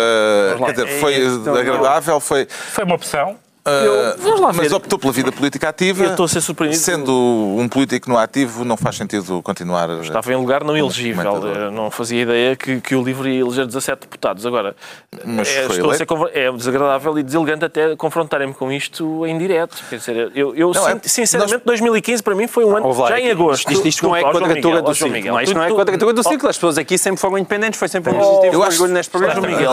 Quer 0.59 0.73
dizer, 0.73 1.01
foi 1.01 1.15
é 1.15 1.61
agradável, 1.61 2.21
foi. 2.21 2.47
Foi 2.51 2.85
uma 2.85 2.97
opção. 2.97 3.46
Eu, 3.67 4.41
lá 4.41 4.53
mas 4.53 4.73
optou 4.73 4.99
pela 4.99 5.13
vida 5.13 5.33
política 5.33 5.69
ativa. 5.69 6.05
Eu 6.05 6.11
estou 6.11 6.25
a 6.25 6.29
ser 6.29 6.41
surpreendido. 6.41 6.81
Sendo 6.81 7.13
um 7.13 7.69
político 7.69 8.09
no 8.09 8.17
ativo, 8.17 8.65
não 8.65 8.77
faz 8.77 8.97
sentido 8.97 9.43
continuar. 9.43 9.91
Estava 10.01 10.33
em 10.33 10.37
lugar 10.37 10.63
não 10.63 10.77
elegível. 10.77 11.71
Não 11.73 11.91
fazia 11.91 12.23
ideia 12.23 12.57
que, 12.57 12.81
que 12.81 12.95
o 12.95 13.03
LIVRE 13.03 13.31
ia 13.31 13.41
eleger 13.41 13.67
17 13.67 14.01
deputados. 14.03 14.47
Agora, 14.47 14.77
mas 15.25 15.49
é, 15.49 15.67
estou 15.67 15.91
a 15.91 15.95
ser, 15.95 16.07
é 16.33 16.53
desagradável 16.53 17.19
e 17.19 17.23
deselegante 17.23 17.65
até 17.65 17.97
confrontarem-me 17.97 18.55
com 18.55 18.71
isto 18.71 19.27
em 19.27 19.37
direto. 19.37 19.77
Quer 19.91 19.97
dizer, 19.97 20.33
eu, 20.35 20.55
eu 20.55 20.73
não, 20.73 20.89
é, 20.89 21.01
sinceramente, 21.03 21.63
nós... 21.65 21.81
2015 21.81 22.23
para 22.23 22.35
mim 22.35 22.47
foi 22.47 22.65
um 22.65 22.77
ano, 22.77 22.93
já 23.09 23.19
em 23.19 23.31
agosto. 23.31 23.73
Isto, 23.73 23.89
isto 23.89 24.07
não 24.07 24.15
é 24.15 24.23
quadratura 24.23 24.83
do 24.83 24.95
ciclo. 24.95 25.25
Não, 25.25 25.41
isto 25.41 25.55
não 25.55 25.63
é 25.63 25.71
quadratura 25.73 26.13
do 26.13 26.23
ciclo. 26.23 26.49
As 26.49 26.57
pessoas 26.57 26.79
aqui 26.79 26.97
sempre 26.97 27.21
foram 27.21 27.39
independentes, 27.39 27.79
foi 27.79 27.89
sempre 27.89 28.13
um 28.13 28.19
positivo. 28.19 28.55
Eu 28.55 28.63
acho 28.63 28.87
neste 28.87 29.11
programa. 29.11 29.47
Miguel, 29.47 29.71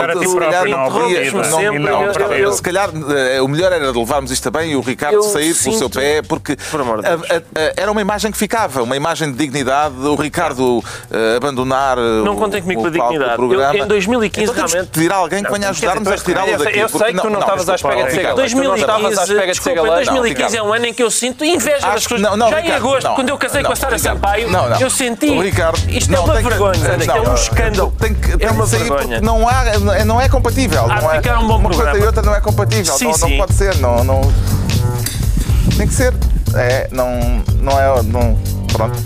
se 2.52 2.62
calhar 2.62 2.90
o 3.42 3.48
melhor 3.48 3.72
era 3.72 3.83
levarmos 3.92 4.30
isto 4.30 4.50
bem 4.50 4.72
e 4.72 4.76
o 4.76 4.80
Ricardo 4.80 5.16
eu 5.16 5.22
sair 5.22 5.54
sinto... 5.54 5.64
pelo 5.64 5.78
seu 5.78 5.90
pé, 5.90 6.22
porque 6.22 6.52
a, 6.52 7.34
a, 7.34 7.36
a, 7.36 7.72
era 7.76 7.90
uma 7.90 8.00
imagem 8.00 8.30
que 8.30 8.38
ficava, 8.38 8.82
uma 8.82 8.96
imagem 8.96 9.30
de 9.30 9.38
dignidade. 9.38 9.94
O 9.94 10.14
Ricardo 10.14 10.78
uh, 10.78 11.36
abandonar. 11.36 11.96
Não 11.96 12.36
contem 12.36 12.62
comigo 12.62 12.82
com 12.82 12.86
a 12.88 12.90
dignidade. 12.90 13.42
Eu, 13.42 13.84
em 13.84 13.86
2015 13.86 14.50
então, 14.50 14.66
realmente. 14.66 14.90
pedir 14.90 15.12
a 15.12 15.16
alguém 15.16 15.42
que 15.42 15.50
venha 15.50 15.68
ajudar-nos 15.70 16.08
a 16.08 16.10
retirá-lo 16.10 16.58
daqui. 16.58 16.78
Eu 16.78 16.88
sei 16.88 17.12
que 17.12 17.20
tu 17.20 17.30
não 17.30 17.40
estavas 17.40 17.68
à 17.68 17.74
espera 17.74 18.04
de 18.04 18.10
ser 18.12 19.76
eleito. 19.76 19.94
2015 19.94 20.56
é 20.56 20.62
um 20.62 20.72
ano 20.72 20.86
em 20.86 20.94
que 20.94 21.02
eu 21.02 21.10
sinto 21.10 21.44
inveja 21.44 21.90
das 21.90 22.06
coisas. 22.06 22.28
Já 22.50 22.60
em 22.60 22.72
agosto, 22.72 23.10
quando 23.14 23.28
eu 23.28 23.38
casei 23.38 23.62
com 23.62 23.72
a 23.72 23.76
Sara 23.76 23.98
Sampaio, 23.98 24.48
eu 24.80 24.90
senti. 24.90 25.26
Isto 25.88 26.14
é 26.14 26.20
uma 26.20 26.34
vergonha. 26.34 26.80
É 26.84 27.28
um 27.28 27.34
escândalo. 27.34 27.94
É 28.40 28.50
uma 28.50 28.66
vergonha. 28.66 29.20
Não 30.04 30.20
é 30.20 30.28
compatível. 30.28 30.86
Há 30.90 30.98
de 30.98 31.16
ficar 31.16 31.38
um 31.38 31.48
bom 31.48 31.60
programa. 31.60 31.74
Uma 31.74 31.90
coisa 31.90 31.98
e 31.98 32.06
outra 32.06 32.22
não 32.22 32.34
é 32.34 32.40
compatível. 32.40 32.94
Não 33.20 33.36
pode 33.36 33.54
ser. 33.54 33.73
Não 33.80 34.20
tem 35.76 35.86
que 35.86 35.94
ser. 35.94 36.14
É, 36.54 36.88
não, 36.92 37.08
não 37.60 37.80
é. 37.80 38.02
Não, 38.02 38.38
pronto. 38.72 38.98